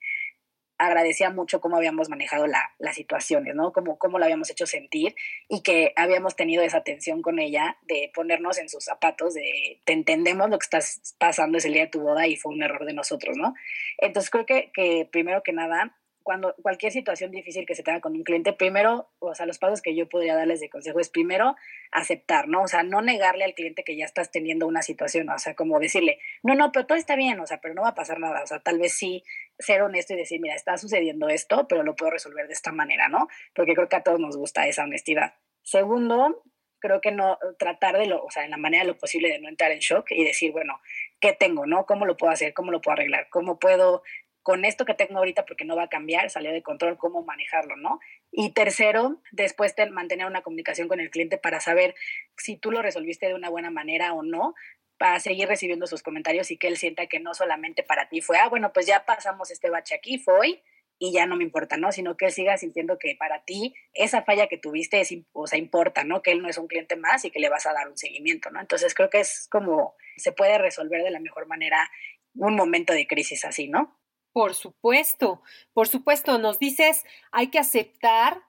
agradecía 0.77 1.29
mucho 1.29 1.61
cómo 1.61 1.77
habíamos 1.77 2.09
manejado 2.09 2.47
la, 2.47 2.71
las 2.79 2.95
situaciones, 2.95 3.55
¿no? 3.55 3.71
Cómo, 3.73 3.97
cómo 3.97 4.19
la 4.19 4.25
habíamos 4.25 4.49
hecho 4.49 4.65
sentir 4.65 5.15
y 5.47 5.61
que 5.61 5.93
habíamos 5.95 6.35
tenido 6.35 6.63
esa 6.63 6.77
atención 6.77 7.21
con 7.21 7.39
ella 7.39 7.77
de 7.83 8.11
ponernos 8.13 8.57
en 8.59 8.69
sus 8.69 8.83
zapatos, 8.83 9.33
de 9.33 9.79
te 9.85 9.93
entendemos 9.93 10.49
lo 10.49 10.59
que 10.59 10.65
estás 10.65 11.15
pasando 11.17 11.57
ese 11.57 11.69
día 11.69 11.83
de 11.83 11.87
tu 11.87 12.01
boda 12.01 12.27
y 12.27 12.35
fue 12.35 12.53
un 12.53 12.63
error 12.63 12.85
de 12.85 12.93
nosotros, 12.93 13.37
¿no? 13.37 13.53
Entonces 13.97 14.29
creo 14.29 14.45
que, 14.45 14.71
que 14.73 15.07
primero 15.11 15.43
que 15.43 15.53
nada 15.53 15.93
cuando 16.27 16.53
cualquier 16.61 16.91
situación 16.91 17.31
difícil 17.31 17.65
que 17.65 17.73
se 17.73 17.83
tenga 17.83 18.01
con 18.01 18.11
un 18.11 18.23
cliente, 18.25 18.51
primero, 18.51 19.07
o 19.19 19.33
sea, 19.33 19.45
los 19.45 19.59
pasos 19.59 19.81
que 19.81 19.95
yo 19.95 20.09
podría 20.09 20.35
darles 20.35 20.59
de 20.59 20.69
consejo 20.69 20.99
es 20.99 21.07
primero 21.07 21.55
aceptar, 21.89 22.49
¿no? 22.49 22.63
O 22.63 22.67
sea, 22.67 22.83
no 22.83 23.01
negarle 23.01 23.45
al 23.45 23.53
cliente 23.53 23.85
que 23.85 23.95
ya 23.95 24.03
estás 24.03 24.29
teniendo 24.29 24.67
una 24.67 24.81
situación, 24.81 25.29
o 25.29 25.39
sea, 25.39 25.55
como 25.55 25.79
decirle, 25.79 26.19
no, 26.43 26.53
no, 26.53 26.73
pero 26.73 26.85
todo 26.85 26.97
está 26.97 27.15
bien, 27.15 27.39
o 27.39 27.47
sea, 27.47 27.61
pero 27.61 27.73
no 27.75 27.83
va 27.83 27.89
a 27.89 27.95
pasar 27.95 28.19
nada, 28.19 28.43
o 28.43 28.45
sea, 28.45 28.59
tal 28.59 28.77
vez 28.77 28.91
sí 28.91 29.23
ser 29.59 29.81
honesto 29.81 30.13
y 30.13 30.17
decir, 30.17 30.39
mira, 30.39 30.55
está 30.55 30.77
sucediendo 30.77 31.29
esto, 31.29 31.67
pero 31.67 31.83
lo 31.83 31.95
puedo 31.95 32.11
resolver 32.11 32.47
de 32.47 32.53
esta 32.53 32.71
manera, 32.71 33.07
¿no? 33.07 33.27
Porque 33.53 33.73
creo 33.73 33.89
que 33.89 33.95
a 33.95 34.03
todos 34.03 34.19
nos 34.19 34.37
gusta 34.37 34.67
esa 34.67 34.83
honestidad. 34.83 35.33
Segundo, 35.63 36.43
creo 36.79 37.01
que 37.01 37.11
no 37.11 37.39
tratar 37.57 37.97
de 37.97 38.05
lo, 38.05 38.23
o 38.23 38.31
sea, 38.31 38.45
en 38.45 38.51
la 38.51 38.57
manera 38.57 38.83
de 38.83 38.91
lo 38.91 38.97
posible 38.97 39.29
de 39.29 39.39
no 39.39 39.49
entrar 39.49 39.71
en 39.71 39.79
shock 39.79 40.11
y 40.11 40.23
decir, 40.23 40.51
bueno, 40.51 40.79
¿qué 41.19 41.33
tengo, 41.33 41.65
no? 41.65 41.85
¿Cómo 41.85 42.05
lo 42.05 42.17
puedo 42.17 42.31
hacer? 42.31 42.53
¿Cómo 42.53 42.71
lo 42.71 42.81
puedo 42.81 42.93
arreglar? 42.93 43.27
¿Cómo 43.29 43.59
puedo 43.59 44.03
con 44.47 44.63
esto 44.63 44.85
que 44.85 44.93
tengo 44.93 45.17
ahorita, 45.17 45.45
porque 45.45 45.65
no 45.65 45.75
va 45.75 45.83
a 45.83 45.89
cambiar, 45.89 46.29
salió 46.29 46.53
de 46.53 46.63
control, 46.63 46.97
cómo 46.97 47.21
manejarlo, 47.21 47.75
¿no? 47.75 47.99
Y 48.31 48.53
tercero, 48.53 49.21
después 49.33 49.75
de 49.75 49.89
mantener 49.89 50.25
una 50.25 50.41
comunicación 50.41 50.87
con 50.87 51.01
el 51.01 51.09
cliente 51.09 51.37
para 51.37 51.59
saber 51.59 51.95
si 52.37 52.55
tú 52.55 52.71
lo 52.71 52.81
resolviste 52.81 53.27
de 53.27 53.33
una 53.33 53.49
buena 53.49 53.71
manera 53.71 54.13
o 54.13 54.23
no, 54.23 54.55
para 54.97 55.19
seguir 55.19 55.47
recibiendo 55.47 55.87
sus 55.87 56.03
comentarios 56.03 56.51
y 56.51 56.57
que 56.57 56.67
él 56.67 56.77
sienta 56.77 57.07
que 57.07 57.19
no 57.19 57.33
solamente 57.33 57.83
para 57.83 58.09
ti 58.09 58.21
fue, 58.21 58.37
ah, 58.37 58.49
bueno, 58.49 58.73
pues 58.73 58.85
ya 58.87 59.05
pasamos 59.05 59.51
este 59.51 59.69
bache 59.69 59.95
aquí, 59.95 60.17
fue 60.17 60.63
y 60.99 61.11
ya 61.13 61.25
no 61.27 61.35
me 61.35 61.43
importa, 61.43 61.77
¿no? 61.77 61.91
Sino 61.91 62.17
que 62.17 62.25
él 62.25 62.31
siga 62.31 62.57
sintiendo 62.57 62.97
que 62.97 63.15
para 63.15 63.43
ti 63.43 63.75
esa 63.93 64.23
falla 64.23 64.47
que 64.47 64.57
tuviste 64.57 64.99
es, 64.99 65.13
o 65.31 65.45
sea, 65.45 65.59
importa, 65.59 66.03
¿no? 66.03 66.21
Que 66.21 66.31
él 66.31 66.41
no 66.41 66.49
es 66.49 66.57
un 66.57 66.67
cliente 66.67 66.95
más 66.95 67.23
y 67.25 67.31
que 67.31 67.39
le 67.39 67.49
vas 67.49 67.65
a 67.67 67.73
dar 67.73 67.87
un 67.87 67.97
seguimiento, 67.97 68.49
¿no? 68.49 68.59
Entonces 68.59 68.95
creo 68.95 69.09
que 69.09 69.19
es 69.19 69.47
como 69.51 69.95
se 70.17 70.31
puede 70.31 70.57
resolver 70.57 71.03
de 71.03 71.11
la 71.11 71.19
mejor 71.19 71.47
manera 71.47 71.89
un 72.33 72.55
momento 72.55 72.93
de 72.93 73.07
crisis 73.07 73.45
así, 73.45 73.67
¿no? 73.67 73.99
Por 74.33 74.53
supuesto, 74.53 75.41
por 75.73 75.87
supuesto, 75.87 76.37
nos 76.37 76.59
dices, 76.59 77.03
hay 77.31 77.47
que 77.47 77.59
aceptar 77.59 78.41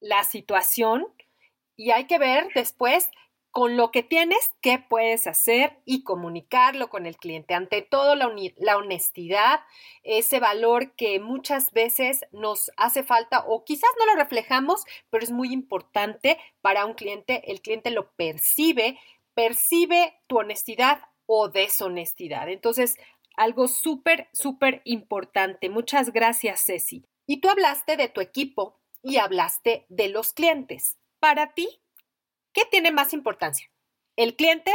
la 0.00 0.24
situación 0.24 1.06
y 1.76 1.90
hay 1.90 2.06
que 2.06 2.18
ver 2.18 2.48
después 2.54 3.10
con 3.54 3.76
lo 3.76 3.92
que 3.92 4.02
tienes, 4.02 4.50
qué 4.60 4.80
puedes 4.80 5.28
hacer 5.28 5.78
y 5.84 6.02
comunicarlo 6.02 6.90
con 6.90 7.06
el 7.06 7.16
cliente. 7.16 7.54
Ante 7.54 7.82
todo, 7.82 8.16
la, 8.16 8.76
honestidad, 8.76 9.60
ese 10.02 10.40
valor 10.40 10.96
que 10.96 11.20
muchas 11.20 11.70
veces 11.70 12.24
nos 12.32 12.72
hace 12.76 13.04
falta 13.04 13.44
o 13.46 13.64
quizás 13.64 13.90
no 13.96 14.06
lo 14.06 14.16
reflejamos, 14.16 14.84
pero 15.08 15.22
es 15.22 15.30
muy 15.30 15.52
importante 15.52 16.36
para 16.62 16.84
un 16.84 16.94
cliente. 16.94 17.48
El 17.48 17.60
cliente 17.60 17.92
lo 17.92 18.10
percibe, 18.16 18.98
percibe 19.34 20.18
tu 20.26 20.38
honestidad 20.38 21.02
o 21.26 21.48
deshonestidad. 21.48 22.48
Entonces, 22.48 22.96
algo 23.36 23.68
súper, 23.68 24.28
súper 24.32 24.82
importante. 24.84 25.70
Muchas 25.70 26.12
gracias, 26.12 26.64
Ceci. 26.66 27.04
Y 27.24 27.40
tú 27.40 27.48
hablaste 27.48 27.96
de 27.96 28.08
tu 28.08 28.20
equipo 28.20 28.80
y 29.00 29.18
hablaste 29.18 29.86
de 29.88 30.08
los 30.08 30.32
clientes. 30.32 30.98
Para 31.20 31.54
ti, 31.54 31.83
¿qué 32.54 32.62
tiene 32.70 32.90
más 32.92 33.12
importancia? 33.12 33.68
¿El 34.16 34.36
cliente 34.36 34.72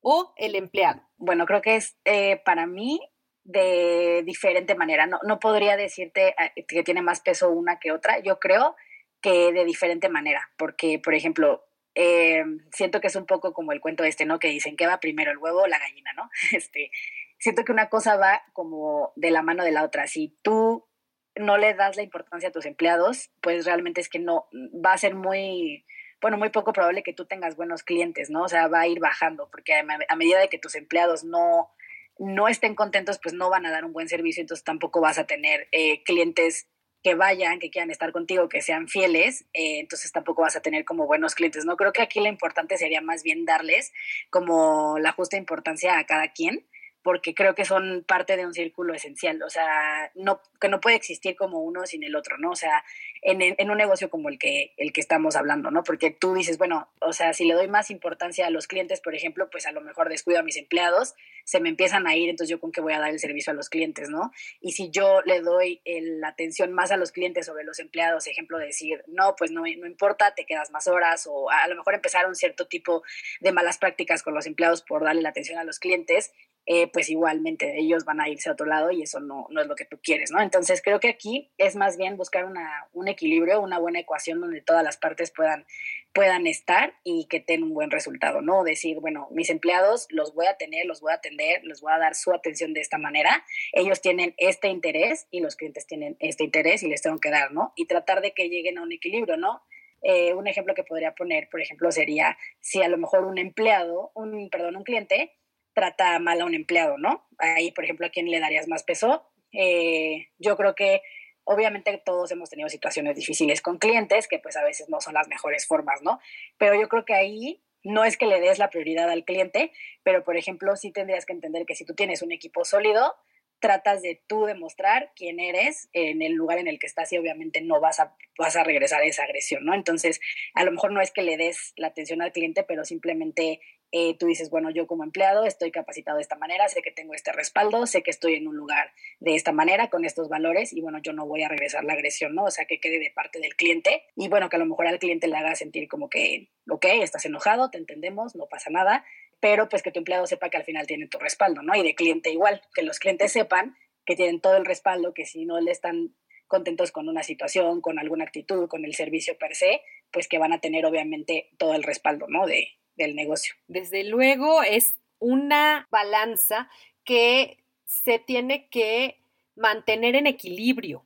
o 0.00 0.32
el 0.36 0.54
empleado? 0.54 1.02
Bueno, 1.18 1.44
creo 1.44 1.60
que 1.60 1.76
es 1.76 1.98
eh, 2.04 2.40
para 2.44 2.66
mí 2.66 3.00
de 3.44 4.22
diferente 4.24 4.74
manera. 4.74 5.06
No, 5.06 5.18
no 5.26 5.40
podría 5.40 5.76
decirte 5.76 6.34
eh, 6.38 6.64
que 6.66 6.82
tiene 6.82 7.02
más 7.02 7.20
peso 7.20 7.50
una 7.50 7.78
que 7.78 7.92
otra. 7.92 8.20
Yo 8.20 8.38
creo 8.38 8.76
que 9.20 9.52
de 9.52 9.64
diferente 9.64 10.08
manera, 10.08 10.50
porque, 10.56 10.98
por 10.98 11.14
ejemplo, 11.14 11.64
eh, 11.94 12.44
siento 12.72 13.00
que 13.00 13.08
es 13.08 13.16
un 13.16 13.26
poco 13.26 13.52
como 13.52 13.72
el 13.72 13.80
cuento 13.80 14.04
este, 14.04 14.24
¿no? 14.24 14.38
Que 14.38 14.48
dicen 14.48 14.76
que 14.76 14.86
va 14.86 15.00
primero 15.00 15.32
el 15.32 15.38
huevo 15.38 15.62
o 15.62 15.66
la 15.66 15.78
gallina, 15.78 16.12
¿no? 16.12 16.30
Este, 16.52 16.90
siento 17.38 17.64
que 17.64 17.72
una 17.72 17.88
cosa 17.88 18.16
va 18.16 18.42
como 18.52 19.12
de 19.16 19.30
la 19.30 19.42
mano 19.42 19.64
de 19.64 19.72
la 19.72 19.82
otra. 19.82 20.06
Si 20.06 20.36
tú 20.42 20.86
no 21.34 21.56
le 21.56 21.74
das 21.74 21.96
la 21.96 22.02
importancia 22.02 22.50
a 22.50 22.52
tus 22.52 22.66
empleados, 22.66 23.30
pues 23.40 23.64
realmente 23.64 24.00
es 24.00 24.08
que 24.08 24.18
no, 24.18 24.48
va 24.84 24.92
a 24.92 24.98
ser 24.98 25.14
muy, 25.14 25.84
bueno, 26.20 26.36
muy 26.36 26.50
poco 26.50 26.72
probable 26.72 27.02
que 27.02 27.12
tú 27.12 27.26
tengas 27.26 27.56
buenos 27.56 27.82
clientes, 27.82 28.30
¿no? 28.30 28.42
O 28.42 28.48
sea, 28.48 28.68
va 28.68 28.80
a 28.80 28.86
ir 28.86 29.00
bajando, 29.00 29.48
porque 29.50 29.74
a, 29.74 30.16
medida 30.16 30.40
de 30.40 30.48
que 30.48 30.58
tus 30.58 30.74
empleados 30.74 31.24
no, 31.24 31.70
no 32.18 32.48
estén 32.48 32.74
contentos, 32.74 33.18
pues 33.22 33.34
no 33.34 33.50
van 33.50 33.66
a 33.66 33.70
dar 33.70 33.84
un 33.84 33.92
buen 33.92 34.08
servicio, 34.08 34.40
entonces 34.40 34.64
tampoco 34.64 35.00
vas 35.00 35.18
a 35.18 35.26
tener 35.26 35.68
eh, 35.72 36.02
clientes 36.02 36.68
que 37.02 37.14
vayan, 37.14 37.60
que 37.60 37.70
quieran 37.70 37.90
estar 37.90 38.10
contigo, 38.10 38.48
que 38.48 38.60
sean 38.60 38.88
fieles, 38.88 39.42
eh, 39.52 39.78
entonces 39.78 40.10
tampoco 40.10 40.42
vas 40.42 40.56
a 40.56 40.60
tener 40.60 40.84
como 40.84 41.06
buenos 41.06 41.34
clientes, 41.34 41.64
¿no? 41.64 41.76
Creo 41.76 41.92
que 41.92 42.02
aquí 42.02 42.18
lo 42.18 42.26
importante 42.26 42.76
sería 42.76 43.00
más 43.00 43.22
bien 43.22 43.44
darles 43.44 43.92
como 44.30 44.98
la 44.98 45.12
justa 45.12 45.36
importancia 45.36 45.98
a 45.98 46.04
cada 46.04 46.32
quien 46.32 46.66
porque 47.08 47.32
creo 47.32 47.54
que 47.54 47.64
son 47.64 48.04
parte 48.06 48.36
de 48.36 48.44
un 48.44 48.52
círculo 48.52 48.92
esencial, 48.92 49.42
o 49.42 49.48
sea, 49.48 50.12
no, 50.14 50.42
que 50.60 50.68
no 50.68 50.78
puede 50.78 50.96
existir 50.96 51.36
como 51.36 51.62
uno 51.62 51.86
sin 51.86 52.04
el 52.04 52.14
otro, 52.14 52.36
¿no? 52.36 52.50
O 52.50 52.54
sea, 52.54 52.84
en, 53.22 53.40
en, 53.40 53.70
un 53.70 53.78
negocio 53.78 54.10
como 54.10 54.28
el 54.28 54.38
que, 54.38 54.74
el 54.76 54.92
que 54.92 55.00
estamos 55.00 55.34
hablando, 55.34 55.70
¿no? 55.70 55.84
Porque 55.84 56.10
tú 56.10 56.34
dices, 56.34 56.58
bueno, 56.58 56.86
o 57.00 57.14
sea, 57.14 57.32
si 57.32 57.46
le 57.46 57.54
doy 57.54 57.66
más 57.66 57.90
importancia 57.90 58.46
a 58.46 58.50
los 58.50 58.66
clientes, 58.66 59.00
por 59.00 59.14
ejemplo, 59.14 59.48
pues 59.48 59.64
a 59.64 59.72
lo 59.72 59.80
mejor 59.80 60.10
descuido 60.10 60.40
a 60.40 60.42
mis 60.42 60.58
empleados, 60.58 61.14
se 61.44 61.60
me 61.60 61.70
empiezan 61.70 62.06
a 62.06 62.14
ir, 62.14 62.28
entonces 62.28 62.50
yo 62.50 62.60
con 62.60 62.72
qué 62.72 62.82
voy 62.82 62.92
a 62.92 62.98
dar 62.98 63.08
el 63.08 63.18
servicio 63.18 63.54
a 63.54 63.56
los 63.56 63.70
clientes, 63.70 64.10
¿no? 64.10 64.30
Y 64.60 64.72
si 64.72 64.90
yo 64.90 65.22
le 65.22 65.40
doy 65.40 65.80
la 65.86 66.28
atención 66.28 66.74
más 66.74 66.92
a 66.92 66.98
los 66.98 67.10
clientes 67.10 67.46
sobre 67.46 67.64
los 67.64 67.78
empleados, 67.78 68.26
ejemplo, 68.26 68.58
decir, 68.58 69.02
no, 69.06 69.34
pues 69.34 69.50
no, 69.50 69.62
no 69.62 69.86
importa, 69.86 70.34
te 70.34 70.44
quedas 70.44 70.70
más 70.72 70.88
horas, 70.88 71.26
o 71.26 71.48
a 71.48 71.66
lo 71.68 71.74
mejor 71.74 71.94
empezar 71.94 72.26
un 72.26 72.34
cierto 72.34 72.66
tipo 72.66 73.02
de 73.40 73.52
malas 73.52 73.78
prácticas 73.78 74.22
con 74.22 74.34
los 74.34 74.44
empleados 74.44 74.82
por 74.82 75.04
darle 75.04 75.22
la 75.22 75.30
atención 75.30 75.58
a 75.58 75.64
los 75.64 75.78
clientes, 75.78 76.34
eh, 76.70 76.86
pues 76.92 77.08
igualmente 77.08 77.78
ellos 77.78 78.04
van 78.04 78.20
a 78.20 78.28
irse 78.28 78.50
a 78.50 78.52
otro 78.52 78.66
lado 78.66 78.90
y 78.90 79.00
eso 79.00 79.20
no, 79.20 79.46
no, 79.48 79.62
es 79.62 79.66
lo 79.66 79.74
que 79.74 79.86
tú 79.86 79.98
quieres, 80.02 80.30
¿no? 80.30 80.42
Entonces 80.42 80.82
creo 80.82 81.00
que 81.00 81.08
aquí 81.08 81.50
es 81.56 81.76
más 81.76 81.96
bien 81.96 82.18
buscar 82.18 82.44
una, 82.44 82.86
un 82.92 83.08
equilibrio, 83.08 83.62
una 83.62 83.78
buena 83.78 84.00
ecuación 84.00 84.38
donde 84.38 84.60
todas 84.60 84.84
las 84.84 84.98
partes 84.98 85.30
puedan, 85.30 85.64
puedan 86.12 86.46
estar 86.46 86.92
y 87.04 87.24
que 87.30 87.40
tengan 87.40 87.68
un 87.68 87.74
buen 87.74 87.90
resultado, 87.90 88.42
¿no? 88.42 88.64
Decir, 88.64 89.00
bueno, 89.00 89.28
mis 89.30 89.48
empleados 89.48 90.08
los 90.10 90.34
voy 90.34 90.44
a 90.44 90.58
tener, 90.58 90.84
los 90.84 91.00
voy 91.00 91.12
a 91.12 91.14
atender, 91.14 91.64
les 91.64 91.80
voy 91.80 91.90
a 91.90 91.98
dar 91.98 92.14
su 92.14 92.34
atención 92.34 92.74
de 92.74 92.82
esta 92.82 92.98
manera, 92.98 93.46
ellos 93.72 94.02
tienen 94.02 94.34
este 94.36 94.68
interés 94.68 95.26
y 95.30 95.40
los 95.40 95.56
clientes 95.56 95.86
tienen 95.86 96.18
este 96.20 96.44
interés 96.44 96.82
y 96.82 96.88
les 96.88 97.00
tengo 97.00 97.18
que 97.18 97.30
dar, 97.30 97.50
¿no? 97.50 97.72
Y 97.76 97.86
tratar 97.86 98.20
de 98.20 98.32
que 98.32 98.50
lleguen 98.50 98.76
a 98.76 98.82
un 98.82 98.92
equilibrio, 98.92 99.38
¿no? 99.38 99.62
Eh, 100.02 100.34
un 100.34 100.46
ejemplo 100.46 100.74
que 100.74 100.84
podría 100.84 101.14
poner, 101.14 101.48
por 101.48 101.62
ejemplo, 101.62 101.90
sería 101.90 102.36
si 102.60 102.82
a 102.82 102.88
lo 102.88 102.98
mejor 102.98 103.24
un 103.24 103.38
empleado, 103.38 104.12
un, 104.14 104.50
perdón, 104.50 104.76
un 104.76 104.84
cliente 104.84 105.32
trata 105.78 106.18
mal 106.18 106.40
a 106.40 106.44
un 106.44 106.54
empleado, 106.54 106.98
¿no? 106.98 107.28
Ahí, 107.38 107.70
por 107.70 107.84
ejemplo, 107.84 108.04
¿a 108.04 108.10
quién 108.10 108.28
le 108.28 108.40
darías 108.40 108.66
más 108.66 108.82
peso? 108.82 109.30
Eh, 109.52 110.26
yo 110.36 110.56
creo 110.56 110.74
que 110.74 111.02
obviamente 111.44 112.02
todos 112.04 112.32
hemos 112.32 112.50
tenido 112.50 112.68
situaciones 112.68 113.14
difíciles 113.14 113.62
con 113.62 113.78
clientes, 113.78 114.26
que 114.26 114.40
pues 114.40 114.56
a 114.56 114.64
veces 114.64 114.88
no 114.88 115.00
son 115.00 115.14
las 115.14 115.28
mejores 115.28 115.68
formas, 115.68 116.02
¿no? 116.02 116.18
Pero 116.58 116.74
yo 116.74 116.88
creo 116.88 117.04
que 117.04 117.14
ahí 117.14 117.62
no 117.84 118.04
es 118.04 118.16
que 118.16 118.26
le 118.26 118.40
des 118.40 118.58
la 118.58 118.70
prioridad 118.70 119.08
al 119.08 119.24
cliente, 119.24 119.70
pero 120.02 120.24
por 120.24 120.36
ejemplo 120.36 120.74
sí 120.74 120.90
tendrías 120.90 121.24
que 121.26 121.32
entender 121.32 121.64
que 121.64 121.76
si 121.76 121.84
tú 121.84 121.94
tienes 121.94 122.22
un 122.22 122.32
equipo 122.32 122.64
sólido, 122.64 123.14
tratas 123.60 124.02
de 124.02 124.20
tú 124.26 124.46
demostrar 124.46 125.12
quién 125.14 125.38
eres 125.38 125.88
en 125.92 126.22
el 126.22 126.32
lugar 126.32 126.58
en 126.58 126.66
el 126.66 126.80
que 126.80 126.88
estás 126.88 127.12
y 127.12 127.18
obviamente 127.18 127.60
no 127.60 127.80
vas 127.80 128.00
a, 128.00 128.16
vas 128.36 128.56
a 128.56 128.64
regresar 128.64 129.02
a 129.02 129.04
esa 129.04 129.22
agresión, 129.22 129.64
¿no? 129.64 129.74
Entonces, 129.74 130.20
a 130.54 130.64
lo 130.64 130.72
mejor 130.72 130.90
no 130.90 131.00
es 131.00 131.12
que 131.12 131.22
le 131.22 131.36
des 131.36 131.72
la 131.76 131.88
atención 131.88 132.20
al 132.20 132.32
cliente, 132.32 132.64
pero 132.64 132.84
simplemente 132.84 133.60
eh, 133.90 134.16
tú 134.18 134.26
dices, 134.26 134.50
bueno, 134.50 134.70
yo 134.70 134.86
como 134.86 135.04
empleado 135.04 135.44
estoy 135.44 135.70
capacitado 135.70 136.16
de 136.16 136.22
esta 136.22 136.36
manera, 136.36 136.68
sé 136.68 136.82
que 136.82 136.90
tengo 136.90 137.14
este 137.14 137.32
respaldo, 137.32 137.86
sé 137.86 138.02
que 138.02 138.10
estoy 138.10 138.34
en 138.34 138.46
un 138.46 138.56
lugar 138.56 138.92
de 139.20 139.34
esta 139.34 139.52
manera, 139.52 139.88
con 139.88 140.04
estos 140.04 140.28
valores, 140.28 140.72
y 140.72 140.80
bueno, 140.80 140.98
yo 141.02 141.12
no 141.12 141.26
voy 141.26 141.42
a 141.42 141.48
regresar 141.48 141.84
la 141.84 141.94
agresión, 141.94 142.34
¿no? 142.34 142.44
O 142.44 142.50
sea, 142.50 142.66
que 142.66 142.80
quede 142.80 142.98
de 142.98 143.10
parte 143.10 143.40
del 143.40 143.56
cliente, 143.56 144.04
y 144.14 144.28
bueno, 144.28 144.48
que 144.48 144.56
a 144.56 144.58
lo 144.58 144.66
mejor 144.66 144.86
al 144.86 144.98
cliente 144.98 145.26
le 145.26 145.36
haga 145.36 145.54
sentir 145.54 145.88
como 145.88 146.10
que, 146.10 146.50
ok, 146.68 146.84
estás 147.00 147.24
enojado, 147.24 147.70
te 147.70 147.78
entendemos, 147.78 148.36
no 148.36 148.46
pasa 148.46 148.70
nada, 148.70 149.04
pero 149.40 149.68
pues 149.68 149.82
que 149.82 149.90
tu 149.90 150.00
empleado 150.00 150.26
sepa 150.26 150.50
que 150.50 150.56
al 150.56 150.64
final 150.64 150.86
tiene 150.86 151.06
tu 151.06 151.18
respaldo, 151.18 151.62
¿no? 151.62 151.74
Y 151.74 151.82
de 151.82 151.94
cliente 151.94 152.30
igual, 152.30 152.60
que 152.74 152.82
los 152.82 152.98
clientes 152.98 153.32
sepan 153.32 153.76
que 154.04 154.16
tienen 154.16 154.40
todo 154.40 154.56
el 154.56 154.64
respaldo, 154.64 155.12
que 155.12 155.26
si 155.26 155.44
no 155.44 155.60
le 155.60 155.70
están 155.70 156.14
contentos 156.46 156.92
con 156.92 157.08
una 157.08 157.22
situación, 157.22 157.82
con 157.82 157.98
alguna 157.98 158.24
actitud, 158.24 158.66
con 158.66 158.86
el 158.86 158.94
servicio 158.94 159.36
per 159.36 159.54
se, 159.54 159.82
pues 160.10 160.28
que 160.28 160.38
van 160.38 160.54
a 160.54 160.60
tener 160.60 160.86
obviamente 160.86 161.50
todo 161.58 161.74
el 161.74 161.82
respaldo, 161.82 162.26
¿no? 162.26 162.46
De, 162.46 162.68
del 162.98 163.16
negocio. 163.16 163.54
Desde 163.68 164.04
luego 164.04 164.62
es 164.62 164.96
una 165.18 165.88
balanza 165.90 166.68
que 167.04 167.64
se 167.86 168.18
tiene 168.18 168.68
que 168.68 169.18
mantener 169.56 170.14
en 170.14 170.26
equilibrio. 170.26 171.04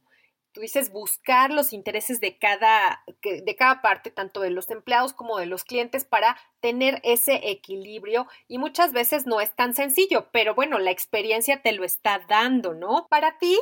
Tú 0.53 0.61
dices 0.61 0.93
buscar 0.93 1.51
los 1.51 1.72
intereses 1.72 2.20
de 2.20 2.36
cada, 2.36 3.03
de 3.22 3.57
cada 3.57 3.80
parte, 3.80 4.11
tanto 4.11 4.40
de 4.40 4.51
los 4.51 4.68
empleados 4.70 5.14
como 5.14 5.38
de 5.38 5.47
los 5.47 5.64
clientes, 5.64 6.05
para 6.05 6.36
tener 6.61 7.01
ese 7.05 7.51
equilibrio. 7.51 8.26
Y 8.49 8.59
muchas 8.59 8.93
veces 8.93 9.26
no 9.26 9.40
es 9.40 9.55
tan 9.55 9.74
sencillo, 9.74 10.28
pero 10.30 10.55
bueno, 10.55 10.78
la 10.78 10.90
experiencia 10.90 11.62
te 11.62 11.72
lo 11.72 11.84
está 11.84 12.18
dando, 12.28 12.74
¿no? 12.74 13.07
Para 13.09 13.38
ti, 13.38 13.59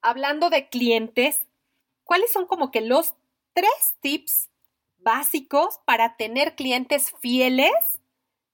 hablando 0.00 0.50
de 0.50 0.68
clientes, 0.68 1.46
¿cuáles 2.02 2.32
son 2.32 2.46
como 2.46 2.72
que 2.72 2.80
los 2.80 3.14
tres 3.52 3.96
tips 4.00 4.48
básicos 5.02 5.80
para 5.84 6.16
tener 6.16 6.54
clientes 6.54 7.12
fieles 7.20 7.72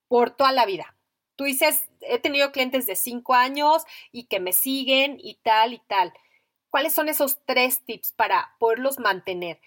por 0.08 0.30
toda 0.30 0.52
la 0.52 0.66
vida. 0.66 0.94
Tú 1.36 1.44
dices, 1.44 1.88
he 2.00 2.18
tenido 2.18 2.50
clientes 2.50 2.86
de 2.86 2.96
cinco 2.96 3.34
años 3.34 3.84
y 4.10 4.24
que 4.24 4.40
me 4.40 4.52
siguen 4.52 5.18
y 5.20 5.36
tal 5.36 5.72
y 5.72 5.80
tal. 5.86 6.12
¿Cuáles 6.70 6.94
son 6.94 7.08
esos 7.08 7.38
tres 7.46 7.84
tips 7.84 8.12
para 8.12 8.56
poderlos 8.58 8.98
mantener? 8.98 9.60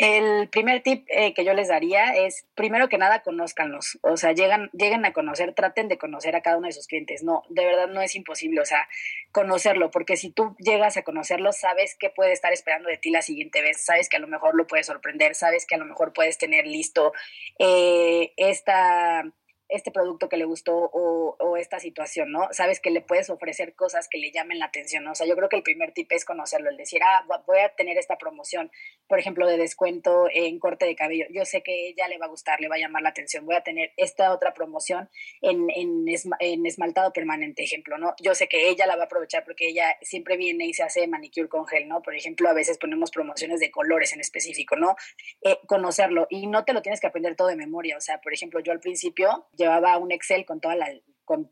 El 0.00 0.48
primer 0.48 0.82
tip 0.82 1.04
eh, 1.10 1.34
que 1.34 1.44
yo 1.44 1.52
les 1.52 1.68
daría 1.68 2.16
es, 2.16 2.46
primero 2.54 2.88
que 2.88 2.96
nada, 2.96 3.22
conózcanlos. 3.22 3.98
O 4.00 4.16
sea, 4.16 4.32
llegan, 4.32 4.70
lleguen 4.72 5.04
a 5.04 5.12
conocer, 5.12 5.52
traten 5.52 5.88
de 5.88 5.98
conocer 5.98 6.34
a 6.34 6.40
cada 6.40 6.56
uno 6.56 6.68
de 6.68 6.72
sus 6.72 6.86
clientes. 6.86 7.22
No, 7.22 7.42
de 7.50 7.66
verdad 7.66 7.86
no 7.86 8.00
es 8.00 8.14
imposible, 8.14 8.62
o 8.62 8.64
sea, 8.64 8.88
conocerlo, 9.30 9.90
porque 9.90 10.16
si 10.16 10.30
tú 10.30 10.56
llegas 10.58 10.96
a 10.96 11.02
conocerlo, 11.02 11.52
sabes 11.52 11.96
qué 12.00 12.08
puede 12.08 12.32
estar 12.32 12.50
esperando 12.50 12.88
de 12.88 12.96
ti 12.96 13.10
la 13.10 13.20
siguiente 13.20 13.60
vez, 13.60 13.84
sabes 13.84 14.08
que 14.08 14.16
a 14.16 14.20
lo 14.20 14.26
mejor 14.26 14.54
lo 14.54 14.66
puedes 14.66 14.86
sorprender, 14.86 15.34
sabes 15.34 15.66
que 15.66 15.74
a 15.74 15.78
lo 15.78 15.84
mejor 15.84 16.14
puedes 16.14 16.38
tener 16.38 16.66
listo 16.66 17.12
eh, 17.58 18.32
esta 18.38 19.30
este 19.70 19.90
producto 19.90 20.28
que 20.28 20.36
le 20.36 20.44
gustó 20.44 20.90
o, 20.92 21.56
esta 21.56 21.78
situación, 21.78 22.32
¿no? 22.32 22.48
Sabes 22.52 22.80
que 22.80 22.90
le 22.90 23.02
puedes 23.02 23.28
ofrecer 23.28 23.74
cosas 23.74 24.08
que 24.08 24.18
le 24.18 24.30
llamen 24.32 24.58
la 24.58 24.66
atención, 24.66 25.04
¿no? 25.04 25.12
O 25.12 25.14
sea, 25.14 25.26
yo 25.26 25.36
creo 25.36 25.50
que 25.50 25.56
el 25.56 25.62
primer 25.62 25.92
tip 25.92 26.10
es 26.12 26.24
conocerlo, 26.24 26.70
el 26.70 26.76
decir, 26.78 27.02
ah, 27.04 27.26
voy 27.46 27.58
a 27.58 27.68
tener 27.70 27.98
esta 27.98 28.16
promoción, 28.16 28.70
por 29.08 29.18
ejemplo, 29.18 29.46
de 29.46 29.58
descuento 29.58 30.26
en 30.32 30.58
corte 30.58 30.86
de 30.86 30.96
cabello. 30.96 31.26
Yo 31.30 31.44
sé 31.44 31.62
que 31.62 31.88
ella 31.88 32.08
le 32.08 32.16
va 32.16 32.26
a 32.26 32.28
gustar, 32.30 32.60
le 32.60 32.68
va 32.68 32.76
a 32.76 32.78
llamar 32.78 33.02
la 33.02 33.10
atención. 33.10 33.44
Voy 33.44 33.56
a 33.56 33.62
tener 33.62 33.92
esta 33.96 34.32
otra 34.32 34.54
promoción 34.54 35.10
en, 35.42 35.68
en, 35.70 36.06
en 36.38 36.66
esmaltado 36.66 37.12
permanente, 37.12 37.62
ejemplo, 37.62 37.98
¿no? 37.98 38.14
Yo 38.22 38.34
sé 38.34 38.48
que 38.48 38.70
ella 38.70 38.86
la 38.86 38.96
va 38.96 39.02
a 39.02 39.06
aprovechar 39.06 39.44
porque 39.44 39.68
ella 39.68 39.96
siempre 40.00 40.36
viene 40.36 40.66
y 40.66 40.72
se 40.72 40.82
hace 40.82 41.06
manicure 41.06 41.48
con 41.48 41.66
gel, 41.66 41.88
¿no? 41.88 42.00
Por 42.02 42.14
ejemplo, 42.14 42.48
a 42.48 42.54
veces 42.54 42.78
ponemos 42.78 43.10
promociones 43.10 43.60
de 43.60 43.70
colores 43.70 44.12
en 44.12 44.20
específico, 44.20 44.76
¿no? 44.76 44.96
Eh, 45.42 45.58
conocerlo 45.66 46.26
y 46.30 46.46
no 46.46 46.64
te 46.64 46.72
lo 46.72 46.82
tienes 46.82 47.00
que 47.00 47.06
aprender 47.06 47.36
todo 47.36 47.48
de 47.48 47.56
memoria. 47.56 47.96
O 47.96 48.00
sea, 48.00 48.20
por 48.20 48.32
ejemplo, 48.32 48.60
yo 48.60 48.72
al 48.72 48.80
principio 48.80 49.46
llevaba 49.60 49.98
un 49.98 50.10
Excel 50.10 50.44
con 50.44 50.60
toda 50.60 50.74
la, 50.74 50.88
con 51.30 51.48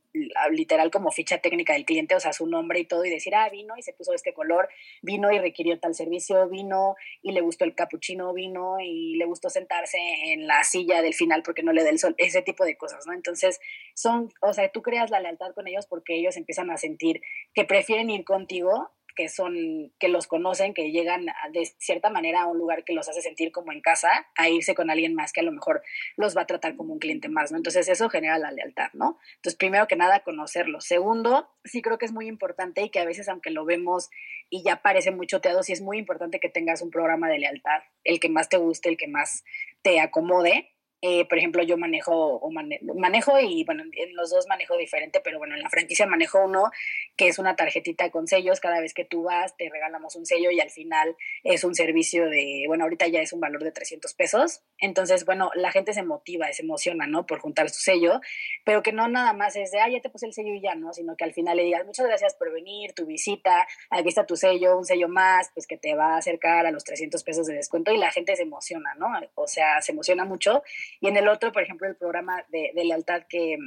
literal 0.50 0.90
como 0.90 1.12
ficha 1.12 1.38
técnica 1.38 1.74
del 1.74 1.84
cliente, 1.84 2.16
o 2.16 2.18
sea, 2.18 2.32
su 2.32 2.48
nombre 2.48 2.80
y 2.80 2.84
todo, 2.84 3.04
y 3.04 3.10
decir, 3.10 3.36
ah, 3.36 3.48
vino 3.48 3.76
y 3.76 3.82
se 3.82 3.92
puso 3.92 4.12
este 4.12 4.32
color, 4.32 4.68
vino 5.02 5.30
y 5.30 5.38
requirió 5.38 5.78
tal 5.78 5.94
servicio, 5.94 6.48
vino 6.48 6.96
y 7.22 7.30
le 7.30 7.42
gustó 7.42 7.64
el 7.64 7.76
capuchino, 7.76 8.34
vino 8.34 8.80
y 8.80 9.14
le 9.14 9.24
gustó 9.24 9.50
sentarse 9.50 9.98
en 10.24 10.48
la 10.48 10.64
silla 10.64 11.00
del 11.00 11.14
final 11.14 11.44
porque 11.44 11.62
no 11.62 11.72
le 11.72 11.84
da 11.84 11.90
el 11.90 12.00
sol, 12.00 12.16
ese 12.18 12.42
tipo 12.42 12.64
de 12.64 12.76
cosas, 12.76 13.06
¿no? 13.06 13.12
Entonces, 13.12 13.60
son, 13.94 14.30
o 14.40 14.52
sea, 14.52 14.68
tú 14.72 14.82
creas 14.82 15.10
la 15.10 15.20
lealtad 15.20 15.54
con 15.54 15.68
ellos 15.68 15.86
porque 15.86 16.16
ellos 16.16 16.36
empiezan 16.36 16.72
a 16.72 16.76
sentir 16.76 17.20
que 17.54 17.64
prefieren 17.64 18.10
ir 18.10 18.24
contigo 18.24 18.90
que 19.18 19.28
son, 19.28 19.92
que 19.98 20.06
los 20.06 20.28
conocen, 20.28 20.74
que 20.74 20.92
llegan 20.92 21.26
de 21.50 21.66
cierta 21.78 22.08
manera 22.08 22.42
a 22.42 22.46
un 22.46 22.56
lugar 22.56 22.84
que 22.84 22.92
los 22.92 23.08
hace 23.08 23.20
sentir 23.20 23.50
como 23.50 23.72
en 23.72 23.80
casa, 23.80 24.08
a 24.36 24.48
irse 24.48 24.76
con 24.76 24.90
alguien 24.90 25.16
más 25.16 25.32
que 25.32 25.40
a 25.40 25.42
lo 25.42 25.50
mejor 25.50 25.82
los 26.16 26.36
va 26.36 26.42
a 26.42 26.46
tratar 26.46 26.76
como 26.76 26.92
un 26.92 27.00
cliente 27.00 27.28
más, 27.28 27.50
¿no? 27.50 27.56
Entonces 27.56 27.88
eso 27.88 28.08
genera 28.08 28.38
la 28.38 28.52
lealtad, 28.52 28.90
¿no? 28.92 29.18
Entonces, 29.34 29.56
primero 29.56 29.88
que 29.88 29.96
nada, 29.96 30.20
conocerlos. 30.20 30.84
Segundo, 30.84 31.50
sí 31.64 31.82
creo 31.82 31.98
que 31.98 32.06
es 32.06 32.12
muy 32.12 32.28
importante 32.28 32.80
y 32.82 32.90
que 32.90 33.00
a 33.00 33.04
veces, 33.04 33.28
aunque 33.28 33.50
lo 33.50 33.64
vemos 33.64 34.08
y 34.50 34.62
ya 34.62 34.82
parece 34.82 35.10
muy 35.10 35.26
choteado, 35.26 35.64
sí 35.64 35.72
es 35.72 35.80
muy 35.80 35.98
importante 35.98 36.38
que 36.38 36.48
tengas 36.48 36.80
un 36.80 36.92
programa 36.92 37.28
de 37.28 37.40
lealtad, 37.40 37.82
el 38.04 38.20
que 38.20 38.28
más 38.28 38.48
te 38.48 38.56
guste, 38.56 38.88
el 38.88 38.96
que 38.96 39.08
más 39.08 39.42
te 39.82 39.98
acomode, 39.98 40.70
eh, 41.00 41.26
por 41.28 41.38
ejemplo, 41.38 41.62
yo 41.62 41.76
manejo, 41.76 42.12
o 42.12 42.50
manejo 42.50 43.38
y 43.38 43.64
bueno, 43.64 43.84
en 43.92 44.16
los 44.16 44.30
dos 44.30 44.46
manejo 44.48 44.76
diferente, 44.76 45.20
pero 45.22 45.38
bueno, 45.38 45.54
en 45.54 45.62
la 45.62 45.70
franquicia 45.70 46.06
manejo 46.06 46.44
uno 46.44 46.70
que 47.16 47.28
es 47.28 47.38
una 47.38 47.56
tarjetita 47.56 48.10
con 48.10 48.26
sellos. 48.26 48.60
Cada 48.60 48.80
vez 48.80 48.94
que 48.94 49.04
tú 49.04 49.24
vas, 49.24 49.56
te 49.56 49.68
regalamos 49.70 50.16
un 50.16 50.26
sello 50.26 50.50
y 50.50 50.60
al 50.60 50.70
final 50.70 51.16
es 51.44 51.64
un 51.64 51.74
servicio 51.74 52.28
de, 52.28 52.64
bueno, 52.66 52.84
ahorita 52.84 53.06
ya 53.06 53.20
es 53.20 53.32
un 53.32 53.40
valor 53.40 53.62
de 53.62 53.72
300 53.72 54.12
pesos 54.14 54.62
Entonces, 54.78 55.24
bueno, 55.24 55.50
la 55.54 55.70
gente 55.70 55.92
se 55.92 56.02
motiva, 56.02 56.52
se 56.52 56.62
emociona, 56.62 57.06
¿no? 57.06 57.26
Por 57.26 57.38
juntar 57.40 57.70
su 57.70 57.80
sello, 57.80 58.20
pero 58.64 58.82
que 58.82 58.92
no 58.92 59.08
nada 59.08 59.32
más 59.32 59.56
es 59.56 59.70
de, 59.70 59.80
ah, 59.80 59.88
ya 59.88 60.00
te 60.00 60.10
puse 60.10 60.26
el 60.26 60.32
sello 60.32 60.54
y 60.54 60.60
ya, 60.60 60.74
¿no? 60.74 60.92
Sino 60.92 61.16
que 61.16 61.24
al 61.24 61.32
final 61.32 61.56
le 61.56 61.64
digas, 61.64 61.86
muchas 61.86 62.06
gracias 62.06 62.34
por 62.34 62.52
venir, 62.52 62.92
tu 62.92 63.06
visita, 63.06 63.66
aquí 63.90 64.08
está 64.08 64.26
tu 64.26 64.36
sello, 64.36 64.76
un 64.76 64.84
sello 64.84 65.08
más, 65.08 65.50
pues 65.54 65.66
que 65.66 65.76
te 65.76 65.94
va 65.94 66.14
a 66.14 66.18
acercar 66.18 66.66
a 66.66 66.70
los 66.70 66.84
300 66.84 67.22
pesos 67.22 67.46
de 67.46 67.54
descuento 67.54 67.92
y 67.92 67.98
la 67.98 68.10
gente 68.10 68.34
se 68.36 68.42
emociona, 68.42 68.94
¿no? 68.94 69.08
O 69.34 69.46
sea, 69.46 69.80
se 69.80 69.92
emociona 69.92 70.24
mucho. 70.24 70.62
Y 71.00 71.08
en 71.08 71.16
el 71.16 71.28
otro, 71.28 71.52
por 71.52 71.62
ejemplo, 71.62 71.88
el 71.88 71.96
programa 71.96 72.44
de, 72.50 72.72
de 72.74 72.84
lealtad 72.84 73.22
que 73.28 73.58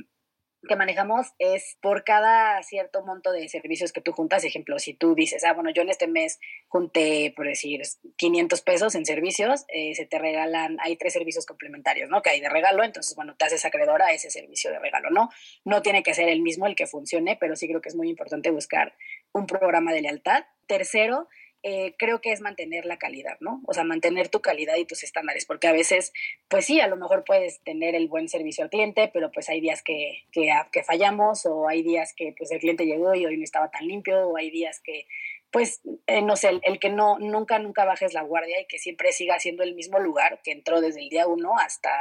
que 0.67 0.75
manejamos 0.75 1.27
es 1.39 1.77
por 1.81 2.03
cada 2.03 2.61
cierto 2.63 3.03
monto 3.03 3.31
de 3.31 3.49
servicios 3.49 3.91
que 3.91 4.01
tú 4.01 4.11
juntas. 4.11 4.43
Ejemplo, 4.43 4.77
si 4.77 4.93
tú 4.93 5.15
dices, 5.15 5.43
ah, 5.43 5.53
bueno, 5.53 5.71
yo 5.71 5.81
en 5.81 5.89
este 5.89 6.07
mes 6.07 6.39
junté, 6.67 7.33
por 7.35 7.47
decir, 7.47 7.81
500 8.17 8.61
pesos 8.61 8.95
en 8.95 9.05
servicios, 9.05 9.65
eh, 9.69 9.95
se 9.95 10.05
te 10.05 10.19
regalan, 10.19 10.77
hay 10.81 10.97
tres 10.97 11.13
servicios 11.13 11.45
complementarios, 11.45 12.09
¿no? 12.09 12.21
Que 12.21 12.29
hay 12.29 12.41
de 12.41 12.49
regalo, 12.49 12.83
entonces, 12.83 13.15
bueno, 13.15 13.35
te 13.35 13.45
haces 13.45 13.65
acreedora 13.65 14.07
a 14.07 14.11
ese 14.11 14.29
servicio 14.29 14.71
de 14.71 14.79
regalo, 14.79 15.09
¿no? 15.09 15.29
No 15.65 15.81
tiene 15.81 16.03
que 16.03 16.13
ser 16.13 16.29
el 16.29 16.41
mismo 16.41 16.67
el 16.67 16.75
que 16.75 16.85
funcione, 16.85 17.37
pero 17.39 17.55
sí 17.55 17.67
creo 17.67 17.81
que 17.81 17.89
es 17.89 17.95
muy 17.95 18.09
importante 18.09 18.51
buscar 18.51 18.95
un 19.31 19.47
programa 19.47 19.93
de 19.93 20.01
lealtad. 20.01 20.45
Tercero, 20.67 21.27
eh, 21.63 21.93
creo 21.97 22.21
que 22.21 22.31
es 22.31 22.41
mantener 22.41 22.85
la 22.85 22.97
calidad, 22.97 23.37
¿no? 23.39 23.61
O 23.67 23.73
sea, 23.73 23.83
mantener 23.83 24.29
tu 24.29 24.41
calidad 24.41 24.75
y 24.77 24.85
tus 24.85 25.03
estándares, 25.03 25.45
porque 25.45 25.67
a 25.67 25.71
veces, 25.71 26.11
pues 26.47 26.65
sí, 26.65 26.79
a 26.79 26.87
lo 26.87 26.95
mejor 26.95 27.23
puedes 27.23 27.61
tener 27.61 27.93
el 27.95 28.07
buen 28.07 28.29
servicio 28.29 28.63
al 28.63 28.69
cliente, 28.69 29.09
pero 29.13 29.31
pues 29.31 29.49
hay 29.49 29.61
días 29.61 29.83
que, 29.83 30.23
que, 30.31 30.49
que 30.71 30.83
fallamos 30.83 31.45
o 31.45 31.67
hay 31.67 31.83
días 31.83 32.13
que 32.15 32.33
pues 32.37 32.51
el 32.51 32.59
cliente 32.59 32.85
llegó 32.85 33.13
y 33.13 33.25
hoy 33.25 33.37
no 33.37 33.43
estaba 33.43 33.69
tan 33.69 33.87
limpio 33.87 34.27
o 34.27 34.37
hay 34.37 34.49
días 34.49 34.79
que 34.79 35.05
pues, 35.51 35.81
eh, 36.07 36.21
no 36.21 36.37
sé, 36.37 36.49
el, 36.49 36.61
el, 36.63 36.79
que 36.79 36.89
no, 36.89 37.19
nunca, 37.19 37.59
nunca 37.59 37.83
bajes 37.83 38.13
la 38.13 38.21
guardia 38.21 38.61
y 38.61 38.65
que 38.67 38.79
siempre 38.79 39.11
siga 39.11 39.37
siendo 39.39 39.63
el 39.63 39.75
mismo 39.75 39.99
lugar 39.99 40.39
que 40.43 40.51
entró 40.51 40.79
desde 40.79 41.01
el 41.01 41.09
día 41.09 41.27
uno 41.27 41.57
hasta 41.57 41.91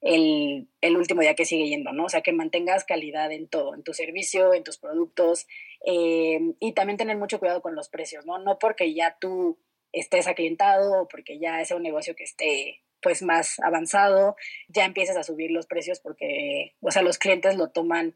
el, 0.00 0.68
el, 0.80 0.96
último 0.96 1.22
día 1.22 1.34
que 1.34 1.46
sigue 1.46 1.66
yendo, 1.66 1.92
¿no? 1.92 2.04
O 2.04 2.08
sea, 2.08 2.20
que 2.20 2.32
mantengas 2.32 2.84
calidad 2.84 3.32
en 3.32 3.48
todo, 3.48 3.74
en 3.74 3.82
tu 3.82 3.94
servicio, 3.94 4.52
en 4.52 4.64
tus 4.64 4.78
productos 4.78 5.46
eh, 5.86 6.40
y 6.60 6.72
también 6.72 6.96
tener 6.96 7.16
mucho 7.16 7.38
cuidado 7.38 7.62
con 7.62 7.74
los 7.74 7.88
precios, 7.88 8.24
¿no? 8.26 8.38
No 8.38 8.58
porque 8.58 8.94
ya 8.94 9.16
tú 9.20 9.58
estés 9.92 10.26
aclientado 10.26 11.02
o 11.02 11.08
porque 11.08 11.38
ya 11.38 11.60
es 11.60 11.70
un 11.70 11.82
negocio 11.82 12.16
que 12.16 12.24
esté 12.24 12.80
pues 13.00 13.22
más 13.22 13.60
avanzado, 13.60 14.34
ya 14.68 14.86
empieces 14.86 15.16
a 15.16 15.22
subir 15.22 15.50
los 15.50 15.66
precios 15.66 16.00
porque, 16.00 16.74
o 16.80 16.90
sea, 16.90 17.02
los 17.02 17.18
clientes 17.18 17.56
lo 17.56 17.70
toman 17.70 18.14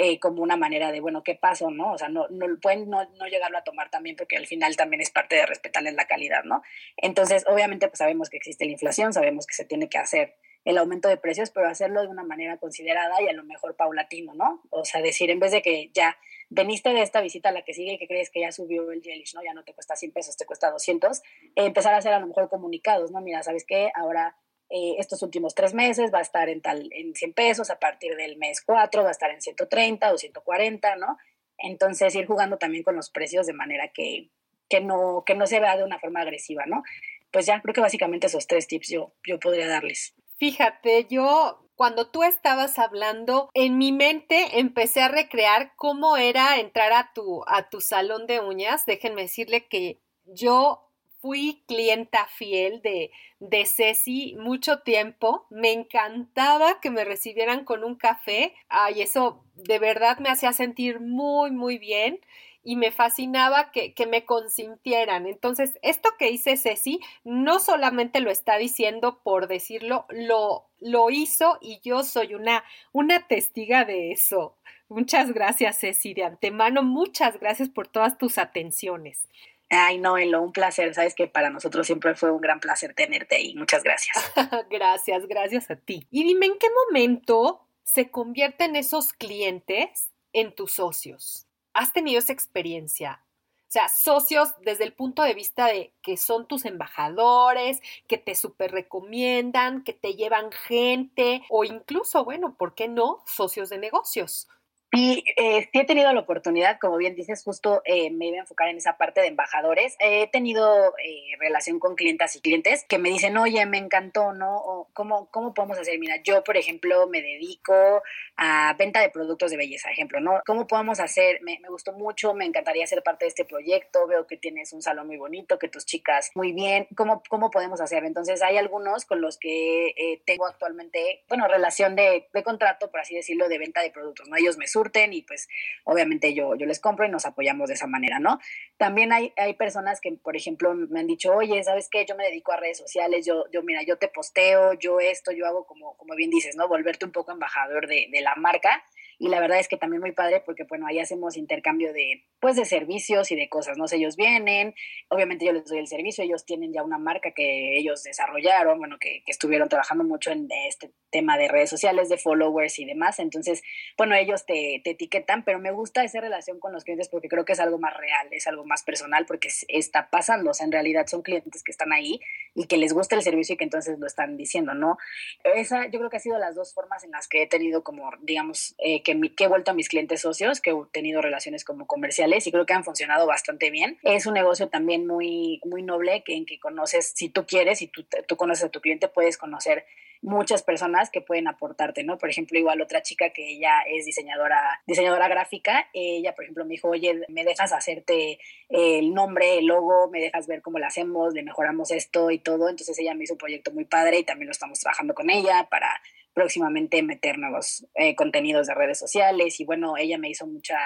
eh, 0.00 0.20
como 0.20 0.42
una 0.42 0.56
manera 0.56 0.92
de, 0.92 1.00
bueno, 1.00 1.24
¿qué 1.24 1.34
pasó, 1.34 1.70
no? 1.70 1.92
O 1.92 1.98
sea, 1.98 2.08
no, 2.08 2.28
no 2.28 2.46
pueden 2.60 2.90
no, 2.90 3.04
no, 3.18 3.26
llegarlo 3.26 3.58
a 3.58 3.64
tomar 3.64 3.90
también 3.90 4.16
porque 4.16 4.36
al 4.36 4.46
final 4.46 4.76
también 4.76 5.00
es 5.00 5.10
parte 5.10 5.34
de 5.34 5.46
respetarles 5.46 5.94
la 5.94 6.06
calidad, 6.06 6.44
¿no? 6.44 6.62
Entonces, 6.98 7.44
obviamente, 7.48 7.88
pues 7.88 7.98
sabemos 7.98 8.28
que 8.28 8.36
existe 8.36 8.66
la 8.66 8.72
inflación, 8.72 9.12
sabemos 9.12 9.46
que 9.46 9.54
se 9.54 9.64
tiene 9.64 9.88
que 9.88 9.98
hacer 9.98 10.36
el 10.68 10.76
aumento 10.76 11.08
de 11.08 11.16
precios, 11.16 11.48
pero 11.48 11.66
hacerlo 11.66 12.02
de 12.02 12.08
una 12.08 12.24
manera 12.24 12.58
considerada 12.58 13.22
y 13.22 13.28
a 13.28 13.32
lo 13.32 13.42
mejor 13.42 13.74
paulatino, 13.74 14.34
¿no? 14.34 14.60
O 14.68 14.84
sea, 14.84 15.00
decir, 15.00 15.30
en 15.30 15.40
vez 15.40 15.50
de 15.50 15.62
que 15.62 15.90
ya 15.94 16.18
veniste 16.50 16.90
de 16.90 17.00
esta 17.00 17.22
visita 17.22 17.48
a 17.48 17.52
la 17.52 17.62
que 17.62 17.72
sigue 17.72 17.94
y 17.94 17.98
que 17.98 18.06
crees 18.06 18.28
que 18.28 18.40
ya 18.40 18.52
subió 18.52 18.92
el 18.92 19.00
Jellish, 19.02 19.34
¿no? 19.34 19.42
Ya 19.42 19.54
no 19.54 19.64
te 19.64 19.72
cuesta 19.72 19.96
100 19.96 20.12
pesos, 20.12 20.36
te 20.36 20.44
cuesta 20.44 20.70
200, 20.70 21.22
empezar 21.56 21.94
a 21.94 21.96
hacer 21.96 22.12
a 22.12 22.20
lo 22.20 22.26
mejor 22.26 22.50
comunicados, 22.50 23.10
¿no? 23.10 23.22
Mira, 23.22 23.42
¿sabes 23.42 23.64
qué? 23.66 23.90
Ahora 23.94 24.36
eh, 24.68 24.96
estos 24.98 25.22
últimos 25.22 25.54
tres 25.54 25.72
meses 25.72 26.12
va 26.12 26.18
a 26.18 26.22
estar 26.22 26.50
en 26.50 26.60
tal 26.60 26.90
en 26.92 27.14
100 27.14 27.32
pesos, 27.32 27.70
a 27.70 27.78
partir 27.78 28.14
del 28.16 28.36
mes 28.36 28.60
4 28.60 29.02
va 29.02 29.08
a 29.08 29.12
estar 29.12 29.30
en 29.30 29.40
130 29.40 30.12
o 30.12 30.18
140, 30.18 30.96
¿no? 30.96 31.16
Entonces 31.56 32.14
ir 32.14 32.26
jugando 32.26 32.58
también 32.58 32.84
con 32.84 32.94
los 32.94 33.08
precios 33.08 33.46
de 33.46 33.54
manera 33.54 33.88
que, 33.88 34.28
que, 34.68 34.82
no, 34.82 35.22
que 35.24 35.34
no 35.34 35.46
se 35.46 35.60
vea 35.60 35.78
de 35.78 35.84
una 35.84 35.98
forma 35.98 36.20
agresiva, 36.20 36.66
¿no? 36.66 36.82
Pues 37.30 37.46
ya 37.46 37.62
creo 37.62 37.72
que 37.72 37.80
básicamente 37.80 38.26
esos 38.26 38.46
tres 38.46 38.66
tips 38.66 38.90
yo, 38.90 39.14
yo 39.26 39.40
podría 39.40 39.66
darles. 39.66 40.14
Fíjate, 40.38 41.06
yo 41.10 41.64
cuando 41.74 42.10
tú 42.10 42.22
estabas 42.22 42.78
hablando, 42.78 43.50
en 43.54 43.78
mi 43.78 43.92
mente 43.92 44.58
empecé 44.60 45.00
a 45.02 45.08
recrear 45.08 45.72
cómo 45.76 46.16
era 46.16 46.58
entrar 46.58 46.92
a 46.92 47.12
tu, 47.12 47.42
a 47.46 47.68
tu 47.68 47.80
salón 47.80 48.26
de 48.26 48.40
uñas. 48.40 48.86
Déjenme 48.86 49.22
decirle 49.22 49.66
que 49.66 50.00
yo 50.24 50.84
fui 51.20 51.64
clienta 51.66 52.26
fiel 52.26 52.80
de, 52.82 53.10
de 53.40 53.66
Ceci 53.66 54.36
mucho 54.38 54.80
tiempo. 54.80 55.46
Me 55.50 55.72
encantaba 55.72 56.80
que 56.80 56.90
me 56.90 57.04
recibieran 57.04 57.64
con 57.64 57.82
un 57.82 57.96
café. 57.96 58.54
Ay, 58.68 59.02
eso 59.02 59.44
de 59.54 59.78
verdad 59.80 60.18
me 60.18 60.30
hacía 60.30 60.52
sentir 60.52 61.00
muy, 61.00 61.50
muy 61.50 61.78
bien 61.78 62.20
y 62.68 62.76
me 62.76 62.92
fascinaba 62.92 63.72
que, 63.72 63.94
me 64.06 64.26
consintieran. 64.26 65.26
Entonces, 65.26 65.78
esto 65.80 66.10
que 66.18 66.28
hice 66.28 66.58
Ceci 66.58 67.00
no 67.24 67.60
solamente 67.60 68.20
lo 68.20 68.30
está 68.30 68.58
diciendo 68.58 69.22
por 69.24 69.48
decirlo, 69.48 70.04
lo, 70.10 70.66
lo 70.78 71.08
hizo 71.08 71.56
y 71.62 71.80
yo 71.82 72.04
soy 72.04 72.34
una, 72.34 72.62
una 72.92 73.26
testiga 73.26 73.86
de 73.86 74.12
eso. 74.12 74.58
Muchas 74.90 75.32
gracias, 75.32 75.80
Ceci, 75.80 76.12
de 76.12 76.24
antemano. 76.24 76.82
Muchas 76.82 77.40
gracias 77.40 77.70
por 77.70 77.88
todas 77.88 78.18
tus 78.18 78.36
atenciones. 78.36 79.30
Ay, 79.70 79.96
no, 79.96 80.18
Elo, 80.18 80.42
un 80.42 80.52
placer. 80.52 80.94
Sabes 80.94 81.14
que 81.14 81.26
para 81.26 81.48
nosotros 81.48 81.86
siempre 81.86 82.16
fue 82.16 82.30
un 82.30 82.42
gran 82.42 82.60
placer 82.60 82.92
tenerte 82.92 83.36
ahí. 83.36 83.54
Muchas 83.54 83.82
gracias. 83.82 84.30
gracias, 84.70 85.26
gracias 85.26 85.70
a 85.70 85.76
ti. 85.76 86.06
Y 86.10 86.22
dime, 86.22 86.44
¿en 86.44 86.58
qué 86.58 86.66
momento 86.86 87.66
se 87.82 88.10
convierten 88.10 88.76
esos 88.76 89.14
clientes 89.14 90.10
en 90.34 90.54
tus 90.54 90.72
socios? 90.72 91.47
¿Has 91.78 91.92
tenido 91.92 92.18
esa 92.18 92.32
experiencia? 92.32 93.24
O 93.60 93.70
sea, 93.70 93.88
socios 93.88 94.48
desde 94.62 94.82
el 94.82 94.94
punto 94.94 95.22
de 95.22 95.32
vista 95.32 95.66
de 95.66 95.94
que 96.02 96.16
son 96.16 96.48
tus 96.48 96.64
embajadores, 96.64 97.80
que 98.08 98.18
te 98.18 98.34
super 98.34 98.72
recomiendan, 98.72 99.84
que 99.84 99.92
te 99.92 100.14
llevan 100.14 100.50
gente 100.50 101.44
o 101.48 101.62
incluso, 101.62 102.24
bueno, 102.24 102.56
¿por 102.58 102.74
qué 102.74 102.88
no? 102.88 103.22
Socios 103.26 103.70
de 103.70 103.78
negocios. 103.78 104.48
Y 104.90 105.22
eh, 105.36 105.68
sí 105.70 105.80
he 105.80 105.84
tenido 105.84 106.10
la 106.14 106.20
oportunidad, 106.20 106.78
como 106.80 106.96
bien 106.96 107.14
dices, 107.14 107.42
justo 107.44 107.82
eh, 107.84 108.10
me 108.10 108.28
iba 108.28 108.38
a 108.38 108.40
enfocar 108.40 108.68
en 108.68 108.78
esa 108.78 108.96
parte 108.96 109.20
de 109.20 109.26
embajadores. 109.26 109.96
he 110.00 110.28
tenido 110.28 110.94
eh, 111.04 111.36
relación 111.38 111.78
con 111.78 111.94
clientas 111.94 112.36
y 112.36 112.40
clientes 112.40 112.86
que 112.88 112.98
me 112.98 113.10
dicen, 113.10 113.36
oye, 113.36 113.66
me 113.66 113.76
encantó, 113.76 114.32
¿no? 114.32 114.88
¿cómo, 114.94 115.28
¿Cómo 115.30 115.52
podemos 115.52 115.78
hacer? 115.78 115.98
Mira, 115.98 116.16
yo, 116.24 116.42
por 116.42 116.56
ejemplo, 116.56 117.06
me 117.06 117.20
dedico 117.20 118.02
a 118.38 118.74
venta 118.78 119.00
de 119.00 119.10
productos 119.10 119.50
de 119.50 119.58
belleza, 119.58 119.90
ejemplo, 119.90 120.20
¿no? 120.20 120.40
¿Cómo 120.46 120.66
podemos 120.66 121.00
hacer? 121.00 121.42
Me, 121.42 121.58
gustó 121.68 121.92
mucho, 121.92 122.32
me 122.32 122.46
encantaría 122.46 122.86
ser 122.86 123.02
parte 123.02 123.26
de 123.26 123.28
este 123.28 123.44
proyecto, 123.44 124.06
veo 124.06 124.26
que 124.26 124.38
tienes 124.38 124.72
un 124.72 124.80
salón 124.80 125.06
muy 125.06 125.18
bonito, 125.18 125.58
que 125.58 125.68
tus 125.68 125.84
chicas 125.84 126.30
muy 126.34 126.52
bien, 126.52 126.88
¿cómo, 126.96 127.22
cómo 127.28 127.50
podemos 127.50 127.82
hacer? 127.82 128.04
Entonces, 128.04 128.40
hay 128.40 128.56
algunos 128.56 129.04
con 129.04 129.20
los 129.20 129.36
que 129.36 130.22
tengo 130.24 130.46
actualmente, 130.46 131.24
bueno, 131.28 131.46
relación 131.46 131.94
de, 131.94 132.26
de 132.32 132.42
contrato, 132.42 132.90
por 132.90 133.00
así 133.00 133.14
decirlo, 133.14 133.50
de 133.50 133.58
venta 133.58 133.82
de 133.82 133.90
productos, 133.90 134.28
¿no? 134.28 134.36
Ellos 134.36 134.56
me 134.56 134.66
surten 134.78 135.12
y 135.12 135.22
pues 135.22 135.48
obviamente 135.84 136.34
yo, 136.34 136.54
yo 136.54 136.66
les 136.66 136.78
compro 136.80 137.04
y 137.04 137.10
nos 137.10 137.26
apoyamos 137.26 137.68
de 137.68 137.74
esa 137.74 137.86
manera, 137.86 138.20
¿no? 138.20 138.38
También 138.76 139.12
hay, 139.12 139.32
hay 139.36 139.54
personas 139.54 140.00
que, 140.00 140.12
por 140.12 140.36
ejemplo, 140.36 140.74
me 140.74 141.00
han 141.00 141.06
dicho, 141.06 141.34
oye, 141.34 141.62
¿sabes 141.64 141.88
qué? 141.90 142.06
Yo 142.06 142.14
me 142.14 142.24
dedico 142.24 142.52
a 142.52 142.56
redes 142.56 142.78
sociales, 142.78 143.26
yo, 143.26 143.44
yo 143.50 143.62
mira, 143.62 143.82
yo 143.82 143.96
te 143.98 144.08
posteo, 144.08 144.74
yo 144.74 145.00
esto, 145.00 145.32
yo 145.32 145.46
hago 145.46 145.66
como, 145.66 145.96
como 145.96 146.14
bien 146.14 146.30
dices, 146.30 146.54
¿no? 146.56 146.68
Volverte 146.68 147.04
un 147.04 147.12
poco 147.12 147.32
embajador 147.32 147.88
de, 147.88 148.08
de 148.10 148.20
la 148.20 148.34
marca 148.36 148.84
y 149.18 149.28
la 149.28 149.40
verdad 149.40 149.58
es 149.58 149.68
que 149.68 149.76
también 149.76 150.00
muy 150.00 150.12
padre 150.12 150.42
porque 150.44 150.64
bueno, 150.64 150.86
ahí 150.86 150.98
hacemos 151.00 151.36
intercambio 151.36 151.92
de 151.92 152.24
pues 152.40 152.56
de 152.56 152.64
servicios 152.64 153.30
y 153.32 153.36
de 153.36 153.48
cosas, 153.48 153.76
no 153.76 153.88
sé, 153.88 153.96
ellos 153.96 154.16
vienen, 154.16 154.74
obviamente 155.08 155.44
yo 155.44 155.52
les 155.52 155.64
doy 155.64 155.78
el 155.78 155.88
servicio, 155.88 156.22
ellos 156.22 156.44
tienen 156.44 156.72
ya 156.72 156.82
una 156.84 156.98
marca 156.98 157.32
que 157.32 157.76
ellos 157.76 158.04
desarrollaron, 158.04 158.78
bueno, 158.78 158.98
que, 159.00 159.22
que 159.24 159.32
estuvieron 159.32 159.68
trabajando 159.68 160.04
mucho 160.04 160.30
en 160.30 160.48
este 160.68 160.92
tema 161.10 161.36
de 161.36 161.48
redes 161.48 161.70
sociales, 161.70 162.08
de 162.08 162.16
followers 162.18 162.78
y 162.78 162.84
demás, 162.84 163.18
entonces, 163.18 163.62
bueno, 163.96 164.14
ellos 164.14 164.46
te, 164.46 164.80
te 164.84 164.90
etiquetan, 164.90 165.44
pero 165.44 165.58
me 165.58 165.72
gusta 165.72 166.04
esa 166.04 166.20
relación 166.20 166.60
con 166.60 166.72
los 166.72 166.84
clientes 166.84 167.08
porque 167.08 167.28
creo 167.28 167.44
que 167.44 167.54
es 167.54 167.60
algo 167.60 167.78
más 167.78 167.96
real, 167.96 168.28
es 168.30 168.46
algo 168.46 168.64
más 168.64 168.84
personal 168.84 169.26
porque 169.26 169.48
está 169.68 170.10
pasando, 170.10 170.50
o 170.50 170.54
sea, 170.54 170.66
en 170.66 170.72
realidad 170.72 171.06
son 171.08 171.22
clientes 171.22 171.64
que 171.64 171.72
están 171.72 171.92
ahí 171.92 172.20
y 172.54 172.66
que 172.66 172.76
les 172.76 172.92
gusta 172.92 173.16
el 173.16 173.22
servicio 173.22 173.54
y 173.54 173.56
que 173.56 173.64
entonces 173.64 173.98
lo 173.98 174.06
están 174.06 174.36
diciendo, 174.36 174.74
¿no? 174.74 174.96
Esa 175.42 175.86
yo 175.86 175.98
creo 175.98 176.10
que 176.10 176.18
ha 176.18 176.20
sido 176.20 176.38
las 176.38 176.54
dos 176.54 176.72
formas 176.72 177.04
en 177.04 177.10
las 177.10 177.26
que 177.26 177.42
he 177.42 177.46
tenido 177.46 177.82
como, 177.82 178.10
digamos, 178.20 178.74
eh, 178.78 179.02
que, 179.14 179.44
he 179.44 179.48
vuelto 179.48 179.70
a 179.70 179.74
mis 179.74 179.88
clientes 179.88 180.20
socios, 180.20 180.60
que 180.60 180.70
he 180.70 180.76
tenido 180.92 181.22
relaciones 181.22 181.64
como 181.64 181.86
comerciales 181.86 182.46
y 182.46 182.52
creo 182.52 182.66
que 182.66 182.74
han 182.74 182.84
funcionado 182.84 183.26
bastante 183.26 183.70
bien. 183.70 183.98
Es 184.02 184.26
un 184.26 184.34
negocio 184.34 184.68
también 184.68 185.06
muy, 185.06 185.60
muy 185.64 185.82
noble 185.82 186.22
que, 186.24 186.34
en 186.34 186.46
que 186.46 186.58
conoces, 186.58 187.12
si 187.14 187.28
tú 187.28 187.46
quieres, 187.46 187.82
y 187.82 187.88
tú, 187.88 188.04
tú 188.26 188.36
conoces 188.36 188.64
a 188.64 188.68
tu 188.68 188.80
cliente, 188.80 189.08
puedes 189.08 189.38
conocer 189.38 189.84
muchas 190.20 190.62
personas 190.62 191.10
que 191.10 191.20
pueden 191.20 191.46
aportarte, 191.46 192.02
¿no? 192.02 192.18
Por 192.18 192.30
ejemplo, 192.30 192.58
igual 192.58 192.80
otra 192.80 193.02
chica 193.02 193.30
que 193.30 193.52
ella 193.52 193.82
es 193.88 194.04
diseñadora, 194.04 194.82
diseñadora 194.86 195.28
gráfica, 195.28 195.88
ella, 195.92 196.34
por 196.34 196.44
ejemplo, 196.44 196.64
me 196.64 196.72
dijo, 196.72 196.88
oye, 196.88 197.22
me 197.28 197.44
dejas 197.44 197.72
hacerte 197.72 198.38
el 198.68 199.14
nombre, 199.14 199.58
el 199.58 199.66
logo, 199.66 200.08
me 200.10 200.20
dejas 200.20 200.46
ver 200.46 200.60
cómo 200.60 200.78
lo 200.78 200.86
hacemos, 200.86 201.34
le 201.34 201.42
mejoramos 201.42 201.90
esto 201.90 202.30
y 202.30 202.38
todo. 202.38 202.68
Entonces 202.68 202.98
ella 202.98 203.14
me 203.14 203.24
hizo 203.24 203.34
un 203.34 203.38
proyecto 203.38 203.70
muy 203.70 203.84
padre 203.84 204.18
y 204.18 204.24
también 204.24 204.48
lo 204.48 204.52
estamos 204.52 204.80
trabajando 204.80 205.14
con 205.14 205.30
ella 205.30 205.68
para 205.70 206.00
próximamente 206.38 207.02
meter 207.02 207.36
nuevos 207.36 207.84
eh, 207.96 208.14
contenidos 208.14 208.68
de 208.68 208.74
redes 208.74 208.96
sociales 208.96 209.58
y 209.58 209.64
bueno, 209.64 209.96
ella 209.96 210.18
me 210.18 210.30
hizo 210.30 210.46
mucha 210.46 210.78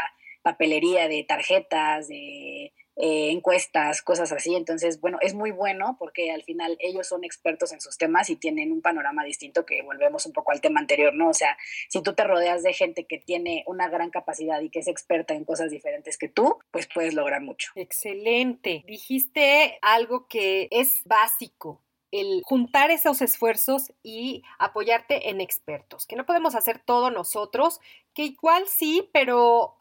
papelería 0.43 1.09
de 1.09 1.25
tarjetas, 1.25 2.09
de, 2.09 2.73
eh, 2.97 3.31
encuestas, 3.31 4.01
cosas 4.01 4.33
así. 4.33 4.55
Entonces, 4.55 4.99
bueno, 4.99 5.19
es 5.21 5.35
muy 5.35 5.51
bueno 5.51 5.97
porque 5.99 6.31
al 6.31 6.43
final 6.43 6.79
ellos 6.81 7.07
son 7.07 7.23
expertos 7.23 7.73
en 7.73 7.83
sus 7.83 7.99
temas 7.99 8.31
y 8.31 8.37
tienen 8.37 8.73
un 8.73 8.81
panorama 8.81 9.25
distinto 9.25 9.67
que 9.67 9.83
volvemos 9.83 10.25
un 10.25 10.33
poco 10.33 10.53
al 10.53 10.63
tema 10.63 10.81
anterior, 10.81 11.15
¿no? 11.15 11.29
O 11.29 11.35
sea, 11.35 11.59
si 11.91 12.03
tú 12.03 12.15
te 12.15 12.25
rodeas 12.25 12.63
de 12.63 12.73
gente 12.73 13.07
que 13.07 13.19
tiene 13.19 13.63
una 13.67 13.91
gran 13.91 14.11
capacidad 14.11 14.61
y 14.63 14.71
que 14.71 14.79
es 14.79 14.89
experta 14.89 15.35
en 15.35 15.45
cosas 15.45 15.71
diferentes 15.71 16.17
que 16.17 16.29
tú, 16.29 16.59
pues 16.71 16.89
puedes 16.93 17.13
lograr 17.13 17.43
mucho. 17.43 17.73
Excelente. 17.75 18.85
Dijiste 18.87 19.79
algo 19.83 20.27
que 20.29 20.69
es 20.71 21.03
básico 21.05 21.83
el 22.13 22.43
juntar 22.45 22.91
esos 22.93 23.21
esfuerzos 23.23 23.93
y 24.03 24.45
apoyarte 24.59 25.31
en 25.31 25.41
expertos, 25.41 26.07
que 26.07 26.15
no 26.15 26.27
podemos 26.27 26.55
hacer 26.55 26.79
todo 26.79 27.11
nosotros, 27.11 27.81
que 28.15 28.25
igual 28.25 28.69
sí, 28.69 29.11
pero 29.13 29.79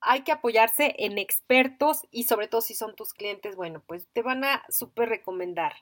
hay 0.00 0.22
que 0.22 0.32
apoyarse 0.32 0.94
en 0.98 1.18
expertos 1.18 2.02
y 2.10 2.24
sobre 2.24 2.48
todo 2.48 2.60
si 2.60 2.74
son 2.74 2.94
tus 2.94 3.12
clientes, 3.12 3.56
bueno, 3.56 3.82
pues 3.86 4.08
te 4.12 4.22
van 4.22 4.44
a 4.44 4.62
súper 4.68 5.08
recomendar, 5.08 5.74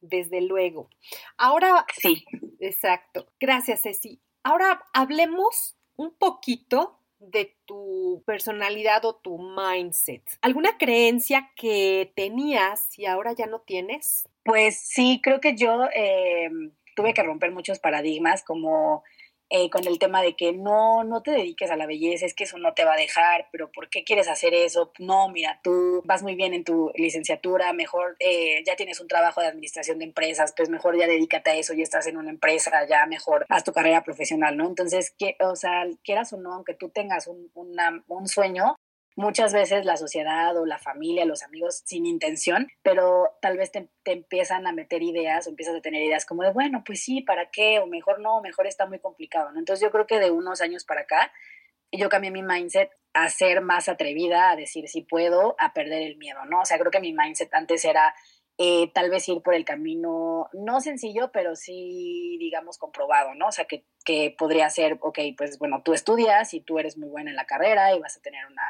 desde 0.00 0.40
luego. 0.42 0.90
Ahora, 1.36 1.86
sí. 2.00 2.24
Exacto. 2.60 3.26
Gracias, 3.40 3.82
Ceci. 3.82 4.20
Ahora 4.42 4.84
hablemos 4.92 5.76
un 5.96 6.14
poquito 6.14 6.98
de 7.30 7.56
tu 7.64 8.22
personalidad 8.26 9.04
o 9.04 9.16
tu 9.16 9.38
mindset. 9.38 10.22
¿Alguna 10.40 10.76
creencia 10.78 11.50
que 11.56 12.12
tenías 12.14 12.98
y 12.98 13.06
ahora 13.06 13.32
ya 13.32 13.46
no 13.46 13.60
tienes? 13.60 14.28
Pues 14.44 14.78
sí, 14.78 15.20
creo 15.22 15.40
que 15.40 15.56
yo 15.56 15.88
eh, 15.94 16.50
tuve 16.94 17.14
que 17.14 17.22
romper 17.22 17.50
muchos 17.52 17.78
paradigmas 17.78 18.44
como 18.44 19.02
eh, 19.56 19.70
con 19.70 19.86
el 19.86 20.00
tema 20.00 20.20
de 20.20 20.34
que 20.34 20.52
no, 20.52 21.04
no 21.04 21.22
te 21.22 21.30
dediques 21.30 21.70
a 21.70 21.76
la 21.76 21.86
belleza, 21.86 22.26
es 22.26 22.34
que 22.34 22.42
eso 22.42 22.58
no 22.58 22.74
te 22.74 22.84
va 22.84 22.94
a 22.94 22.96
dejar, 22.96 23.46
pero 23.52 23.70
¿por 23.70 23.88
qué 23.88 24.02
quieres 24.02 24.26
hacer 24.26 24.52
eso? 24.52 24.90
No, 24.98 25.28
mira, 25.28 25.60
tú 25.62 26.02
vas 26.04 26.24
muy 26.24 26.34
bien 26.34 26.54
en 26.54 26.64
tu 26.64 26.90
licenciatura, 26.96 27.72
mejor 27.72 28.16
eh, 28.18 28.64
ya 28.66 28.74
tienes 28.74 28.98
un 28.98 29.06
trabajo 29.06 29.40
de 29.40 29.46
administración 29.46 30.00
de 30.00 30.06
empresas, 30.06 30.52
pues 30.56 30.70
mejor 30.70 30.98
ya 30.98 31.06
dedícate 31.06 31.50
a 31.50 31.54
eso, 31.54 31.72
ya 31.72 31.84
estás 31.84 32.08
en 32.08 32.16
una 32.16 32.30
empresa, 32.30 32.84
ya 32.88 33.06
mejor 33.06 33.46
haz 33.48 33.62
tu 33.62 33.72
carrera 33.72 34.02
profesional, 34.02 34.56
¿no? 34.56 34.66
Entonces, 34.66 35.14
que, 35.16 35.36
o 35.38 35.54
sea, 35.54 35.84
quieras 36.02 36.32
o 36.32 36.36
no, 36.36 36.52
aunque 36.52 36.74
tú 36.74 36.88
tengas 36.88 37.28
un, 37.28 37.48
un 37.54 38.26
sueño, 38.26 38.74
muchas 39.16 39.52
veces 39.52 39.84
la 39.84 39.96
sociedad 39.96 40.56
o 40.56 40.66
la 40.66 40.78
familia, 40.78 41.24
los 41.24 41.42
amigos 41.42 41.82
sin 41.84 42.06
intención, 42.06 42.68
pero 42.82 43.36
tal 43.40 43.56
vez 43.56 43.70
te, 43.70 43.88
empiezan 44.04 44.66
a 44.66 44.72
meter 44.72 45.02
ideas 45.02 45.46
o 45.46 45.50
empiezas 45.50 45.76
a 45.76 45.80
tener 45.80 46.02
ideas 46.02 46.26
como 46.26 46.42
de, 46.42 46.52
bueno, 46.52 46.82
pues 46.84 47.02
sí, 47.02 47.20
¿para 47.20 47.50
qué? 47.50 47.78
O 47.78 47.86
mejor 47.86 48.20
no, 48.20 48.40
mejor 48.40 48.66
está 48.66 48.86
muy 48.86 48.98
complicado, 48.98 49.52
¿no? 49.52 49.58
Entonces 49.58 49.82
yo 49.82 49.90
creo 49.90 50.06
que 50.06 50.18
de 50.18 50.30
unos 50.30 50.60
años 50.60 50.84
para 50.84 51.02
acá, 51.02 51.32
yo 51.92 52.08
cambié 52.08 52.30
mi 52.30 52.42
mindset 52.42 52.90
a 53.12 53.28
ser 53.28 53.60
más 53.60 53.88
atrevida, 53.88 54.50
a 54.50 54.56
decir 54.56 54.88
si 54.88 55.02
puedo, 55.02 55.54
a 55.60 55.72
perder 55.72 56.02
el 56.02 56.16
miedo, 56.16 56.44
¿no? 56.46 56.60
O 56.60 56.64
sea, 56.64 56.78
creo 56.78 56.90
que 56.90 57.00
mi 57.00 57.12
mindset 57.12 57.54
antes 57.54 57.84
era 57.84 58.14
eh, 58.58 58.90
tal 58.92 59.10
vez 59.10 59.28
ir 59.28 59.42
por 59.42 59.54
el 59.54 59.64
camino, 59.64 60.48
no 60.52 60.80
sencillo, 60.80 61.30
pero 61.32 61.54
sí, 61.54 62.36
digamos, 62.40 62.78
comprobado, 62.78 63.34
¿no? 63.34 63.48
O 63.48 63.52
sea, 63.52 63.66
que, 63.66 63.84
que 64.04 64.34
podría 64.36 64.68
ser, 64.70 64.98
ok, 65.00 65.18
pues 65.36 65.58
bueno, 65.58 65.82
tú 65.84 65.92
estudias 65.92 66.52
y 66.54 66.60
tú 66.60 66.80
eres 66.80 66.98
muy 66.98 67.08
buena 67.08 67.30
en 67.30 67.36
la 67.36 67.46
carrera 67.46 67.94
y 67.94 68.00
vas 68.00 68.16
a 68.16 68.20
tener 68.20 68.44
una 68.46 68.62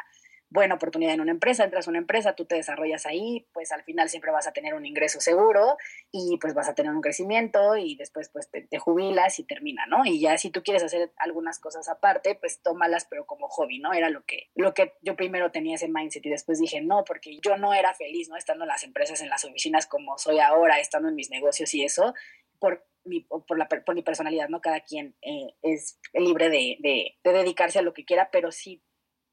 buena 0.54 0.76
oportunidad 0.76 1.14
en 1.14 1.20
una 1.20 1.32
empresa, 1.32 1.64
entras 1.64 1.88
a 1.88 1.90
una 1.90 1.98
empresa, 1.98 2.36
tú 2.36 2.44
te 2.44 2.54
desarrollas 2.54 3.06
ahí, 3.06 3.44
pues 3.52 3.72
al 3.72 3.82
final 3.82 4.08
siempre 4.08 4.30
vas 4.30 4.46
a 4.46 4.52
tener 4.52 4.74
un 4.74 4.86
ingreso 4.86 5.20
seguro 5.20 5.76
y 6.12 6.38
pues 6.40 6.54
vas 6.54 6.68
a 6.68 6.76
tener 6.76 6.92
un 6.92 7.00
crecimiento 7.00 7.76
y 7.76 7.96
después 7.96 8.28
pues 8.28 8.48
te, 8.48 8.78
jubilas 8.78 9.40
y 9.40 9.44
termina, 9.44 9.84
¿no? 9.86 10.06
Y 10.06 10.20
ya 10.20 10.38
si 10.38 10.50
tú 10.50 10.62
quieres 10.62 10.84
hacer 10.84 11.10
algunas 11.16 11.58
cosas 11.58 11.88
aparte, 11.88 12.36
pues 12.36 12.62
tómalas 12.62 13.04
pero 13.10 13.26
como 13.26 13.48
hobby, 13.48 13.80
¿no? 13.80 13.92
Era 13.94 14.10
lo 14.10 14.24
que, 14.24 14.50
lo 14.54 14.74
que 14.74 14.94
yo 15.02 15.16
primero 15.16 15.50
tenía 15.50 15.74
ese 15.74 15.88
mindset 15.88 16.24
y 16.24 16.30
después 16.30 16.60
dije, 16.60 16.80
no, 16.80 17.02
porque 17.04 17.40
yo 17.42 17.56
no 17.56 17.74
era 17.74 17.92
feliz, 17.92 18.28
¿no? 18.28 18.36
Estando 18.36 18.62
en 18.62 18.68
las 18.68 18.84
empresas, 18.84 19.20
en 19.22 19.30
las 19.30 19.44
oficinas 19.44 19.86
como 19.86 20.18
soy 20.18 20.38
ahora, 20.38 20.78
estando 20.78 21.08
en 21.08 21.16
mis 21.16 21.30
negocios 21.30 21.74
y 21.74 21.82
eso, 21.82 22.14
por 22.60 22.86
mi, 23.02 23.22
por, 23.22 23.58
la, 23.58 23.68
por 23.68 23.96
mi 23.96 24.02
personalidad, 24.02 24.48
¿no? 24.48 24.60
Cada 24.60 24.80
quien 24.80 25.16
eh, 25.20 25.56
es 25.62 25.98
libre 26.12 26.48
de, 26.48 26.76
de, 26.78 27.16
de 27.24 27.32
dedicarse 27.32 27.80
a 27.80 27.82
lo 27.82 27.92
que 27.92 28.04
quiera, 28.04 28.30
pero 28.30 28.52
sí 28.52 28.84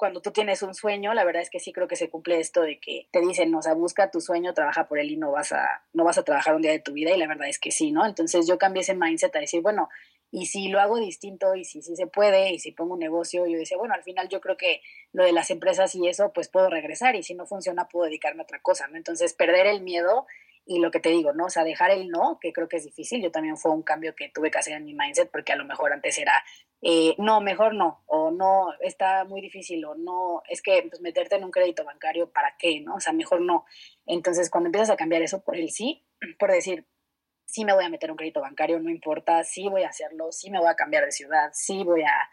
cuando 0.01 0.19
tú 0.19 0.31
tienes 0.31 0.63
un 0.63 0.73
sueño, 0.73 1.13
la 1.13 1.23
verdad 1.23 1.43
es 1.43 1.51
que 1.51 1.59
sí 1.59 1.71
creo 1.71 1.87
que 1.87 1.95
se 1.95 2.09
cumple 2.09 2.39
esto 2.39 2.63
de 2.63 2.79
que 2.79 3.07
te 3.11 3.21
dicen, 3.21 3.53
o 3.53 3.61
sea, 3.61 3.75
busca 3.75 4.09
tu 4.09 4.19
sueño, 4.19 4.55
trabaja 4.55 4.87
por 4.87 4.97
él 4.97 5.11
y 5.11 5.15
no 5.15 5.29
vas 5.31 5.51
a, 5.51 5.83
no 5.93 6.03
vas 6.03 6.17
a 6.17 6.23
trabajar 6.23 6.55
un 6.55 6.63
día 6.63 6.71
de 6.71 6.79
tu 6.79 6.93
vida 6.93 7.11
y 7.11 7.19
la 7.19 7.27
verdad 7.27 7.47
es 7.47 7.59
que 7.59 7.69
sí, 7.69 7.91
¿no? 7.91 8.03
Entonces 8.03 8.47
yo 8.47 8.57
cambié 8.57 8.81
ese 8.81 8.95
mindset 8.95 9.35
a 9.35 9.39
decir, 9.39 9.61
bueno, 9.61 9.89
y 10.31 10.47
si 10.47 10.69
lo 10.69 10.79
hago 10.79 10.97
distinto 10.97 11.53
y 11.53 11.65
si 11.65 11.83
sí 11.83 11.95
se 11.95 12.07
puede 12.07 12.51
y 12.51 12.57
si 12.57 12.71
pongo 12.71 12.95
un 12.95 12.99
negocio, 12.99 13.45
yo 13.45 13.59
decía, 13.59 13.77
bueno, 13.77 13.93
al 13.93 14.01
final 14.01 14.27
yo 14.27 14.41
creo 14.41 14.57
que 14.57 14.81
lo 15.13 15.23
de 15.23 15.33
las 15.33 15.51
empresas 15.51 15.93
y 15.93 16.07
eso, 16.07 16.33
pues 16.33 16.49
puedo 16.49 16.67
regresar 16.67 17.15
y 17.15 17.21
si 17.21 17.35
no 17.35 17.45
funciona 17.45 17.87
puedo 17.87 18.05
dedicarme 18.05 18.41
a 18.41 18.45
otra 18.45 18.59
cosa, 18.59 18.87
¿no? 18.87 18.97
Entonces 18.97 19.35
perder 19.35 19.67
el 19.67 19.81
miedo 19.81 20.25
y 20.65 20.79
lo 20.79 20.89
que 20.89 20.99
te 20.99 21.09
digo, 21.09 21.31
¿no? 21.33 21.45
O 21.45 21.49
sea, 21.51 21.63
dejar 21.63 21.91
el 21.91 22.09
no, 22.09 22.39
que 22.41 22.53
creo 22.53 22.67
que 22.67 22.77
es 22.77 22.85
difícil, 22.85 23.21
yo 23.21 23.29
también 23.29 23.55
fue 23.55 23.71
un 23.71 23.83
cambio 23.83 24.15
que 24.15 24.29
tuve 24.29 24.49
que 24.49 24.57
hacer 24.57 24.73
en 24.73 24.85
mi 24.85 24.95
mindset 24.95 25.29
porque 25.29 25.51
a 25.51 25.57
lo 25.57 25.65
mejor 25.65 25.93
antes 25.93 26.17
era, 26.17 26.43
eh, 26.81 27.15
no, 27.19 27.41
mejor 27.41 27.75
no, 27.75 28.03
o 28.07 28.31
no, 28.31 28.73
está 28.79 29.23
muy 29.25 29.39
difícil, 29.41 29.85
o 29.85 29.95
no, 29.95 30.41
es 30.49 30.61
que 30.61 30.87
pues, 30.89 31.01
meterte 31.01 31.35
en 31.35 31.43
un 31.43 31.51
crédito 31.51 31.85
bancario, 31.85 32.31
¿para 32.31 32.55
qué? 32.57 32.81
¿No? 32.81 32.95
O 32.95 32.99
sea, 32.99 33.13
mejor 33.13 33.41
no. 33.41 33.65
Entonces, 34.07 34.49
cuando 34.49 34.67
empiezas 34.67 34.89
a 34.89 34.97
cambiar 34.97 35.21
eso 35.21 35.43
por 35.43 35.55
el 35.55 35.69
sí, 35.69 36.07
por 36.39 36.51
decir, 36.51 36.87
sí 37.45 37.65
me 37.65 37.73
voy 37.73 37.85
a 37.85 37.89
meter 37.89 38.09
un 38.09 38.17
crédito 38.17 38.41
bancario, 38.41 38.79
no 38.79 38.89
importa, 38.89 39.43
sí 39.43 39.67
voy 39.69 39.83
a 39.83 39.89
hacerlo, 39.89 40.31
sí 40.31 40.49
me 40.49 40.59
voy 40.59 40.69
a 40.69 40.75
cambiar 40.75 41.05
de 41.05 41.11
ciudad, 41.11 41.51
sí 41.53 41.83
voy 41.83 42.01
a, 42.01 42.29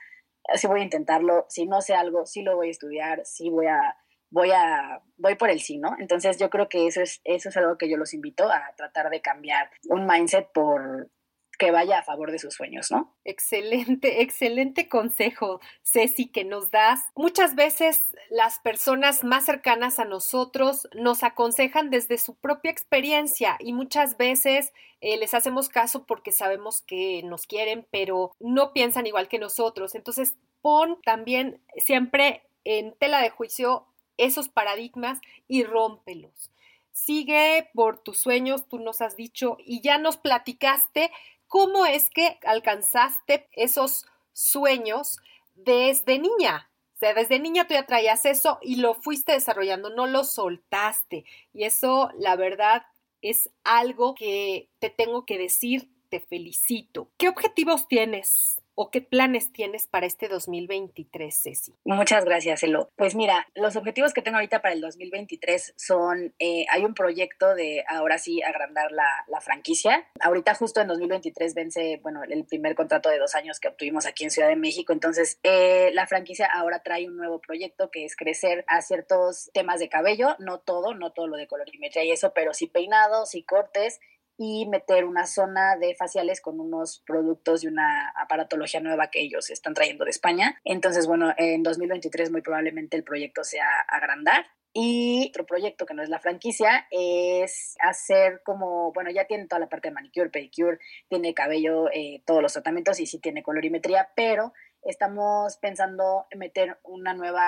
sí 0.54 0.66
voy 0.66 0.80
a 0.80 0.84
intentarlo, 0.84 1.44
si 1.48 1.66
no 1.66 1.82
sé 1.82 1.94
algo, 1.94 2.24
sí 2.24 2.42
lo 2.42 2.56
voy 2.56 2.68
a 2.68 2.70
estudiar, 2.70 3.26
sí 3.26 3.50
voy 3.50 3.66
a 3.66 3.96
voy 4.30 4.50
a 4.50 5.02
voy 5.16 5.34
por 5.36 5.50
el 5.50 5.60
sí, 5.60 5.78
¿no? 5.78 5.96
Entonces 5.98 6.38
yo 6.38 6.50
creo 6.50 6.68
que 6.68 6.86
eso 6.86 7.00
es 7.00 7.20
eso 7.24 7.48
es 7.48 7.56
algo 7.56 7.78
que 7.78 7.88
yo 7.88 7.96
los 7.96 8.14
invito 8.14 8.50
a 8.50 8.74
tratar 8.76 9.10
de 9.10 9.20
cambiar 9.20 9.70
un 9.88 10.06
mindset 10.06 10.50
por 10.52 11.10
que 11.58 11.70
vaya 11.70 11.98
a 11.98 12.02
favor 12.02 12.30
de 12.30 12.38
sus 12.38 12.54
sueños, 12.54 12.90
¿no? 12.90 13.14
Excelente, 13.24 14.22
excelente 14.22 14.88
consejo, 14.88 15.60
Ceci, 15.82 16.28
que 16.28 16.44
nos 16.44 16.70
das. 16.70 17.00
Muchas 17.14 17.54
veces 17.54 18.02
las 18.30 18.58
personas 18.60 19.24
más 19.24 19.44
cercanas 19.44 19.98
a 19.98 20.04
nosotros 20.04 20.88
nos 20.94 21.24
aconsejan 21.24 21.90
desde 21.90 22.16
su 22.16 22.36
propia 22.36 22.70
experiencia 22.70 23.56
y 23.58 23.72
muchas 23.72 24.16
veces 24.16 24.72
eh, 25.00 25.16
les 25.16 25.34
hacemos 25.34 25.68
caso 25.68 26.06
porque 26.06 26.32
sabemos 26.32 26.82
que 26.82 27.22
nos 27.24 27.46
quieren, 27.46 27.86
pero 27.90 28.32
no 28.40 28.72
piensan 28.72 29.06
igual 29.06 29.28
que 29.28 29.38
nosotros. 29.38 29.94
Entonces, 29.94 30.36
pon 30.62 31.00
también 31.02 31.60
siempre 31.76 32.42
en 32.64 32.94
tela 32.98 33.20
de 33.20 33.30
juicio 33.30 33.86
esos 34.16 34.48
paradigmas 34.48 35.20
y 35.46 35.64
rómpelos. 35.64 36.50
Sigue 36.92 37.70
por 37.74 38.02
tus 38.02 38.20
sueños, 38.20 38.68
tú 38.68 38.80
nos 38.80 39.00
has 39.00 39.16
dicho 39.16 39.56
y 39.64 39.80
ya 39.80 39.98
nos 39.98 40.16
platicaste 40.16 41.12
cómo 41.48 41.86
es 41.86 42.10
que 42.10 42.38
alcanzaste 42.44 43.48
esos 43.52 44.06
sueños 44.32 45.18
desde 45.54 46.18
niña. 46.18 46.70
O 46.94 46.98
sea, 46.98 47.14
desde 47.14 47.38
niña 47.38 47.66
tú 47.66 47.74
ya 47.74 47.86
traías 47.86 48.24
eso 48.24 48.58
y 48.60 48.76
lo 48.76 48.94
fuiste 48.94 49.32
desarrollando, 49.32 49.90
no 49.90 50.06
lo 50.06 50.24
soltaste. 50.24 51.24
Y 51.52 51.64
eso, 51.64 52.10
la 52.18 52.36
verdad, 52.36 52.82
es 53.22 53.50
algo 53.64 54.14
que 54.14 54.68
te 54.78 54.90
tengo 54.90 55.24
que 55.24 55.38
decir, 55.38 55.90
te 56.08 56.20
felicito. 56.20 57.10
¿Qué 57.16 57.28
objetivos 57.28 57.88
tienes 57.88 58.60
o 58.80 58.92
qué 58.92 59.00
planes 59.00 59.52
tienes 59.52 59.88
para 59.88 60.06
este 60.06 60.28
2023, 60.28 61.36
Ceci? 61.36 61.74
Muchas 61.84 62.24
gracias, 62.24 62.62
Elo. 62.62 62.92
Pues 62.94 63.16
mira, 63.16 63.48
los 63.56 63.74
objetivos 63.74 64.12
que 64.12 64.22
tengo 64.22 64.36
ahorita 64.36 64.62
para 64.62 64.72
el 64.72 64.80
2023 64.80 65.74
son, 65.76 66.32
eh, 66.38 66.64
hay 66.70 66.84
un 66.84 66.94
proyecto 66.94 67.56
de 67.56 67.84
ahora 67.88 68.18
sí 68.18 68.40
agrandar 68.40 68.92
la, 68.92 69.40
franquicia. 69.40 70.06
Ahorita 70.20 70.54
justo 70.54 70.80
en 70.80 70.88
2023 70.88 71.54
vence, 71.54 72.00
bueno, 72.02 72.22
el 72.22 72.44
primer 72.44 72.74
contrato 72.74 73.08
de 73.08 73.18
dos 73.18 73.34
años 73.34 73.60
que 73.60 73.68
obtuvimos 73.68 74.04
aquí 74.04 74.24
en 74.24 74.30
Ciudad 74.30 74.48
de 74.48 74.56
México. 74.56 74.92
Entonces, 74.92 75.40
eh, 75.42 75.90
la 75.92 76.06
franquicia 76.06 76.46
ahora 76.46 76.82
trae 76.82 77.08
un 77.08 77.16
nuevo 77.16 77.40
proyecto 77.40 77.90
que 77.90 78.04
es 78.04 78.14
crecer 78.14 78.64
a 78.68 78.82
ciertos 78.82 79.50
temas 79.54 79.80
de 79.80 79.88
cabello, 79.88 80.36
no 80.38 80.58
todo, 80.58 80.94
no 80.94 81.12
todo 81.12 81.26
lo 81.26 81.36
de 81.36 81.46
colorimetría 81.46 82.04
y 82.04 82.10
eso, 82.10 82.32
pero 82.34 82.52
sí 82.52 82.66
peinados 82.66 83.34
y 83.34 83.42
cortes 83.42 84.00
y 84.38 84.66
meter 84.66 85.04
una 85.04 85.26
zona 85.26 85.76
de 85.76 85.96
faciales 85.96 86.40
con 86.40 86.60
unos 86.60 87.02
productos 87.04 87.64
y 87.64 87.66
una 87.66 88.10
aparatología 88.16 88.80
nueva 88.80 89.10
que 89.10 89.20
ellos 89.20 89.50
están 89.50 89.74
trayendo 89.74 90.04
de 90.04 90.10
España. 90.10 90.60
Entonces, 90.64 91.08
bueno, 91.08 91.34
en 91.36 91.64
2023 91.64 92.30
muy 92.30 92.40
probablemente 92.40 92.96
el 92.96 93.02
proyecto 93.02 93.42
sea 93.42 93.66
agrandar. 93.88 94.46
Y 94.72 95.26
otro 95.30 95.44
proyecto 95.44 95.86
que 95.86 95.94
no 95.94 96.04
es 96.04 96.08
la 96.08 96.20
franquicia 96.20 96.86
es 96.90 97.74
hacer 97.80 98.42
como, 98.44 98.92
bueno, 98.92 99.10
ya 99.10 99.24
tiene 99.24 99.48
toda 99.48 99.58
la 99.58 99.68
parte 99.68 99.88
de 99.88 99.94
manicure, 99.94 100.30
pedicure, 100.30 100.78
tiene 101.08 101.34
cabello, 101.34 101.90
eh, 101.90 102.22
todos 102.24 102.40
los 102.40 102.52
tratamientos 102.52 103.00
y 103.00 103.06
sí 103.06 103.18
tiene 103.18 103.42
colorimetría, 103.42 104.10
pero 104.14 104.52
estamos 104.82 105.56
pensando 105.56 106.26
en 106.30 106.38
meter 106.38 106.78
una 106.84 107.14
nueva 107.14 107.42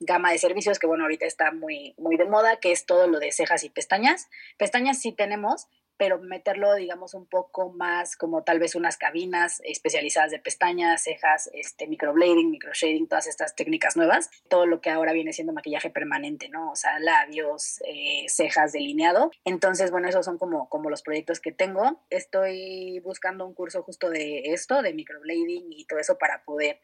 gama 0.00 0.32
de 0.32 0.38
servicios 0.38 0.78
que, 0.78 0.86
bueno, 0.86 1.04
ahorita 1.04 1.26
está 1.26 1.52
muy, 1.52 1.94
muy 1.98 2.16
de 2.16 2.24
moda, 2.24 2.56
que 2.56 2.72
es 2.72 2.84
todo 2.84 3.06
lo 3.06 3.20
de 3.20 3.32
cejas 3.32 3.62
y 3.64 3.70
pestañas. 3.70 4.28
Pestañas 4.58 5.00
sí 5.00 5.12
tenemos, 5.12 5.68
pero 5.96 6.18
meterlo, 6.18 6.74
digamos, 6.74 7.14
un 7.14 7.26
poco 7.26 7.70
más 7.70 8.16
como 8.16 8.42
tal 8.42 8.58
vez 8.58 8.74
unas 8.74 8.96
cabinas 8.96 9.60
especializadas 9.64 10.30
de 10.30 10.38
pestañas, 10.38 11.02
cejas, 11.02 11.50
este, 11.52 11.86
microblading, 11.86 12.50
microshading, 12.50 13.08
todas 13.08 13.26
estas 13.26 13.54
técnicas 13.54 13.96
nuevas, 13.96 14.30
todo 14.48 14.66
lo 14.66 14.80
que 14.80 14.90
ahora 14.90 15.12
viene 15.12 15.32
siendo 15.32 15.52
maquillaje 15.52 15.90
permanente, 15.90 16.48
¿no? 16.48 16.72
O 16.72 16.76
sea, 16.76 16.98
labios, 16.98 17.80
eh, 17.86 18.24
cejas, 18.28 18.72
delineado. 18.72 19.30
Entonces, 19.44 19.90
bueno, 19.90 20.08
esos 20.08 20.24
son 20.24 20.38
como, 20.38 20.68
como 20.68 20.90
los 20.90 21.02
proyectos 21.02 21.40
que 21.40 21.52
tengo. 21.52 22.02
Estoy 22.10 23.00
buscando 23.00 23.46
un 23.46 23.54
curso 23.54 23.82
justo 23.82 24.10
de 24.10 24.42
esto, 24.46 24.82
de 24.82 24.94
microblading 24.94 25.72
y 25.72 25.84
todo 25.86 25.98
eso 25.98 26.18
para 26.18 26.44
poder 26.44 26.80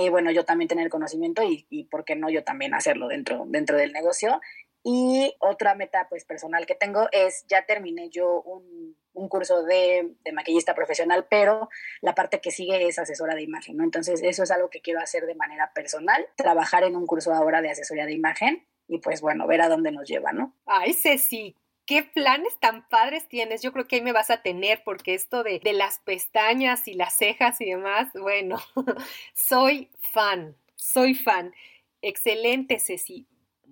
eh, 0.00 0.10
bueno, 0.10 0.30
yo 0.30 0.44
también 0.44 0.68
tener 0.68 0.90
conocimiento 0.90 1.42
y, 1.42 1.66
y, 1.70 1.84
por 1.84 2.04
qué 2.04 2.14
no 2.14 2.30
yo 2.30 2.44
también 2.44 2.72
hacerlo 2.72 3.08
dentro, 3.08 3.46
dentro 3.48 3.76
del 3.76 3.92
negocio. 3.92 4.40
Y 4.82 5.34
otra 5.40 5.74
meta 5.74 6.06
pues 6.08 6.24
personal 6.24 6.66
que 6.66 6.74
tengo 6.74 7.08
es, 7.12 7.44
ya 7.48 7.66
terminé 7.66 8.08
yo 8.10 8.42
un, 8.42 8.96
un 9.12 9.28
curso 9.28 9.62
de, 9.64 10.14
de, 10.24 10.32
maquillista 10.32 10.74
profesional, 10.74 11.26
pero 11.28 11.68
la 12.00 12.14
parte 12.14 12.40
que 12.40 12.50
sigue 12.50 12.86
es 12.86 12.98
asesora 12.98 13.34
de 13.34 13.42
imagen, 13.42 13.76
¿no? 13.76 13.84
Entonces 13.84 14.22
eso 14.22 14.42
es 14.42 14.50
algo 14.50 14.70
que 14.70 14.80
quiero 14.80 15.00
hacer 15.00 15.26
de 15.26 15.34
manera 15.34 15.72
personal, 15.74 16.26
trabajar 16.36 16.84
en 16.84 16.96
un 16.96 17.06
curso 17.06 17.34
ahora 17.34 17.60
de 17.60 17.70
asesoría 17.70 18.06
de 18.06 18.12
imagen 18.12 18.64
y 18.86 18.98
pues 18.98 19.20
bueno, 19.20 19.46
ver 19.46 19.60
a 19.60 19.68
dónde 19.68 19.92
nos 19.92 20.08
lleva, 20.08 20.32
¿no? 20.32 20.54
Ay, 20.64 20.94
Ceci, 20.94 21.56
qué 21.84 22.04
planes 22.04 22.58
tan 22.60 22.88
padres 22.88 23.28
tienes. 23.28 23.60
Yo 23.60 23.72
creo 23.72 23.86
que 23.86 23.96
ahí 23.96 24.02
me 24.02 24.12
vas 24.12 24.30
a 24.30 24.42
tener 24.42 24.82
porque 24.84 25.14
esto 25.14 25.42
de, 25.42 25.58
de 25.58 25.72
las 25.72 25.98
pestañas 25.98 26.86
y 26.86 26.94
las 26.94 27.16
cejas 27.16 27.60
y 27.60 27.66
demás, 27.66 28.08
bueno, 28.14 28.58
soy 29.34 29.90
fan, 30.12 30.56
soy 30.76 31.14
fan. 31.14 31.52
Excelente, 32.00 32.78
Ceci 32.78 33.26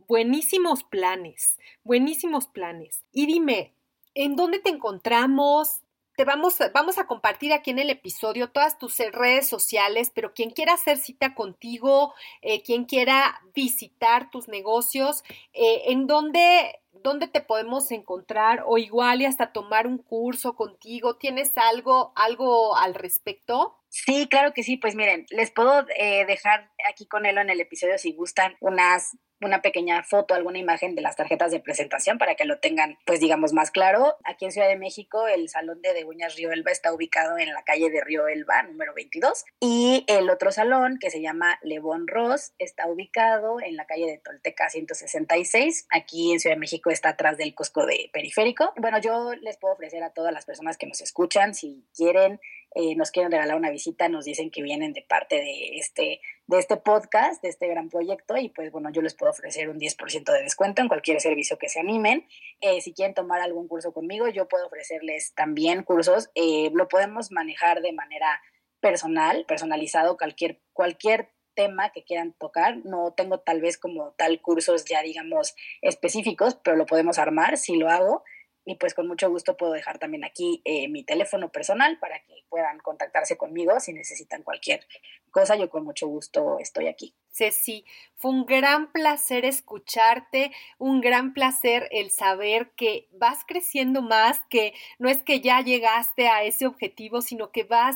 buenísimos 0.09 0.85
planes, 0.85 1.59
buenísimos 1.85 2.47
planes. 2.47 3.05
Y 3.13 3.27
dime, 3.27 3.75
¿en 4.15 4.37
dónde 4.37 4.59
te 4.59 4.71
encontramos? 4.71 5.83
Te 6.17 6.25
vamos, 6.25 6.57
vamos 6.73 6.97
a 6.97 7.07
compartir 7.07 7.53
aquí 7.53 7.71
en 7.71 7.79
el 7.79 7.91
episodio 7.91 8.51
todas 8.51 8.79
tus 8.79 8.97
redes 8.99 9.49
sociales, 9.49 10.11
pero 10.15 10.33
quien 10.33 10.51
quiera 10.51 10.73
hacer 10.73 10.97
cita 10.97 11.35
contigo, 11.35 12.15
eh, 12.41 12.63
quien 12.63 12.87
quiera 12.87 13.39
visitar 13.55 14.31
tus 14.31 14.49
negocios, 14.49 15.23
eh, 15.53 15.83
¿en 15.87 16.07
dónde, 16.07 16.81
dónde 17.03 17.28
te 17.28 17.40
podemos 17.40 17.90
encontrar? 17.90 18.62
O 18.66 18.78
igual 18.78 19.22
y 19.22 19.26
hasta 19.26 19.53
tomar 19.53 19.86
un 19.86 19.99
curso 19.99 20.55
contigo. 20.55 21.16
¿Tienes 21.16 21.57
algo, 21.57 22.12
algo 22.16 22.76
al 22.76 22.94
respecto? 22.94 23.78
Sí, 23.88 24.28
claro 24.28 24.53
que 24.53 24.62
sí. 24.62 24.76
Pues 24.76 24.94
miren, 24.94 25.26
les 25.30 25.51
puedo 25.51 25.86
eh, 25.97 26.26
dejar 26.26 26.70
aquí 26.90 27.07
con 27.07 27.26
él 27.26 27.38
en 27.38 27.51
el 27.51 27.61
episodio 27.61 27.99
si 27.99 28.12
gustan 28.12 28.57
unas 28.61 29.16
una 29.40 29.61
pequeña 29.61 30.03
foto, 30.03 30.34
alguna 30.34 30.59
imagen 30.59 30.94
de 30.94 31.03
las 31.03 31.16
tarjetas 31.16 31.51
de 31.51 31.61
presentación 31.61 32.18
para 32.18 32.34
que 32.34 32.44
lo 32.44 32.59
tengan, 32.59 32.99
pues 33.05 33.20
digamos, 33.20 33.53
más 33.53 33.70
claro. 33.70 34.16
Aquí 34.24 34.44
en 34.44 34.53
Ciudad 34.53 34.68
de 34.68 34.76
México, 34.76 35.26
el 35.28 35.49
salón 35.49 35.82
de, 35.82 35.92
de 35.92 36.05
uñas 36.05 36.36
Río 36.36 36.53
Elba 36.53 36.70
está 36.70 36.92
ubicado 36.92 37.38
en 37.38 37.53
la 37.53 37.62
calle 37.62 37.90
de 37.90 38.03
Río 38.03 38.28
Elba, 38.28 38.62
número 38.62 38.94
22. 38.94 39.44
Y 39.61 40.05
el 40.09 40.30
otro 40.30 40.53
salón, 40.53 40.99
que 41.01 41.11
se 41.11 41.20
llama 41.20 41.59
Lebón 41.62 42.07
Ross, 42.07 42.53
está 42.59 42.86
ubicado 42.86 43.61
en 43.61 43.76
la 43.76 43.86
calle 43.86 44.07
de 44.07 44.18
Tolteca 44.18 44.70
166. 44.70 45.86
Aquí 45.90 46.32
en 46.32 46.40
Ciudad 46.40 46.57
de 46.57 46.61
México 46.61 46.86
está 46.91 47.11
atrás 47.11 47.37
del 47.37 47.55
Cusco 47.55 47.87
de 47.87 48.11
Periférico. 48.12 48.72
Bueno, 48.76 48.99
yo 49.01 49.34
les 49.34 49.57
puedo 49.57 49.74
ofrecer 49.74 50.03
a 50.03 50.11
todas 50.11 50.32
las 50.32 50.45
personas 50.45 50.78
que 50.78 50.87
nos 50.87 51.01
escuchan, 51.01 51.55
si 51.55 51.87
quieren 51.95 52.41
eh, 52.78 52.95
nos 52.95 53.11
quieren 53.11 53.32
regalar 53.32 53.57
una 53.57 53.70
visita, 53.70 54.11
nos 54.11 54.26
dicen 54.26 54.51
que 54.51 54.61
vienen 54.61 54.93
de 54.93 55.01
parte 55.01 55.37
de 55.37 55.78
este, 55.78 56.20
de 56.47 56.59
este 56.59 56.76
podcast, 56.76 57.43
de 57.43 57.49
este 57.49 57.68
gran 57.68 57.89
proyecto, 57.89 58.37
y 58.37 58.51
pues 58.51 58.70
bueno, 58.70 58.91
yo 58.91 59.01
les 59.01 59.14
puedo 59.14 59.32
ofrecer 59.32 59.70
un 59.70 59.80
10% 59.80 60.30
de 60.30 60.43
descuento 60.43 60.82
en 60.82 60.89
cualquier 60.89 61.18
servicio 61.22 61.57
que 61.57 61.70
se 61.70 61.80
animen. 61.80 62.28
Eh, 62.61 62.82
si 62.82 62.93
quieren 62.93 63.14
tomar 63.14 63.41
algún 63.41 63.66
curso 63.66 63.95
conmigo, 63.95 64.28
yo 64.28 64.47
puedo 64.47 64.66
ofrecerles 64.66 65.32
también 65.34 65.84
cursos. 65.84 66.28
Eh, 66.34 66.70
lo 66.74 66.87
podemos 66.87 67.32
manejar 67.32 67.80
de 67.80 67.95
manera 67.95 68.43
personal, 68.80 69.47
personalizado, 69.49 70.18
cualquier, 70.18 70.61
cualquier 70.74 71.30
tema 71.57 71.91
que 71.91 72.05
quieran 72.05 72.35
tocar. 72.35 72.77
No 72.85 73.13
tengo 73.17 73.41
tal 73.41 73.61
vez 73.61 73.79
como 73.79 74.13
tal 74.13 74.41
cursos 74.41 74.85
ya 74.85 75.03
digamos 75.03 75.57
específicos, 75.83 76.55
pero 76.63 76.77
lo 76.77 76.87
podemos 76.87 77.19
armar 77.19 77.57
si 77.57 77.77
lo 77.77 77.91
hago 77.91 78.23
y 78.69 78.75
pues 78.75 78.95
con 78.95 79.07
mucho 79.07 79.31
gusto 79.31 79.57
puedo 79.57 79.73
dejar 79.73 79.99
también 79.99 80.25
aquí 80.25 80.61
eh, 80.65 80.89
mi 80.89 81.05
teléfono 81.05 81.51
personal 81.51 82.01
para 82.01 82.19
que 82.25 82.45
puedan 82.49 82.79
contactarse 82.81 83.37
conmigo 83.37 83.79
si 83.79 83.93
necesitan 83.93 84.43
cualquier 84.43 84.85
cosa. 85.31 85.55
Yo 85.55 85.71
con 85.71 85.85
mucho 85.85 86.09
gusto 86.09 86.59
estoy 86.59 86.89
aquí. 86.89 87.15
Ceci, 87.31 87.85
fue 88.17 88.33
un 88.33 88.45
gran 88.45 88.91
placer 88.91 89.45
escucharte, 89.45 90.51
un 90.79 91.01
gran 91.01 91.33
placer 91.33 91.89
el 91.93 92.11
saber 92.11 92.73
que 92.73 93.09
vas 93.13 93.45
creciendo 93.47 94.03
más, 94.03 94.41
que 94.51 94.75
no 94.99 95.09
es 95.09 95.23
que 95.23 95.41
ya 95.41 95.61
llegaste 95.61 96.27
a 96.27 96.43
ese 96.43 96.67
objetivo, 96.67 97.23
sino 97.23 97.53
que 97.53 97.63
vas 97.63 97.95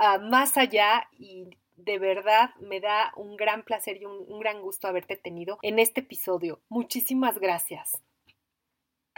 uh, 0.00 0.18
más 0.20 0.58
allá 0.58 1.08
y 1.16 1.50
de 1.78 1.98
verdad 1.98 2.50
me 2.60 2.80
da 2.80 3.12
un 3.16 3.36
gran 3.36 3.62
placer 3.62 3.96
y 3.96 4.04
un, 4.04 4.24
un 4.28 4.40
gran 4.40 4.60
gusto 4.60 4.88
haberte 4.88 5.16
tenido 5.16 5.58
en 5.62 5.78
este 5.78 6.00
episodio. 6.00 6.60
Muchísimas 6.68 7.38
gracias. 7.38 8.02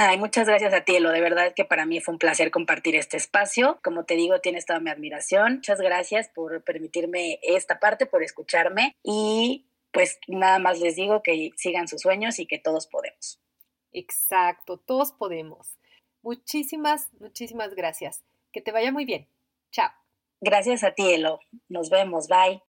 Ay, 0.03 0.17
muchas 0.17 0.47
gracias 0.47 0.73
a 0.73 0.81
ti, 0.81 0.97
Elo. 0.97 1.11
De 1.11 1.21
verdad 1.21 1.53
que 1.55 1.67
para 1.67 1.85
mí 1.85 2.01
fue 2.01 2.15
un 2.15 2.19
placer 2.19 2.51
compartir 2.51 2.97
este 2.97 3.19
espacio. 3.19 3.79
Como 3.85 4.05
te 4.05 4.15
digo, 4.15 4.41
tienes 4.41 4.65
toda 4.65 4.81
mi 4.81 4.89
admiración. 4.89 5.57
Muchas 5.57 5.79
gracias 5.79 6.31
por 6.31 6.65
permitirme 6.65 7.39
esta 7.43 7.79
parte, 7.81 8.07
por 8.07 8.23
escucharme 8.23 8.97
y 9.03 9.67
pues 9.93 10.19
nada 10.27 10.59
más 10.59 10.81
les 10.81 10.97
digo 10.97 11.23
que 11.23 11.51
sigan 11.57 11.87
sus 11.87 12.01
sueños 12.01 12.39
y 12.39 12.47
que 12.47 12.59
todos 12.59 12.87
podemos. 12.87 13.41
Exacto, 13.93 14.79
todos 14.79 15.13
podemos. 15.13 15.77
Muchísimas, 16.23 17.11
muchísimas 17.19 17.75
gracias. 17.75 18.25
Que 18.53 18.63
te 18.63 18.73
vaya 18.73 18.93
muy 18.93 19.05
bien. 19.05 19.29
Chao. 19.71 20.00
Gracias 20.41 20.85
a 20.85 20.93
ti, 20.93 21.13
Elo. 21.13 21.41
Nos 21.69 21.91
vemos. 21.91 22.29
Bye. 22.29 22.63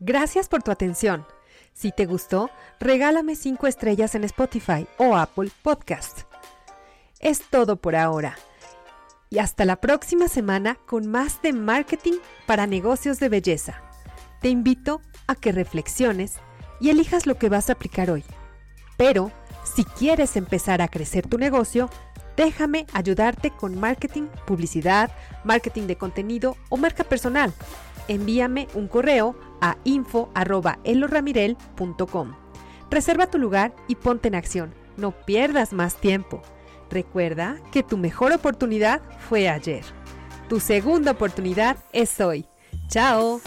Gracias 0.00 0.48
por 0.48 0.62
tu 0.62 0.70
atención. 0.70 1.26
Si 1.72 1.92
te 1.92 2.06
gustó, 2.06 2.50
regálame 2.80 3.36
5 3.36 3.66
estrellas 3.66 4.14
en 4.14 4.24
Spotify 4.24 4.86
o 4.96 5.16
Apple 5.16 5.50
Podcast. 5.62 6.22
Es 7.20 7.42
todo 7.50 7.76
por 7.76 7.96
ahora. 7.96 8.36
Y 9.30 9.38
hasta 9.38 9.64
la 9.64 9.76
próxima 9.76 10.28
semana 10.28 10.76
con 10.86 11.06
más 11.06 11.42
de 11.42 11.52
marketing 11.52 12.14
para 12.46 12.66
negocios 12.66 13.20
de 13.20 13.28
belleza. 13.28 13.82
Te 14.40 14.48
invito 14.48 15.02
a 15.26 15.34
que 15.34 15.52
reflexiones 15.52 16.36
y 16.80 16.90
elijas 16.90 17.26
lo 17.26 17.36
que 17.36 17.48
vas 17.48 17.68
a 17.68 17.74
aplicar 17.74 18.10
hoy. 18.10 18.24
Pero, 18.96 19.30
si 19.64 19.84
quieres 19.84 20.36
empezar 20.36 20.80
a 20.80 20.88
crecer 20.88 21.26
tu 21.26 21.38
negocio, 21.38 21.90
déjame 22.38 22.86
ayudarte 22.94 23.50
con 23.50 23.78
marketing, 23.78 24.28
publicidad, 24.46 25.10
marketing 25.44 25.88
de 25.88 25.96
contenido 25.96 26.56
o 26.70 26.78
marca 26.78 27.04
personal. 27.04 27.52
Envíame 28.06 28.68
un 28.74 28.88
correo 28.88 29.36
a 29.60 29.76
info.eloramirel.com. 29.84 32.34
Reserva 32.90 33.26
tu 33.26 33.36
lugar 33.38 33.74
y 33.88 33.96
ponte 33.96 34.28
en 34.28 34.36
acción. 34.36 34.72
No 34.96 35.10
pierdas 35.10 35.74
más 35.74 35.96
tiempo. 35.96 36.40
Recuerda 36.90 37.56
que 37.72 37.82
tu 37.82 37.98
mejor 37.98 38.32
oportunidad 38.32 39.02
fue 39.28 39.50
ayer. 39.50 39.84
Tu 40.48 40.60
segunda 40.60 41.10
oportunidad 41.10 41.76
es 41.92 42.20
hoy. 42.20 42.46
¡Chao! 42.88 43.40